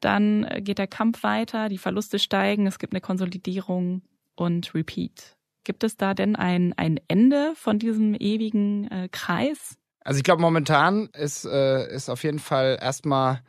Dann 0.00 0.46
geht 0.60 0.78
der 0.78 0.86
Kampf 0.86 1.22
weiter, 1.22 1.68
die 1.68 1.78
Verluste 1.78 2.18
steigen, 2.18 2.66
es 2.66 2.78
gibt 2.78 2.92
eine 2.92 3.00
Konsolidierung 3.00 4.02
und 4.34 4.74
Repeat. 4.74 5.35
Gibt 5.66 5.82
es 5.82 5.96
da 5.96 6.14
denn 6.14 6.36
ein, 6.36 6.74
ein 6.76 7.00
Ende 7.08 7.52
von 7.56 7.80
diesem 7.80 8.14
ewigen 8.14 8.88
äh, 8.88 9.08
Kreis? 9.10 9.76
Also 9.98 10.18
ich 10.18 10.22
glaube, 10.22 10.40
momentan 10.40 11.06
ist, 11.06 11.44
äh, 11.44 11.92
ist 11.92 12.08
auf 12.08 12.22
jeden 12.22 12.38
Fall 12.38 12.78
erstmal, 12.80 13.40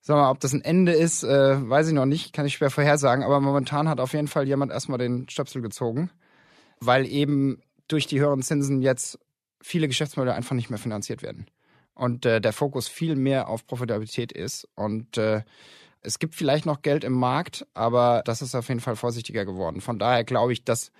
sag 0.00 0.16
mal, 0.16 0.30
ob 0.30 0.40
das 0.40 0.54
ein 0.54 0.62
Ende 0.62 0.92
ist, 0.92 1.22
äh, 1.22 1.68
weiß 1.68 1.88
ich 1.88 1.92
noch 1.92 2.06
nicht, 2.06 2.32
kann 2.32 2.46
ich 2.46 2.54
schwer 2.54 2.70
vorhersagen, 2.70 3.22
aber 3.22 3.40
momentan 3.40 3.90
hat 3.90 4.00
auf 4.00 4.14
jeden 4.14 4.26
Fall 4.26 4.48
jemand 4.48 4.72
erstmal 4.72 4.96
den 4.96 5.28
Stöpsel 5.28 5.60
gezogen, 5.60 6.10
weil 6.80 7.06
eben 7.06 7.60
durch 7.88 8.06
die 8.06 8.20
höheren 8.20 8.40
Zinsen 8.40 8.80
jetzt 8.80 9.18
viele 9.60 9.86
Geschäftsmodelle 9.86 10.34
einfach 10.34 10.56
nicht 10.56 10.70
mehr 10.70 10.78
finanziert 10.78 11.22
werden. 11.22 11.44
Und 11.92 12.24
äh, 12.24 12.40
der 12.40 12.54
Fokus 12.54 12.88
viel 12.88 13.16
mehr 13.16 13.50
auf 13.50 13.66
Profitabilität 13.66 14.32
ist. 14.32 14.66
Und 14.76 15.18
äh, 15.18 15.42
es 16.00 16.18
gibt 16.18 16.34
vielleicht 16.34 16.64
noch 16.64 16.80
Geld 16.80 17.04
im 17.04 17.12
Markt, 17.12 17.66
aber 17.74 18.22
das 18.24 18.40
ist 18.40 18.54
auf 18.54 18.68
jeden 18.68 18.80
Fall 18.80 18.96
vorsichtiger 18.96 19.44
geworden. 19.44 19.82
Von 19.82 19.98
daher 19.98 20.24
glaube 20.24 20.54
ich, 20.54 20.64
dass 20.64 20.90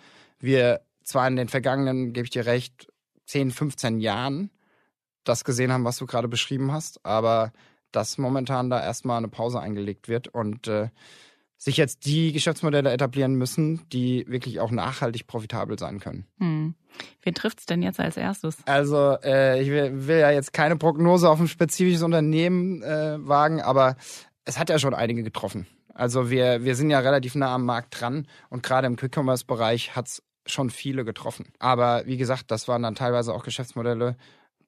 wir 0.40 0.80
zwar 1.04 1.26
in 1.28 1.36
den 1.36 1.48
vergangenen, 1.48 2.12
gebe 2.12 2.24
ich 2.24 2.30
dir 2.30 2.46
recht, 2.46 2.88
10, 3.26 3.50
15 3.50 4.00
Jahren 4.00 4.50
das 5.24 5.44
gesehen 5.44 5.72
haben, 5.72 5.84
was 5.84 5.98
du 5.98 6.06
gerade 6.06 6.28
beschrieben 6.28 6.72
hast, 6.72 7.04
aber 7.04 7.52
dass 7.92 8.18
momentan 8.18 8.70
da 8.70 8.82
erstmal 8.82 9.18
eine 9.18 9.28
Pause 9.28 9.60
eingelegt 9.60 10.08
wird 10.08 10.28
und 10.28 10.66
äh, 10.68 10.88
sich 11.56 11.76
jetzt 11.76 12.06
die 12.06 12.32
Geschäftsmodelle 12.32 12.90
etablieren 12.90 13.34
müssen, 13.34 13.86
die 13.90 14.24
wirklich 14.28 14.60
auch 14.60 14.70
nachhaltig 14.70 15.26
profitabel 15.26 15.78
sein 15.78 16.00
können. 16.00 16.26
Hm. 16.38 16.74
Wen 17.22 17.34
trifft's 17.34 17.66
denn 17.66 17.82
jetzt 17.82 18.00
als 18.00 18.16
erstes? 18.16 18.56
Also 18.64 19.18
äh, 19.22 19.60
ich 19.60 19.68
will, 19.68 20.06
will, 20.06 20.18
ja 20.20 20.30
jetzt 20.30 20.52
keine 20.54 20.76
Prognose 20.76 21.28
auf 21.28 21.38
ein 21.38 21.48
spezifisches 21.48 22.02
Unternehmen 22.02 22.82
äh, 22.82 23.18
wagen, 23.20 23.60
aber 23.60 23.96
es 24.46 24.58
hat 24.58 24.70
ja 24.70 24.78
schon 24.78 24.94
einige 24.94 25.22
getroffen. 25.22 25.66
Also 25.92 26.30
wir, 26.30 26.64
wir 26.64 26.76
sind 26.76 26.88
ja 26.88 27.00
relativ 27.00 27.34
nah 27.34 27.54
am 27.54 27.66
Markt 27.66 28.00
dran 28.00 28.26
und 28.48 28.62
gerade 28.62 28.86
im 28.86 28.96
Quick-Commerce-Bereich 28.96 29.94
hat's 29.94 30.22
schon 30.46 30.70
viele 30.70 31.04
getroffen. 31.04 31.52
Aber 31.58 32.06
wie 32.06 32.16
gesagt, 32.16 32.50
das 32.50 32.68
waren 32.68 32.82
dann 32.82 32.94
teilweise 32.94 33.34
auch 33.34 33.44
Geschäftsmodelle, 33.44 34.16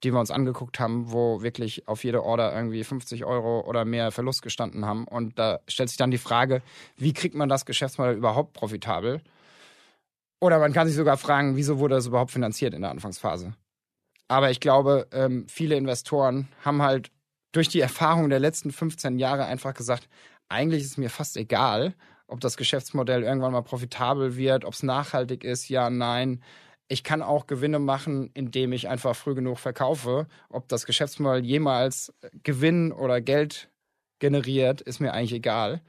die 0.03 0.13
wir 0.13 0.21
uns 0.21 0.31
angeguckt 0.31 0.81
haben, 0.81 1.13
wo 1.13 1.43
wirklich 1.43 1.87
auf 1.87 2.03
jede 2.05 2.25
Order 2.25 2.55
irgendwie 2.55 2.83
50 2.83 3.25
Euro 3.25 3.61
oder 3.61 3.85
mehr 3.85 4.11
Verlust 4.11 4.43
gestanden 4.43 4.85
haben. 4.85 5.07
Und 5.07 5.39
da 5.39 5.61
stellt 5.69 5.89
sich 5.89 5.99
dann 5.99 6.11
die 6.11 6.19
Frage, 6.19 6.63
wie 6.97 7.13
kriegt 7.13 7.35
man 7.35 7.49
das 7.49 7.67
Geschäftsmodell 7.67 8.17
überhaupt 8.17 8.53
profitabel? 8.53 9.21
Oder 10.41 10.59
man 10.59 10.73
kann 10.73 10.89
sich 10.89 10.97
sogar 10.97 11.17
fragen, 11.17 11.57
wieso 11.57 11.79
wurde 11.79 11.95
das 11.95 12.07
überhaupt 12.07 12.33
finanziert 12.33 12.75
in 12.75 12.83
der 12.83 12.91
Anfangsphase? 12.91 13.55
Aber 14.27 14.51
ich 14.51 14.61
glaube, 14.61 15.07
ähm, 15.13 15.47
viele 15.49 15.77
Investoren 15.77 16.49
haben 16.65 16.83
halt 16.83 17.13
durch 17.53 17.69
die 17.69 17.81
Erfahrung 17.81 18.29
der 18.29 18.41
letzten 18.41 18.73
15 18.73 19.19
Jahre 19.19 19.45
einfach 19.45 19.75
gesagt, 19.75 20.09
eigentlich 20.49 20.83
ist 20.83 20.93
es 20.93 20.97
mir 20.97 21.11
fast 21.11 21.37
egal, 21.37 21.95
ob 22.33 22.41
das 22.41 22.57
Geschäftsmodell 22.57 23.23
irgendwann 23.23 23.53
mal 23.53 23.63
profitabel 23.63 24.37
wird, 24.37 24.65
ob 24.65 24.73
es 24.73 24.83
nachhaltig 24.83 25.45
ist, 25.45 25.69
ja, 25.69 25.91
nein. 25.91 26.43
Ich 26.89 27.05
kann 27.05 27.23
auch 27.23 27.47
Gewinne 27.47 27.79
machen, 27.79 28.31
indem 28.35 28.73
ich 28.73 28.89
einfach 28.89 29.15
früh 29.15 29.35
genug 29.35 29.59
verkaufe. 29.59 30.27
Ob 30.49 30.69
das 30.69 30.87
Geschäftsmodell 30.87 31.45
jemals 31.45 32.13
Gewinn 32.43 32.93
oder 32.93 33.21
Geld 33.21 33.71
generiert, 34.19 34.81
ist 34.81 35.01
mir 35.01 35.13
eigentlich 35.13 35.33
egal. 35.33 35.83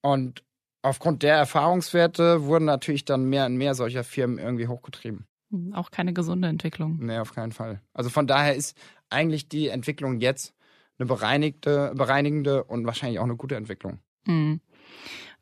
Und 0.00 0.42
aufgrund 0.82 1.22
der 1.22 1.36
Erfahrungswerte 1.36 2.44
wurden 2.44 2.64
natürlich 2.64 3.04
dann 3.04 3.24
mehr 3.24 3.46
und 3.46 3.56
mehr 3.56 3.74
solcher 3.74 4.04
Firmen 4.04 4.38
irgendwie 4.38 4.68
hochgetrieben. 4.68 5.26
Hm, 5.50 5.74
auch 5.74 5.90
keine 5.90 6.12
gesunde 6.12 6.48
Entwicklung. 6.48 6.98
Nee, 7.00 7.18
auf 7.18 7.34
keinen 7.34 7.52
Fall. 7.52 7.80
Also 7.92 8.10
von 8.10 8.26
daher 8.26 8.54
ist 8.54 8.76
eigentlich 9.10 9.48
die 9.48 9.68
Entwicklung 9.68 10.20
jetzt 10.20 10.54
eine 10.98 11.06
bereinigte, 11.06 11.92
bereinigende 11.96 12.64
und 12.64 12.86
wahrscheinlich 12.86 13.18
auch 13.18 13.24
eine 13.24 13.36
gute 13.36 13.56
Entwicklung. 13.56 13.98
Mhm. 14.26 14.60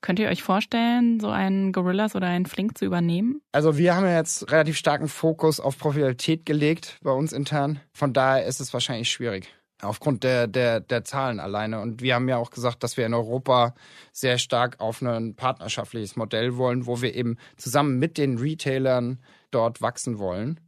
Könnt 0.02 0.18
ihr 0.18 0.28
euch 0.28 0.42
vorstellen, 0.42 1.20
so 1.20 1.30
einen 1.30 1.72
Gorillas 1.72 2.16
oder 2.16 2.26
einen 2.26 2.46
Flink 2.46 2.76
zu 2.76 2.84
übernehmen? 2.84 3.40
Also 3.52 3.78
wir 3.78 3.94
haben 3.94 4.04
ja 4.04 4.16
jetzt 4.16 4.50
relativ 4.50 4.76
starken 4.76 5.06
Fokus 5.06 5.60
auf 5.60 5.78
Profitabilität 5.78 6.44
gelegt 6.44 6.98
bei 7.02 7.12
uns 7.12 7.32
intern. 7.32 7.80
Von 7.92 8.12
daher 8.12 8.44
ist 8.44 8.60
es 8.60 8.72
wahrscheinlich 8.72 9.10
schwierig. 9.10 9.54
Aufgrund 9.80 10.24
der, 10.24 10.48
der, 10.48 10.80
der 10.80 11.04
Zahlen 11.04 11.38
alleine. 11.38 11.80
Und 11.80 12.02
wir 12.02 12.16
haben 12.16 12.28
ja 12.28 12.36
auch 12.36 12.50
gesagt, 12.50 12.82
dass 12.82 12.96
wir 12.96 13.06
in 13.06 13.14
Europa 13.14 13.74
sehr 14.12 14.38
stark 14.38 14.80
auf 14.80 15.02
ein 15.02 15.36
partnerschaftliches 15.36 16.16
Modell 16.16 16.56
wollen, 16.56 16.86
wo 16.86 17.00
wir 17.00 17.14
eben 17.14 17.36
zusammen 17.56 18.00
mit 18.00 18.18
den 18.18 18.38
Retailern 18.38 19.20
dort 19.52 19.82
wachsen 19.82 20.18
wollen. 20.18 20.58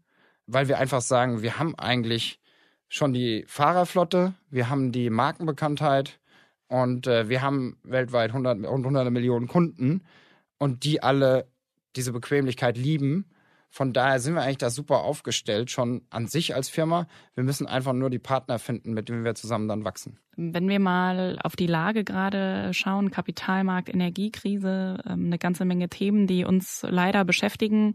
Weil 0.46 0.68
wir 0.68 0.78
einfach 0.78 1.00
sagen, 1.00 1.42
wir 1.42 1.58
haben 1.58 1.74
eigentlich 1.76 2.38
schon 2.88 3.12
die 3.12 3.44
Fahrerflotte, 3.48 4.34
wir 4.48 4.70
haben 4.70 4.92
die 4.92 5.10
Markenbekanntheit 5.10 6.20
und 6.74 7.06
äh, 7.06 7.28
wir 7.28 7.40
haben 7.40 7.76
weltweit 7.84 8.32
hundert, 8.32 8.58
hunderte 8.66 9.12
Millionen 9.12 9.46
Kunden 9.46 10.02
und 10.58 10.82
die 10.82 11.04
alle 11.04 11.46
diese 11.94 12.10
Bequemlichkeit 12.10 12.76
lieben. 12.76 13.26
Von 13.70 13.92
daher 13.92 14.18
sind 14.18 14.34
wir 14.34 14.42
eigentlich 14.42 14.58
da 14.58 14.70
super 14.70 15.02
aufgestellt, 15.02 15.70
schon 15.70 16.02
an 16.10 16.26
sich 16.26 16.52
als 16.52 16.68
Firma. 16.68 17.06
Wir 17.36 17.44
müssen 17.44 17.68
einfach 17.68 17.92
nur 17.92 18.10
die 18.10 18.18
Partner 18.18 18.58
finden, 18.58 18.92
mit 18.92 19.08
denen 19.08 19.24
wir 19.24 19.36
zusammen 19.36 19.68
dann 19.68 19.84
wachsen. 19.84 20.18
Wenn 20.36 20.68
wir 20.68 20.80
mal 20.80 21.38
auf 21.44 21.54
die 21.54 21.68
Lage 21.68 22.02
gerade 22.02 22.74
schauen, 22.74 23.12
Kapitalmarkt, 23.12 23.88
Energiekrise, 23.88 24.98
ähm, 25.06 25.26
eine 25.26 25.38
ganze 25.38 25.64
Menge 25.64 25.88
Themen, 25.88 26.26
die 26.26 26.44
uns 26.44 26.84
leider 26.88 27.24
beschäftigen. 27.24 27.94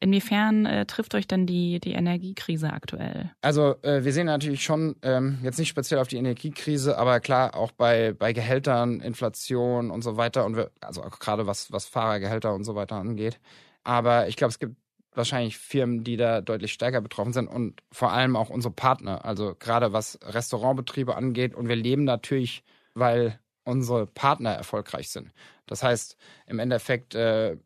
Inwiefern 0.00 0.66
äh, 0.66 0.86
trifft 0.86 1.14
euch 1.14 1.26
denn 1.26 1.46
die, 1.46 1.80
die 1.80 1.92
Energiekrise 1.92 2.72
aktuell? 2.72 3.30
Also 3.40 3.76
äh, 3.82 4.04
wir 4.04 4.12
sehen 4.12 4.26
natürlich 4.26 4.62
schon, 4.62 4.96
ähm, 5.02 5.38
jetzt 5.42 5.58
nicht 5.58 5.68
speziell 5.68 6.00
auf 6.00 6.08
die 6.08 6.16
Energiekrise, 6.16 6.98
aber 6.98 7.20
klar 7.20 7.54
auch 7.54 7.72
bei, 7.72 8.12
bei 8.12 8.32
Gehältern, 8.32 9.00
Inflation 9.00 9.90
und 9.90 10.02
so 10.02 10.16
weiter 10.16 10.44
und 10.44 10.56
wir, 10.56 10.70
also 10.80 11.02
auch 11.02 11.18
gerade 11.20 11.46
was, 11.46 11.72
was 11.72 11.86
Fahrergehälter 11.86 12.54
und 12.54 12.64
so 12.64 12.74
weiter 12.74 12.96
angeht. 12.96 13.38
Aber 13.84 14.28
ich 14.28 14.36
glaube, 14.36 14.50
es 14.50 14.58
gibt 14.58 14.76
wahrscheinlich 15.14 15.58
Firmen, 15.58 16.04
die 16.04 16.16
da 16.16 16.40
deutlich 16.40 16.72
stärker 16.72 17.00
betroffen 17.00 17.32
sind 17.32 17.48
und 17.48 17.80
vor 17.92 18.12
allem 18.12 18.36
auch 18.36 18.50
unsere 18.50 18.72
Partner, 18.72 19.24
also 19.24 19.54
gerade 19.58 19.92
was 19.92 20.18
Restaurantbetriebe 20.22 21.14
angeht. 21.14 21.54
Und 21.54 21.68
wir 21.68 21.76
leben 21.76 22.04
natürlich, 22.04 22.64
weil 22.94 23.38
unsere 23.64 24.06
Partner 24.06 24.50
erfolgreich 24.50 25.08
sind. 25.10 25.32
Das 25.66 25.82
heißt, 25.82 26.16
im 26.46 26.58
Endeffekt 26.58 27.14
äh, 27.14 27.56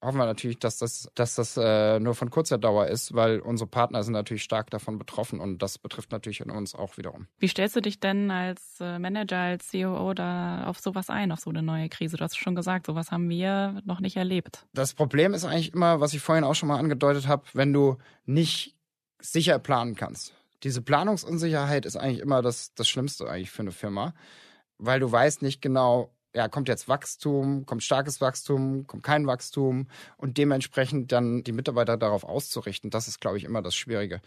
hoffen 0.00 0.18
wir 0.18 0.26
natürlich, 0.26 0.58
dass 0.58 0.78
das, 0.78 1.08
dass 1.14 1.34
das 1.34 1.56
äh, 1.56 1.98
nur 1.98 2.14
von 2.14 2.30
kurzer 2.30 2.58
Dauer 2.58 2.86
ist, 2.86 3.14
weil 3.14 3.40
unsere 3.40 3.68
Partner 3.68 4.02
sind 4.02 4.12
natürlich 4.12 4.42
stark 4.42 4.70
davon 4.70 4.98
betroffen 4.98 5.40
und 5.40 5.58
das 5.58 5.78
betrifft 5.78 6.12
natürlich 6.12 6.44
uns 6.44 6.74
auch 6.74 6.96
wiederum. 6.96 7.26
Wie 7.38 7.48
stellst 7.48 7.76
du 7.76 7.80
dich 7.80 8.00
denn 8.00 8.30
als 8.30 8.80
äh, 8.80 8.98
Manager, 8.98 9.38
als 9.38 9.70
COO 9.70 10.14
da 10.14 10.66
auf 10.66 10.78
sowas 10.78 11.10
ein, 11.10 11.32
auf 11.32 11.40
so 11.40 11.50
eine 11.50 11.62
neue 11.62 11.88
Krise? 11.88 12.16
Du 12.16 12.24
hast 12.24 12.38
schon 12.38 12.54
gesagt, 12.54 12.86
sowas 12.86 13.10
haben 13.10 13.28
wir 13.28 13.82
noch 13.84 14.00
nicht 14.00 14.16
erlebt. 14.16 14.66
Das 14.72 14.94
Problem 14.94 15.34
ist 15.34 15.44
eigentlich 15.44 15.74
immer, 15.74 16.00
was 16.00 16.14
ich 16.14 16.20
vorhin 16.20 16.44
auch 16.44 16.54
schon 16.54 16.68
mal 16.68 16.78
angedeutet 16.78 17.26
habe, 17.26 17.44
wenn 17.52 17.72
du 17.72 17.98
nicht 18.24 18.76
sicher 19.20 19.58
planen 19.58 19.96
kannst. 19.96 20.34
Diese 20.62 20.82
Planungsunsicherheit 20.82 21.86
ist 21.86 21.96
eigentlich 21.96 22.20
immer 22.20 22.42
das, 22.42 22.74
das 22.74 22.88
Schlimmste 22.88 23.28
eigentlich 23.28 23.50
für 23.50 23.62
eine 23.62 23.72
Firma, 23.72 24.14
weil 24.78 25.00
du 25.00 25.10
weißt 25.10 25.42
nicht 25.42 25.60
genau, 25.60 26.12
ja, 26.34 26.48
kommt 26.48 26.68
jetzt 26.68 26.88
Wachstum, 26.88 27.66
kommt 27.66 27.82
starkes 27.82 28.20
Wachstum, 28.20 28.86
kommt 28.86 29.02
kein 29.02 29.26
Wachstum 29.26 29.88
und 30.16 30.38
dementsprechend 30.38 31.10
dann 31.12 31.42
die 31.42 31.52
Mitarbeiter 31.52 31.96
darauf 31.96 32.24
auszurichten, 32.24 32.90
das 32.90 33.08
ist, 33.08 33.20
glaube 33.20 33.38
ich, 33.38 33.44
immer 33.44 33.62
das 33.62 33.74
Schwierige. 33.74 34.20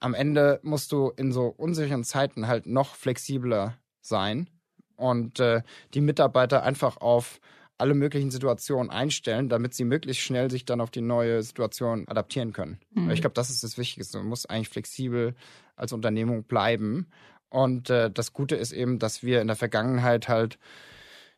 Am 0.00 0.14
Ende 0.14 0.60
musst 0.62 0.92
du 0.92 1.10
in 1.16 1.32
so 1.32 1.46
unsicheren 1.46 2.04
Zeiten 2.04 2.46
halt 2.46 2.66
noch 2.66 2.94
flexibler 2.94 3.76
sein 4.00 4.48
und 4.96 5.40
äh, 5.40 5.62
die 5.94 6.00
Mitarbeiter 6.00 6.62
einfach 6.62 6.98
auf 6.98 7.40
alle 7.78 7.94
möglichen 7.94 8.30
Situationen 8.30 8.90
einstellen, 8.90 9.48
damit 9.48 9.72
sie 9.72 9.84
möglichst 9.84 10.22
schnell 10.22 10.50
sich 10.50 10.64
dann 10.64 10.80
auf 10.80 10.90
die 10.90 11.00
neue 11.00 11.42
Situation 11.42 12.06
adaptieren 12.08 12.52
können. 12.52 12.78
Mhm. 12.92 13.10
Ich 13.10 13.20
glaube, 13.20 13.34
das 13.34 13.50
ist 13.50 13.62
das 13.62 13.78
Wichtigste. 13.78 14.18
Man 14.18 14.26
muss 14.26 14.46
eigentlich 14.46 14.68
flexibel 14.68 15.34
als 15.76 15.92
Unternehmung 15.92 16.42
bleiben. 16.42 17.06
Und 17.50 17.88
äh, 17.88 18.10
das 18.10 18.32
Gute 18.32 18.56
ist 18.56 18.72
eben, 18.72 18.98
dass 18.98 19.22
wir 19.22 19.40
in 19.40 19.46
der 19.46 19.56
Vergangenheit 19.56 20.28
halt 20.28 20.58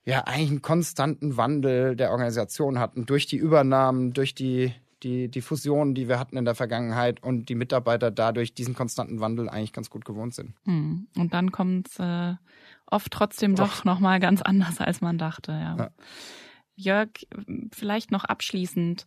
ja 0.05 0.25
eigentlich 0.27 0.51
einen 0.51 0.63
konstanten 0.63 1.37
Wandel 1.37 1.97
der 1.97 2.11
Organisation 2.11 2.79
hatten 2.79 3.07
durch 3.07 3.27
die 3.27 3.37
Übernahmen, 3.37 4.13
durch 4.13 4.35
die 4.35 4.73
die, 5.03 5.29
die 5.29 5.41
Fusionen, 5.41 5.95
die 5.95 6.09
wir 6.09 6.19
hatten 6.19 6.37
in 6.37 6.45
der 6.45 6.55
Vergangenheit 6.55 7.23
und 7.23 7.49
die 7.49 7.55
Mitarbeiter 7.55 8.11
dadurch 8.11 8.55
diesen 8.55 8.75
konstanten 8.75 9.21
Wandel 9.21 9.49
eigentlich 9.49 9.73
ganz 9.73 9.91
gut 9.91 10.05
gewohnt 10.05 10.35
sind. 10.35 10.55
Hm. 10.65 11.09
Und 11.17 11.35
dann 11.35 11.53
kommt 11.53 11.89
es 11.89 11.99
äh, 11.99 12.35
oft 12.87 13.11
trotzdem 13.13 13.55
doch, 13.55 13.79
doch 13.79 13.85
nochmal 13.85 14.21
ganz 14.21 14.43
anders, 14.43 14.81
als 14.81 15.01
man 15.01 15.19
dachte. 15.19 15.53
Ja. 15.53 15.77
ja. 15.79 15.91
Jörg, 16.77 17.11
vielleicht 17.73 18.11
noch 18.11 18.25
abschließend. 18.25 19.07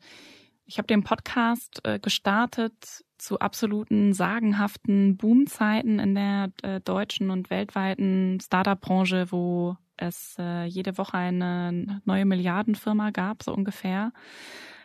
Ich 0.66 0.78
habe 0.78 0.88
den 0.88 1.04
Podcast 1.04 1.82
äh, 1.84 2.00
gestartet 2.00 3.04
zu 3.18 3.40
absoluten 3.40 4.14
sagenhaften 4.14 5.18
Boomzeiten 5.18 6.00
in 6.00 6.16
der 6.16 6.52
äh, 6.62 6.82
deutschen 6.82 7.30
und 7.30 7.50
weltweiten 7.50 8.40
Startup-Branche, 8.42 9.32
wo 9.32 9.78
es 10.04 10.36
äh, 10.40 10.66
jede 10.66 10.98
Woche 10.98 11.18
eine 11.18 12.02
neue 12.06 12.26
Milliardenfirma 12.26 13.12
gab, 13.12 13.44
so 13.44 13.54
ungefähr. 13.54 14.12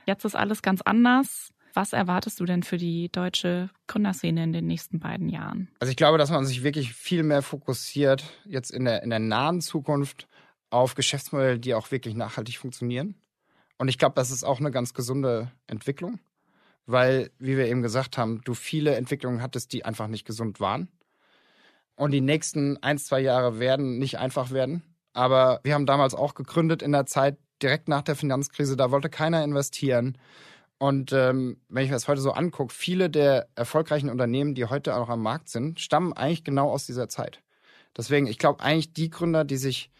Jetzt 0.06 0.24
ist 0.24 0.36
alles 0.36 0.62
ganz 0.62 0.80
anders. 0.82 1.52
Was 1.74 1.92
erwartest 1.92 2.40
du 2.40 2.44
denn 2.44 2.62
für 2.62 2.76
die 2.78 3.10
deutsche 3.12 3.70
Gründerszene 3.86 4.42
in 4.42 4.52
den 4.52 4.66
nächsten 4.66 4.98
beiden 4.98 5.28
Jahren? 5.28 5.68
Also 5.80 5.90
ich 5.90 5.96
glaube, 5.96 6.18
dass 6.18 6.30
man 6.30 6.44
sich 6.44 6.62
wirklich 6.62 6.92
viel 6.94 7.22
mehr 7.22 7.42
fokussiert, 7.42 8.24
jetzt 8.46 8.70
in 8.70 8.84
der, 8.84 9.02
in 9.02 9.10
der 9.10 9.20
nahen 9.20 9.60
Zukunft, 9.60 10.26
auf 10.70 10.94
Geschäftsmodelle, 10.94 11.58
die 11.58 11.74
auch 11.74 11.90
wirklich 11.90 12.14
nachhaltig 12.14 12.58
funktionieren. 12.58 13.14
Und 13.78 13.88
ich 13.88 13.98
glaube, 13.98 14.14
das 14.16 14.30
ist 14.30 14.44
auch 14.44 14.60
eine 14.60 14.70
ganz 14.70 14.92
gesunde 14.92 15.52
Entwicklung, 15.66 16.18
weil, 16.86 17.30
wie 17.38 17.56
wir 17.56 17.66
eben 17.66 17.82
gesagt 17.82 18.18
haben, 18.18 18.40
du 18.44 18.54
viele 18.54 18.96
Entwicklungen 18.96 19.40
hattest, 19.40 19.72
die 19.72 19.84
einfach 19.84 20.08
nicht 20.08 20.26
gesund 20.26 20.60
waren. 20.60 20.88
Und 21.94 22.12
die 22.12 22.20
nächsten 22.20 22.76
ein, 22.82 22.98
zwei 22.98 23.20
Jahre 23.20 23.58
werden 23.58 23.98
nicht 23.98 24.18
einfach 24.18 24.50
werden. 24.50 24.82
Aber 25.12 25.60
wir 25.64 25.74
haben 25.74 25.86
damals 25.86 26.14
auch 26.14 26.34
gegründet 26.34 26.82
in 26.82 26.92
der 26.92 27.06
Zeit 27.06 27.38
direkt 27.62 27.88
nach 27.88 28.02
der 28.02 28.16
Finanzkrise. 28.16 28.76
Da 28.76 28.90
wollte 28.90 29.08
keiner 29.08 29.42
investieren. 29.42 30.18
Und 30.78 31.12
ähm, 31.12 31.60
wenn 31.68 31.84
ich 31.84 31.90
mir 31.90 31.96
das 31.96 32.06
heute 32.06 32.20
so 32.20 32.32
angucke, 32.32 32.72
viele 32.72 33.10
der 33.10 33.48
erfolgreichen 33.56 34.10
Unternehmen, 34.10 34.54
die 34.54 34.66
heute 34.66 34.94
auch 34.94 35.08
am 35.08 35.22
Markt 35.22 35.48
sind, 35.48 35.80
stammen 35.80 36.12
eigentlich 36.12 36.44
genau 36.44 36.70
aus 36.70 36.86
dieser 36.86 37.08
Zeit. 37.08 37.42
Deswegen, 37.96 38.28
ich 38.28 38.38
glaube 38.38 38.62
eigentlich 38.62 38.92
die 38.92 39.10
Gründer, 39.10 39.44
die 39.44 39.56
sich 39.56 39.90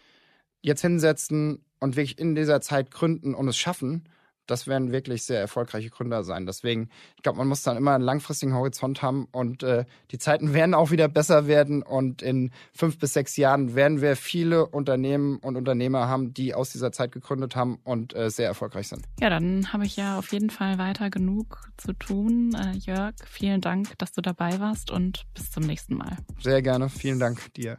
jetzt 0.63 0.83
hinsetzen 0.83 1.65
und 1.81 1.97
wirklich 1.97 2.19
in 2.19 2.37
dieser 2.37 2.61
Zeit 2.61 2.93
gründen 2.93 3.35
und 3.35 3.49
es 3.49 3.57
schaffen, 3.57 4.09
das 4.51 4.67
werden 4.67 4.93
wirklich 4.93 5.25
sehr 5.25 5.41
erfolgreiche 5.41 5.91
Gründer 5.91 6.25
sein. 6.25 6.47
Deswegen, 6.47 6.89
ich 7.17 7.23
glaube, 7.23 7.39
man 7.39 7.49
muss 7.49 7.63
dann 7.63 7.77
immer 7.77 7.95
einen 7.95 8.05
langfristigen 8.05 8.55
Horizont 8.55 9.03
haben 9.03 9.29
und 9.31 9.63
äh, 9.63 9.85
die 10.11 10.19
Zeiten 10.19 10.55
werden 10.55 10.75
auch 10.75 10.91
wieder 10.91 11.09
besser 11.09 11.47
werden 11.47 11.83
und 11.83 12.23
in 12.23 12.51
fünf 12.73 12.99
bis 12.99 13.13
sechs 13.13 13.37
Jahren 13.37 13.75
werden 13.75 14.01
wir 14.01 14.17
viele 14.17 14.67
Unternehmen 14.67 15.39
und 15.39 15.57
Unternehmer 15.57 16.09
haben, 16.09 16.35
die 16.35 16.55
aus 16.55 16.71
dieser 16.71 16.93
Zeit 16.93 17.13
gegründet 17.13 17.55
haben 17.55 17.79
und 17.85 18.15
äh, 18.17 18.31
sehr 18.31 18.47
erfolgreich 18.47 18.89
sind. 18.89 19.05
Ja, 19.21 19.31
dann 19.31 19.73
habe 19.73 19.85
ich 19.85 19.97
ja 19.97 20.19
auf 20.19 20.33
jeden 20.33 20.51
Fall 20.51 20.79
weiter 20.79 21.11
genug 21.11 21.71
zu 21.77 21.93
tun. 21.93 22.55
Äh, 22.55 22.77
Jörg, 22.79 23.15
vielen 23.27 23.61
Dank, 23.61 23.97
dass 23.99 24.13
du 24.13 24.21
dabei 24.21 24.59
warst 24.59 24.91
und 24.91 25.25
bis 25.35 25.51
zum 25.51 25.65
nächsten 25.65 25.95
Mal. 25.95 26.17
Sehr 26.41 26.63
gerne. 26.63 26.89
Vielen 26.89 27.19
Dank 27.19 27.53
dir. 27.55 27.79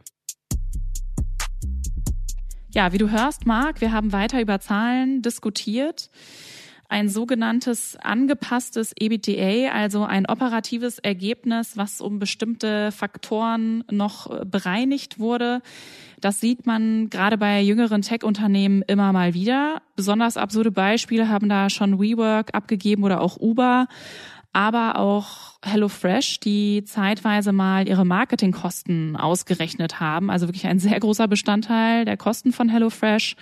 Ja, 2.72 2.92
wie 2.92 2.98
du 2.98 3.10
hörst, 3.10 3.46
Marc, 3.46 3.80
wir 3.80 3.92
haben 3.92 4.12
weiter 4.12 4.40
über 4.40 4.60
Zahlen 4.60 5.22
diskutiert 5.22 6.08
ein 6.90 7.08
sogenanntes 7.08 7.96
angepasstes 8.02 8.92
EBITDA, 8.98 9.70
also 9.72 10.04
ein 10.04 10.26
operatives 10.26 10.98
Ergebnis, 10.98 11.76
was 11.76 12.00
um 12.00 12.18
bestimmte 12.18 12.90
Faktoren 12.90 13.84
noch 13.90 14.44
bereinigt 14.44 15.20
wurde. 15.20 15.62
Das 16.20 16.40
sieht 16.40 16.66
man 16.66 17.08
gerade 17.08 17.38
bei 17.38 17.62
jüngeren 17.62 18.02
Tech-Unternehmen 18.02 18.82
immer 18.88 19.12
mal 19.12 19.34
wieder. 19.34 19.82
Besonders 19.94 20.36
absurde 20.36 20.72
Beispiele 20.72 21.28
haben 21.28 21.48
da 21.48 21.70
schon 21.70 22.00
WeWork 22.00 22.54
abgegeben 22.54 23.04
oder 23.04 23.20
auch 23.20 23.38
Uber 23.40 23.86
aber 24.52 24.98
auch 24.98 25.58
HelloFresh, 25.62 26.40
die 26.40 26.82
zeitweise 26.84 27.52
mal 27.52 27.86
ihre 27.86 28.04
Marketingkosten 28.04 29.16
ausgerechnet 29.16 30.00
haben. 30.00 30.30
Also 30.30 30.48
wirklich 30.48 30.66
ein 30.66 30.78
sehr 30.78 30.98
großer 30.98 31.28
Bestandteil 31.28 32.04
der 32.04 32.16
Kosten 32.16 32.52
von 32.52 32.68
HelloFresh. 32.68 33.36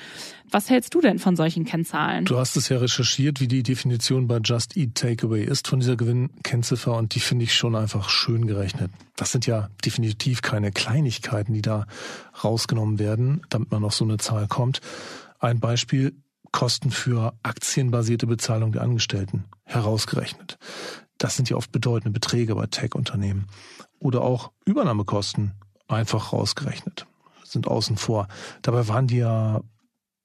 Was 0.50 0.68
hältst 0.68 0.94
du 0.94 1.00
denn 1.00 1.18
von 1.18 1.36
solchen 1.36 1.64
Kennzahlen? 1.64 2.24
Du 2.24 2.38
hast 2.38 2.56
es 2.56 2.68
ja 2.68 2.78
recherchiert, 2.78 3.40
wie 3.40 3.48
die 3.48 3.62
Definition 3.62 4.28
bei 4.28 4.38
Just 4.42 4.76
Eat 4.76 4.94
Takeaway 4.94 5.44
ist 5.44 5.68
von 5.68 5.80
dieser 5.80 5.96
Gewinnkennziffer 5.96 6.96
und 6.96 7.14
die 7.14 7.20
finde 7.20 7.44
ich 7.44 7.54
schon 7.54 7.74
einfach 7.74 8.10
schön 8.10 8.46
gerechnet. 8.46 8.90
Das 9.16 9.32
sind 9.32 9.46
ja 9.46 9.70
definitiv 9.84 10.42
keine 10.42 10.72
Kleinigkeiten, 10.72 11.54
die 11.54 11.62
da 11.62 11.86
rausgenommen 12.42 12.98
werden, 12.98 13.42
damit 13.48 13.70
man 13.70 13.84
auf 13.84 13.94
so 13.94 14.04
eine 14.04 14.18
Zahl 14.18 14.46
kommt. 14.46 14.80
Ein 15.38 15.60
Beispiel, 15.60 16.14
Kosten 16.52 16.90
für 16.90 17.34
aktienbasierte 17.42 18.26
Bezahlung 18.26 18.72
der 18.72 18.82
Angestellten 18.82 19.44
herausgerechnet. 19.64 20.58
Das 21.18 21.36
sind 21.36 21.50
ja 21.50 21.56
oft 21.56 21.72
bedeutende 21.72 22.12
Beträge 22.12 22.54
bei 22.54 22.66
Tech-Unternehmen. 22.66 23.46
Oder 23.98 24.22
auch 24.22 24.52
Übernahmekosten 24.64 25.54
einfach 25.88 26.32
rausgerechnet, 26.32 27.06
sind 27.44 27.66
außen 27.66 27.96
vor. 27.96 28.28
Dabei 28.62 28.88
waren 28.88 29.08
die 29.08 29.18
ja 29.18 29.60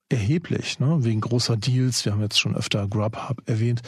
erheblich, 0.08 0.78
ne? 0.78 0.98
wegen 1.00 1.20
großer 1.20 1.56
Deals. 1.56 2.04
Wir 2.04 2.12
haben 2.12 2.20
jetzt 2.20 2.38
schon 2.38 2.54
öfter 2.54 2.86
Grubhub 2.86 3.42
erwähnt. 3.46 3.82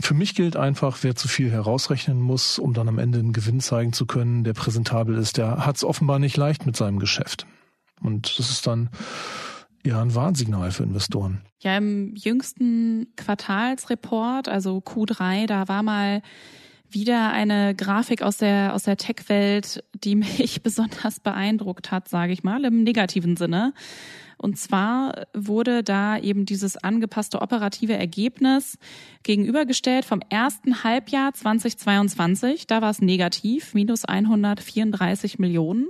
Für 0.00 0.14
mich 0.14 0.34
gilt 0.34 0.56
einfach, 0.56 0.98
wer 1.02 1.14
zu 1.14 1.28
viel 1.28 1.50
herausrechnen 1.50 2.20
muss, 2.20 2.58
um 2.58 2.74
dann 2.74 2.88
am 2.88 2.98
Ende 2.98 3.18
einen 3.18 3.32
Gewinn 3.32 3.60
zeigen 3.60 3.92
zu 3.92 4.06
können, 4.06 4.42
der 4.42 4.54
präsentabel 4.54 5.16
ist, 5.16 5.36
der 5.36 5.66
hat 5.66 5.76
es 5.76 5.84
offenbar 5.84 6.18
nicht 6.18 6.36
leicht 6.36 6.66
mit 6.66 6.76
seinem 6.76 6.98
Geschäft. 6.98 7.46
Und 8.00 8.38
das 8.38 8.50
ist 8.50 8.66
dann 8.66 8.90
ja 9.84 10.00
ein 10.00 10.14
Warnsignal 10.14 10.70
für 10.70 10.84
Investoren. 10.84 11.42
Ja, 11.60 11.76
im 11.76 12.14
jüngsten 12.14 13.08
Quartalsreport, 13.16 14.48
also 14.48 14.78
Q3, 14.78 15.46
da 15.46 15.68
war 15.68 15.82
mal 15.82 16.22
wieder 16.90 17.32
eine 17.32 17.74
Grafik 17.74 18.22
aus 18.22 18.36
der, 18.36 18.74
aus 18.74 18.84
der 18.84 18.96
Tech-Welt, 18.96 19.82
die 19.94 20.14
mich 20.16 20.62
besonders 20.62 21.20
beeindruckt 21.20 21.90
hat, 21.90 22.08
sage 22.08 22.32
ich 22.32 22.42
mal, 22.42 22.64
im 22.64 22.82
negativen 22.82 23.36
Sinne. 23.36 23.72
Und 24.38 24.58
zwar 24.58 25.26
wurde 25.34 25.84
da 25.84 26.18
eben 26.18 26.46
dieses 26.46 26.76
angepasste 26.76 27.40
operative 27.40 27.92
Ergebnis 27.92 28.76
gegenübergestellt 29.22 30.04
vom 30.04 30.20
ersten 30.30 30.82
Halbjahr 30.82 31.32
2022. 31.32 32.66
Da 32.66 32.82
war 32.82 32.90
es 32.90 33.00
negativ, 33.00 33.72
minus 33.72 34.04
134 34.04 35.38
Millionen. 35.38 35.86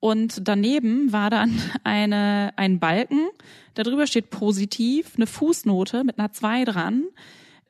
Und 0.00 0.46
daneben 0.46 1.12
war 1.12 1.30
dann 1.30 1.60
eine, 1.84 2.52
ein 2.56 2.78
Balken, 2.78 3.28
darüber 3.74 4.06
steht 4.06 4.30
positiv, 4.30 5.12
eine 5.16 5.26
Fußnote 5.26 6.04
mit 6.04 6.18
einer 6.18 6.32
2 6.32 6.64
dran. 6.64 7.04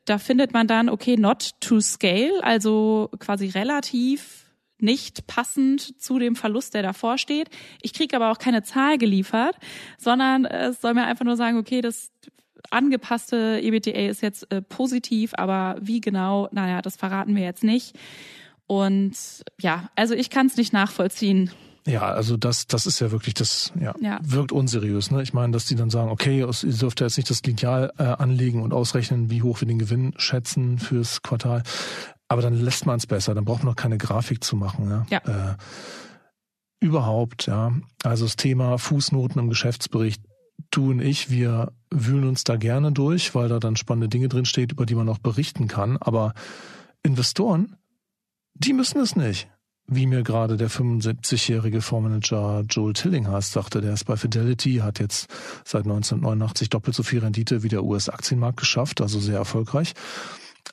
Da 0.05 0.17
findet 0.17 0.53
man 0.53 0.67
dann, 0.67 0.89
okay, 0.89 1.17
not 1.17 1.51
to 1.59 1.81
scale, 1.81 2.43
also 2.43 3.09
quasi 3.19 3.47
relativ 3.47 4.45
nicht 4.79 5.27
passend 5.27 5.99
zu 5.99 6.19
dem 6.19 6.35
Verlust, 6.35 6.73
der 6.73 6.83
davor 6.83 7.17
steht. 7.17 7.49
Ich 7.81 7.93
kriege 7.93 8.15
aber 8.15 8.31
auch 8.31 8.37
keine 8.37 8.63
Zahl 8.63 8.97
geliefert, 8.97 9.55
sondern 9.97 10.45
es 10.45 10.81
soll 10.81 10.93
mir 10.93 11.05
einfach 11.05 11.25
nur 11.25 11.35
sagen, 11.35 11.57
okay, 11.57 11.81
das 11.81 12.11
angepasste 12.69 13.59
EBTA 13.61 14.07
ist 14.09 14.21
jetzt 14.21 14.51
äh, 14.51 14.61
positiv, 14.61 15.33
aber 15.35 15.77
wie 15.81 16.01
genau, 16.01 16.47
naja, 16.51 16.81
das 16.81 16.95
verraten 16.95 17.35
wir 17.35 17.43
jetzt 17.43 17.63
nicht. 17.63 17.95
Und 18.67 19.15
ja, 19.59 19.89
also 19.95 20.13
ich 20.13 20.29
kann 20.29 20.47
es 20.47 20.57
nicht 20.57 20.73
nachvollziehen. 20.73 21.51
Ja, 21.87 22.01
also 22.01 22.35
das, 22.35 22.67
das 22.67 22.85
ist 22.85 22.99
ja 22.99 23.11
wirklich, 23.11 23.33
das 23.33 23.71
ja, 23.79 23.95
ja. 24.01 24.19
wirkt 24.21 24.51
unseriös. 24.51 25.09
Ne? 25.09 25.23
Ich 25.23 25.33
meine, 25.33 25.53
dass 25.53 25.65
die 25.65 25.75
dann 25.75 25.89
sagen, 25.89 26.11
okay, 26.11 26.39
ihr 26.39 26.47
dürft 26.51 26.99
jetzt 26.99 27.15
nicht 27.15 27.29
das 27.29 27.41
Lineal 27.43 27.93
äh, 27.97 28.03
anlegen 28.03 28.61
und 28.61 28.73
ausrechnen, 28.73 29.29
wie 29.29 29.41
hoch 29.41 29.61
wir 29.61 29.67
den 29.69 29.79
Gewinn 29.79 30.13
schätzen 30.17 30.79
fürs 30.79 31.21
Quartal. 31.21 31.63
Aber 32.27 32.41
dann 32.41 32.55
lässt 32.55 32.85
man 32.85 32.97
es 32.97 33.07
besser, 33.07 33.33
dann 33.33 33.45
braucht 33.45 33.59
man 33.59 33.71
noch 33.71 33.77
keine 33.77 33.97
Grafik 33.97 34.43
zu 34.43 34.57
machen. 34.57 34.89
Ja. 34.89 35.05
ja. 35.09 35.51
Äh, 35.51 35.55
überhaupt, 36.81 37.47
ja. 37.47 37.71
Also 38.03 38.25
das 38.25 38.35
Thema 38.35 38.77
Fußnoten 38.77 39.39
im 39.39 39.49
Geschäftsbericht, 39.49 40.21
du 40.71 40.91
und 40.91 40.99
ich, 40.99 41.29
wir 41.29 41.71
wühlen 41.89 42.27
uns 42.27 42.43
da 42.43 42.57
gerne 42.57 42.91
durch, 42.91 43.33
weil 43.33 43.47
da 43.47 43.59
dann 43.59 43.77
spannende 43.77 44.09
Dinge 44.09 44.27
drinsteht, 44.27 44.73
über 44.73 44.85
die 44.85 44.95
man 44.95 45.07
auch 45.07 45.19
berichten 45.19 45.69
kann. 45.69 45.95
Aber 45.95 46.33
Investoren, 47.01 47.77
die 48.55 48.73
müssen 48.73 48.99
es 48.99 49.15
nicht 49.15 49.47
wie 49.87 50.05
mir 50.05 50.23
gerade 50.23 50.57
der 50.57 50.69
75-jährige 50.69 51.81
Fondsmanager 51.81 52.65
Joel 52.69 52.93
Tillinghast 52.93 53.53
sagte, 53.53 53.79
der 53.79 53.93
ist 53.93 54.03
bei 54.03 54.17
Fidelity, 54.17 54.77
hat 54.77 54.99
jetzt 54.99 55.29
seit 55.63 55.83
1989 55.83 56.69
doppelt 56.69 56.95
so 56.95 57.03
viel 57.03 57.19
Rendite 57.19 57.63
wie 57.63 57.69
der 57.69 57.83
US-Aktienmarkt 57.83 58.57
geschafft, 58.57 58.99
also 58.99 59.19
sehr 59.19 59.37
erfolgreich. 59.37 59.93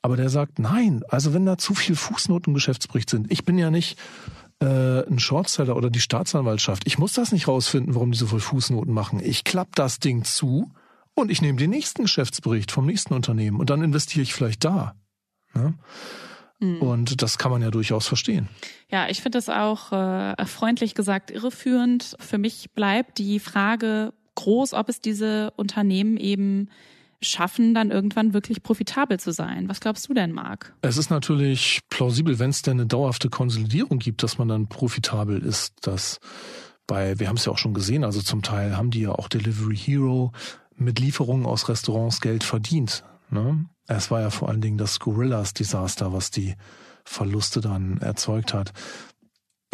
Aber 0.02 0.16
der 0.16 0.28
sagt, 0.30 0.58
nein, 0.58 1.02
also 1.08 1.32
wenn 1.32 1.46
da 1.46 1.56
zu 1.56 1.74
viel 1.74 1.94
Fußnoten 1.94 2.50
im 2.50 2.54
Geschäftsbericht 2.54 3.08
sind, 3.08 3.30
ich 3.30 3.44
bin 3.44 3.56
ja 3.56 3.70
nicht 3.70 3.98
äh, 4.60 5.06
ein 5.06 5.20
Shortseller 5.20 5.76
oder 5.76 5.90
die 5.90 6.00
Staatsanwaltschaft, 6.00 6.82
ich 6.86 6.98
muss 6.98 7.12
das 7.12 7.30
nicht 7.30 7.46
rausfinden, 7.46 7.94
warum 7.94 8.10
die 8.10 8.18
so 8.18 8.26
viel 8.26 8.40
Fußnoten 8.40 8.92
machen. 8.92 9.20
Ich 9.22 9.44
klapp 9.44 9.76
das 9.76 10.00
Ding 10.00 10.24
zu 10.24 10.72
und 11.14 11.30
ich 11.30 11.40
nehme 11.40 11.58
den 11.58 11.70
nächsten 11.70 12.02
Geschäftsbericht 12.02 12.72
vom 12.72 12.86
nächsten 12.86 13.14
Unternehmen 13.14 13.60
und 13.60 13.70
dann 13.70 13.82
investiere 13.82 14.24
ich 14.24 14.34
vielleicht 14.34 14.64
da. 14.64 14.96
Ne? 15.54 15.74
Mhm. 16.60 16.80
Und 16.80 17.22
das 17.22 17.38
kann 17.38 17.50
man 17.50 17.62
ja 17.62 17.70
durchaus 17.70 18.06
verstehen. 18.06 18.48
Ja, 18.90 19.08
ich 19.08 19.20
finde 19.20 19.38
es 19.38 19.48
auch 19.48 19.92
äh, 19.92 20.46
freundlich 20.46 20.94
gesagt 20.94 21.30
irreführend. 21.30 22.16
Für 22.18 22.38
mich 22.38 22.70
bleibt 22.74 23.18
die 23.18 23.40
Frage 23.40 24.12
groß, 24.34 24.74
ob 24.74 24.88
es 24.88 25.00
diese 25.00 25.52
Unternehmen 25.56 26.16
eben 26.16 26.68
schaffen, 27.20 27.74
dann 27.74 27.90
irgendwann 27.90 28.34
wirklich 28.34 28.62
profitabel 28.62 29.18
zu 29.18 29.32
sein. 29.32 29.68
Was 29.68 29.80
glaubst 29.80 30.08
du 30.08 30.14
denn, 30.14 30.32
Marc? 30.32 30.74
Es 30.82 30.96
ist 30.96 31.10
natürlich 31.10 31.80
plausibel, 31.88 32.38
wenn 32.38 32.50
es 32.50 32.62
denn 32.62 32.78
eine 32.78 32.86
dauerhafte 32.86 33.30
Konsolidierung 33.30 33.98
gibt, 33.98 34.22
dass 34.22 34.38
man 34.38 34.48
dann 34.48 34.68
profitabel 34.68 35.42
ist. 35.42 35.74
Dass 35.86 36.18
bei, 36.86 37.18
wir 37.18 37.28
haben 37.28 37.36
es 37.36 37.46
ja 37.46 37.52
auch 37.52 37.58
schon 37.58 37.74
gesehen, 37.74 38.04
also 38.04 38.20
zum 38.20 38.42
Teil 38.42 38.76
haben 38.76 38.90
die 38.90 39.00
ja 39.00 39.12
auch 39.12 39.28
Delivery 39.28 39.76
Hero 39.76 40.32
mit 40.76 40.98
Lieferungen 40.98 41.46
aus 41.46 41.68
Restaurants 41.68 42.20
Geld 42.20 42.44
verdient. 42.44 43.04
Ne? 43.30 43.64
Es 43.86 44.10
war 44.10 44.20
ja 44.20 44.30
vor 44.30 44.48
allen 44.48 44.60
Dingen 44.60 44.78
das 44.78 44.98
Gorillas-Desaster, 44.98 46.12
was 46.12 46.30
die 46.30 46.54
Verluste 47.04 47.60
dann 47.60 47.98
erzeugt 47.98 48.54
hat. 48.54 48.72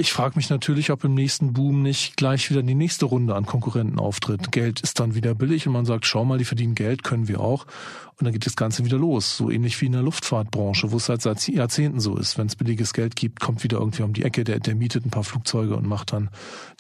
Ich 0.01 0.15
frage 0.15 0.37
mich 0.37 0.49
natürlich, 0.49 0.91
ob 0.91 1.05
im 1.05 1.13
nächsten 1.13 1.53
Boom 1.53 1.83
nicht 1.83 2.17
gleich 2.17 2.49
wieder 2.49 2.63
die 2.63 2.75
nächste 2.75 3.05
Runde 3.05 3.35
an 3.35 3.45
Konkurrenten 3.45 3.99
auftritt. 3.99 4.51
Geld 4.51 4.81
ist 4.81 4.99
dann 4.99 5.15
wieder 5.15 5.35
billig 5.35 5.67
und 5.67 5.75
man 5.75 5.85
sagt, 5.85 6.07
schau 6.07 6.25
mal, 6.25 6.39
die 6.39 6.47
verdienen 6.47 6.75
Geld, 6.75 7.05
können 7.05 7.29
wir 7.29 7.41
auch. 7.41 7.67
Und 8.19 8.25
dann 8.25 8.33
geht 8.33 8.47
das 8.47 8.57
Ganze 8.57 8.87
wieder 8.87 8.97
los. 8.97 9.37
So 9.37 9.51
ähnlich 9.51 9.79
wie 9.83 9.87
in 9.87 9.93
der 9.93 10.01
Luftfahrtbranche, 10.01 10.91
wo 10.91 10.97
es 10.97 11.11
halt 11.11 11.21
seit 11.21 11.47
Jahrzehnten 11.49 12.01
so 12.01 12.17
ist. 12.17 12.39
Wenn 12.39 12.47
es 12.47 12.57
billiges 12.57 12.95
Geld 12.95 13.15
gibt, 13.15 13.41
kommt 13.41 13.63
wieder 13.63 13.77
irgendwie 13.77 14.03
um 14.03 14.15
die 14.15 14.25
Ecke, 14.25 14.43
der, 14.43 14.59
der 14.59 14.75
mietet 14.75 15.05
ein 15.05 15.11
paar 15.11 15.23
Flugzeuge 15.23 15.77
und 15.77 15.87
macht 15.87 16.15
dann 16.15 16.31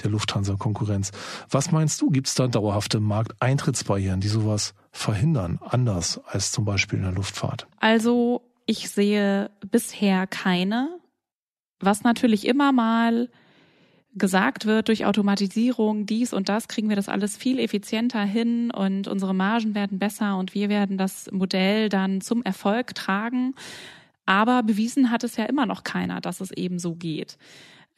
der 0.02 0.10
Lufthansa 0.10 0.54
Konkurrenz. 0.54 1.12
Was 1.50 1.72
meinst 1.72 2.00
du, 2.00 2.08
gibt 2.08 2.26
es 2.26 2.34
da 2.34 2.48
dauerhafte 2.48 3.00
Markteintrittsbarrieren, 3.00 4.20
die 4.20 4.28
sowas 4.28 4.72
verhindern, 4.92 5.58
anders 5.62 6.22
als 6.26 6.52
zum 6.52 6.64
Beispiel 6.64 7.00
in 7.00 7.04
der 7.04 7.12
Luftfahrt? 7.12 7.66
Also 7.80 8.40
ich 8.64 8.88
sehe 8.88 9.50
bisher 9.70 10.26
keine 10.26 10.99
was 11.80 12.04
natürlich 12.04 12.46
immer 12.46 12.72
mal 12.72 13.28
gesagt 14.14 14.66
wird 14.66 14.88
durch 14.88 15.06
Automatisierung, 15.06 16.04
dies 16.04 16.32
und 16.32 16.48
das, 16.48 16.68
kriegen 16.68 16.88
wir 16.88 16.96
das 16.96 17.08
alles 17.08 17.36
viel 17.36 17.58
effizienter 17.58 18.22
hin 18.22 18.70
und 18.70 19.06
unsere 19.06 19.34
Margen 19.34 19.74
werden 19.74 19.98
besser 19.98 20.36
und 20.36 20.54
wir 20.54 20.68
werden 20.68 20.98
das 20.98 21.30
Modell 21.30 21.88
dann 21.88 22.20
zum 22.20 22.42
Erfolg 22.42 22.94
tragen. 22.94 23.54
Aber 24.26 24.62
bewiesen 24.62 25.10
hat 25.10 25.24
es 25.24 25.36
ja 25.36 25.44
immer 25.44 25.66
noch 25.66 25.84
keiner, 25.84 26.20
dass 26.20 26.40
es 26.40 26.50
eben 26.50 26.78
so 26.78 26.94
geht. 26.94 27.38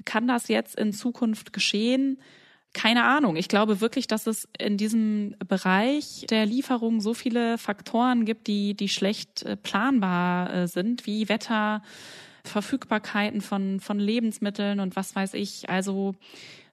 Kann 0.04 0.28
das 0.28 0.48
jetzt 0.48 0.78
in 0.78 0.92
Zukunft 0.92 1.52
geschehen? 1.52 2.18
Keine 2.74 3.04
Ahnung. 3.04 3.36
Ich 3.36 3.48
glaube 3.48 3.80
wirklich, 3.80 4.06
dass 4.06 4.26
es 4.26 4.48
in 4.58 4.76
diesem 4.76 5.34
Bereich 5.46 6.26
der 6.30 6.46
Lieferung 6.46 7.00
so 7.00 7.12
viele 7.12 7.58
Faktoren 7.58 8.24
gibt, 8.24 8.46
die, 8.46 8.74
die 8.74 8.88
schlecht 8.88 9.42
äh, 9.42 9.56
planbar 9.56 10.54
äh, 10.54 10.68
sind, 10.68 11.06
wie 11.06 11.28
Wetter, 11.28 11.82
Verfügbarkeiten 12.44 13.40
von, 13.40 13.80
von 13.80 13.98
Lebensmitteln 13.98 14.80
und 14.80 14.96
was 14.96 15.14
weiß 15.14 15.34
ich. 15.34 15.68
Also 15.70 16.14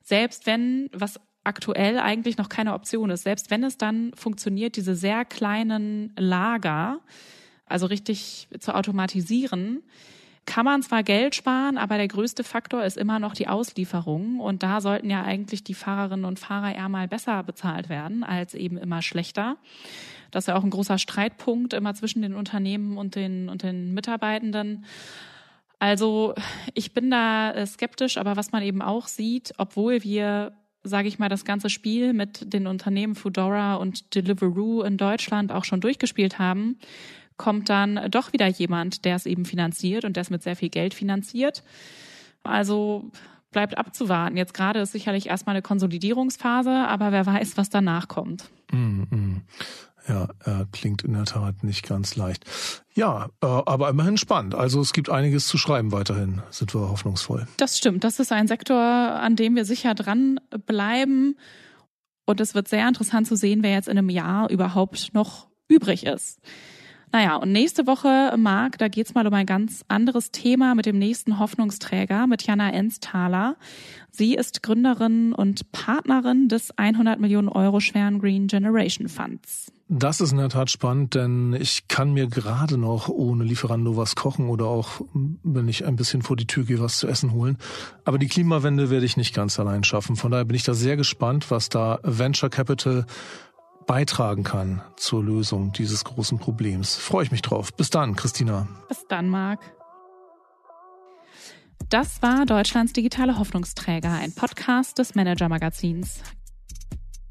selbst 0.01 0.45
wenn, 0.45 0.89
was 0.93 1.19
aktuell 1.43 1.99
eigentlich 1.99 2.37
noch 2.37 2.49
keine 2.49 2.73
Option 2.73 3.09
ist, 3.09 3.23
selbst 3.23 3.49
wenn 3.51 3.63
es 3.63 3.77
dann 3.77 4.11
funktioniert, 4.15 4.75
diese 4.75 4.95
sehr 4.95 5.25
kleinen 5.25 6.13
Lager, 6.17 6.99
also 7.65 7.85
richtig 7.85 8.47
zu 8.59 8.75
automatisieren, 8.75 9.83
kann 10.45 10.65
man 10.65 10.81
zwar 10.81 11.03
Geld 11.03 11.35
sparen, 11.35 11.77
aber 11.77 11.97
der 11.97 12.07
größte 12.07 12.43
Faktor 12.43 12.83
ist 12.83 12.97
immer 12.97 13.19
noch 13.19 13.35
die 13.35 13.47
Auslieferung. 13.47 14.39
Und 14.39 14.63
da 14.63 14.81
sollten 14.81 15.09
ja 15.09 15.21
eigentlich 15.21 15.63
die 15.63 15.75
Fahrerinnen 15.75 16.25
und 16.25 16.39
Fahrer 16.39 16.73
eher 16.73 16.89
mal 16.89 17.07
besser 17.07 17.43
bezahlt 17.43 17.87
werden, 17.87 18.23
als 18.23 18.55
eben 18.55 18.77
immer 18.77 19.03
schlechter. 19.03 19.57
Das 20.31 20.43
ist 20.43 20.47
ja 20.47 20.55
auch 20.55 20.63
ein 20.63 20.71
großer 20.71 20.97
Streitpunkt 20.97 21.73
immer 21.73 21.93
zwischen 21.93 22.23
den 22.23 22.33
Unternehmen 22.33 22.97
und 22.97 23.13
den, 23.13 23.47
und 23.47 23.61
den 23.61 23.93
Mitarbeitenden. 23.93 24.85
Also 25.79 26.33
ich 26.73 26.93
bin 26.93 27.09
da 27.09 27.51
äh, 27.51 27.65
skeptisch, 27.65 28.17
aber 28.17 28.35
was 28.35 28.51
man 28.51 28.63
eben 28.63 28.81
auch 28.81 29.07
sieht, 29.07 29.53
obwohl 29.57 30.03
wir, 30.03 30.51
sage 30.83 31.07
ich 31.07 31.19
mal, 31.19 31.29
das 31.29 31.45
ganze 31.45 31.69
Spiel 31.69 32.13
mit 32.13 32.53
den 32.53 32.67
Unternehmen 32.67 33.15
Foodora 33.15 33.75
und 33.75 34.13
Deliveroo 34.13 34.81
in 34.83 34.97
Deutschland 34.97 35.51
auch 35.53 35.63
schon 35.63 35.79
durchgespielt 35.79 36.37
haben, 36.37 36.77
kommt 37.37 37.69
dann 37.69 38.11
doch 38.11 38.33
wieder 38.33 38.47
jemand, 38.47 39.05
der 39.05 39.15
es 39.15 39.25
eben 39.25 39.45
finanziert 39.45 40.03
und 40.03 40.17
der 40.17 40.21
es 40.21 40.29
mit 40.29 40.43
sehr 40.43 40.57
viel 40.57 40.69
Geld 40.69 40.93
finanziert. 40.93 41.63
Also 42.43 43.09
bleibt 43.51 43.77
abzuwarten. 43.77 44.37
Jetzt 44.37 44.53
gerade 44.53 44.81
ist 44.81 44.91
sicherlich 44.91 45.27
erstmal 45.27 45.55
eine 45.55 45.61
Konsolidierungsphase, 45.61 46.71
aber 46.71 47.11
wer 47.11 47.25
weiß, 47.25 47.57
was 47.57 47.69
danach 47.69 48.07
kommt. 48.07 48.49
Mm 48.71 49.03
-mm. 49.03 49.41
Ja, 50.07 50.27
äh, 50.45 50.65
klingt 50.71 51.03
in 51.03 51.13
der 51.13 51.25
Tat 51.25 51.63
nicht 51.63 51.87
ganz 51.87 52.15
leicht. 52.15 52.45
Ja, 52.93 53.29
äh, 53.41 53.45
aber 53.45 53.89
immerhin 53.89 54.17
spannend. 54.17 54.55
Also 54.55 54.81
es 54.81 54.93
gibt 54.93 55.09
einiges 55.09 55.47
zu 55.47 55.57
schreiben 55.57 55.91
weiterhin, 55.91 56.41
sind 56.49 56.73
wir 56.73 56.89
hoffnungsvoll. 56.89 57.47
Das 57.57 57.77
stimmt. 57.77 58.03
Das 58.03 58.19
ist 58.19 58.31
ein 58.31 58.47
Sektor, 58.47 58.77
an 58.77 59.35
dem 59.35 59.55
wir 59.55 59.65
sicher 59.65 59.93
dran 59.93 60.39
bleiben. 60.65 61.37
Und 62.25 62.39
es 62.41 62.55
wird 62.55 62.67
sehr 62.67 62.87
interessant 62.87 63.27
zu 63.27 63.35
sehen, 63.35 63.63
wer 63.63 63.73
jetzt 63.73 63.87
in 63.87 63.97
einem 63.97 64.09
Jahr 64.09 64.49
überhaupt 64.49 65.13
noch 65.13 65.47
übrig 65.67 66.05
ist. 66.05 66.39
Naja, 67.11 67.37
und 67.37 67.51
nächste 67.51 67.87
Woche, 67.87 68.35
Marc, 68.37 68.77
da 68.77 68.87
geht's 68.87 69.15
mal 69.15 69.25
um 69.25 69.33
ein 69.33 69.47
ganz 69.47 69.83
anderes 69.87 70.29
Thema 70.29 70.75
mit 70.75 70.85
dem 70.85 70.99
nächsten 70.99 71.39
Hoffnungsträger, 71.39 72.27
mit 72.27 72.45
Jana 72.45 72.71
Ensthaler. 72.71 73.57
Sie 74.11 74.35
ist 74.35 74.61
Gründerin 74.61 75.33
und 75.33 75.71
Partnerin 75.71 76.49
des 76.49 76.69
100 76.77 77.19
Millionen 77.19 77.49
Euro 77.49 77.79
schweren 77.79 78.19
Green 78.19 78.45
Generation 78.45 79.09
Funds. 79.09 79.71
Das 79.91 80.21
ist 80.21 80.31
in 80.31 80.37
der 80.37 80.49
Tat 80.49 80.69
spannend, 80.69 81.15
denn 81.15 81.53
ich 81.59 81.87
kann 81.87 82.13
mir 82.13 82.27
gerade 82.27 82.77
noch 82.77 83.09
ohne 83.09 83.43
Lieferando 83.43 83.97
was 83.97 84.15
kochen 84.15 84.47
oder 84.47 84.67
auch, 84.67 85.01
wenn 85.41 85.67
ich 85.67 85.83
ein 85.83 85.95
bisschen 85.95 86.21
vor 86.21 86.35
die 86.37 86.45
Tür 86.45 86.63
gehe, 86.63 86.79
was 86.79 86.97
zu 86.97 87.07
essen 87.07 87.33
holen. 87.33 87.57
Aber 88.05 88.19
die 88.19 88.27
Klimawende 88.27 88.91
werde 88.91 89.07
ich 89.07 89.17
nicht 89.17 89.33
ganz 89.33 89.59
allein 89.59 89.83
schaffen. 89.83 90.15
Von 90.15 90.29
daher 90.29 90.45
bin 90.45 90.55
ich 90.55 90.61
da 90.61 90.75
sehr 90.75 90.95
gespannt, 90.95 91.49
was 91.49 91.69
da 91.69 91.99
Venture 92.03 92.51
Capital 92.51 93.07
beitragen 93.87 94.43
kann 94.43 94.83
zur 94.95 95.23
Lösung 95.23 95.73
dieses 95.73 96.03
großen 96.03 96.37
Problems. 96.37 96.95
Freue 96.95 97.23
ich 97.23 97.31
mich 97.31 97.41
drauf. 97.41 97.73
Bis 97.73 97.89
dann, 97.89 98.15
Christina. 98.15 98.67
Bis 98.89 99.03
dann, 99.09 99.27
Marc. 99.27 99.59
Das 101.89 102.21
war 102.21 102.45
Deutschlands 102.45 102.93
digitale 102.93 103.39
Hoffnungsträger, 103.39 104.11
ein 104.11 104.35
Podcast 104.35 104.99
des 104.99 105.15
Manager 105.15 105.49
Magazins. 105.49 106.21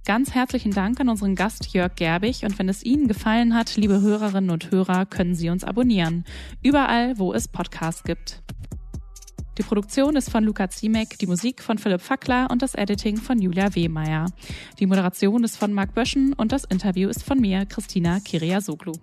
Ganz 0.08 0.32
herzlichen 0.32 0.72
Dank 0.72 1.00
an 1.00 1.10
unseren 1.10 1.34
Gast 1.34 1.74
Jörg 1.74 1.94
Gerbig 1.94 2.42
und 2.42 2.58
wenn 2.58 2.70
es 2.70 2.82
Ihnen 2.82 3.08
gefallen 3.08 3.54
hat, 3.54 3.76
liebe 3.76 4.00
Hörerinnen 4.00 4.48
und 4.48 4.70
Hörer, 4.70 5.04
können 5.04 5.34
Sie 5.34 5.50
uns 5.50 5.64
abonnieren. 5.64 6.24
Überall, 6.62 7.18
wo 7.18 7.34
es 7.34 7.46
Podcasts 7.46 8.04
gibt. 8.04 8.42
Die 9.58 9.62
Produktion 9.62 10.16
ist 10.16 10.30
von 10.30 10.44
Luca 10.44 10.70
Ziemek, 10.70 11.18
die 11.18 11.26
Musik 11.26 11.62
von 11.62 11.76
Philipp 11.76 12.00
Fackler 12.00 12.48
und 12.50 12.62
das 12.62 12.74
Editing 12.74 13.18
von 13.18 13.38
Julia 13.38 13.74
Wehmeier. 13.74 14.24
Die 14.78 14.86
Moderation 14.86 15.44
ist 15.44 15.58
von 15.58 15.74
Marc 15.74 15.92
Böschen 15.92 16.32
und 16.32 16.52
das 16.52 16.64
Interview 16.64 17.10
ist 17.10 17.22
von 17.22 17.38
mir, 17.38 17.66
Christina 17.66 18.18
Kiriasoglu. 18.18 18.94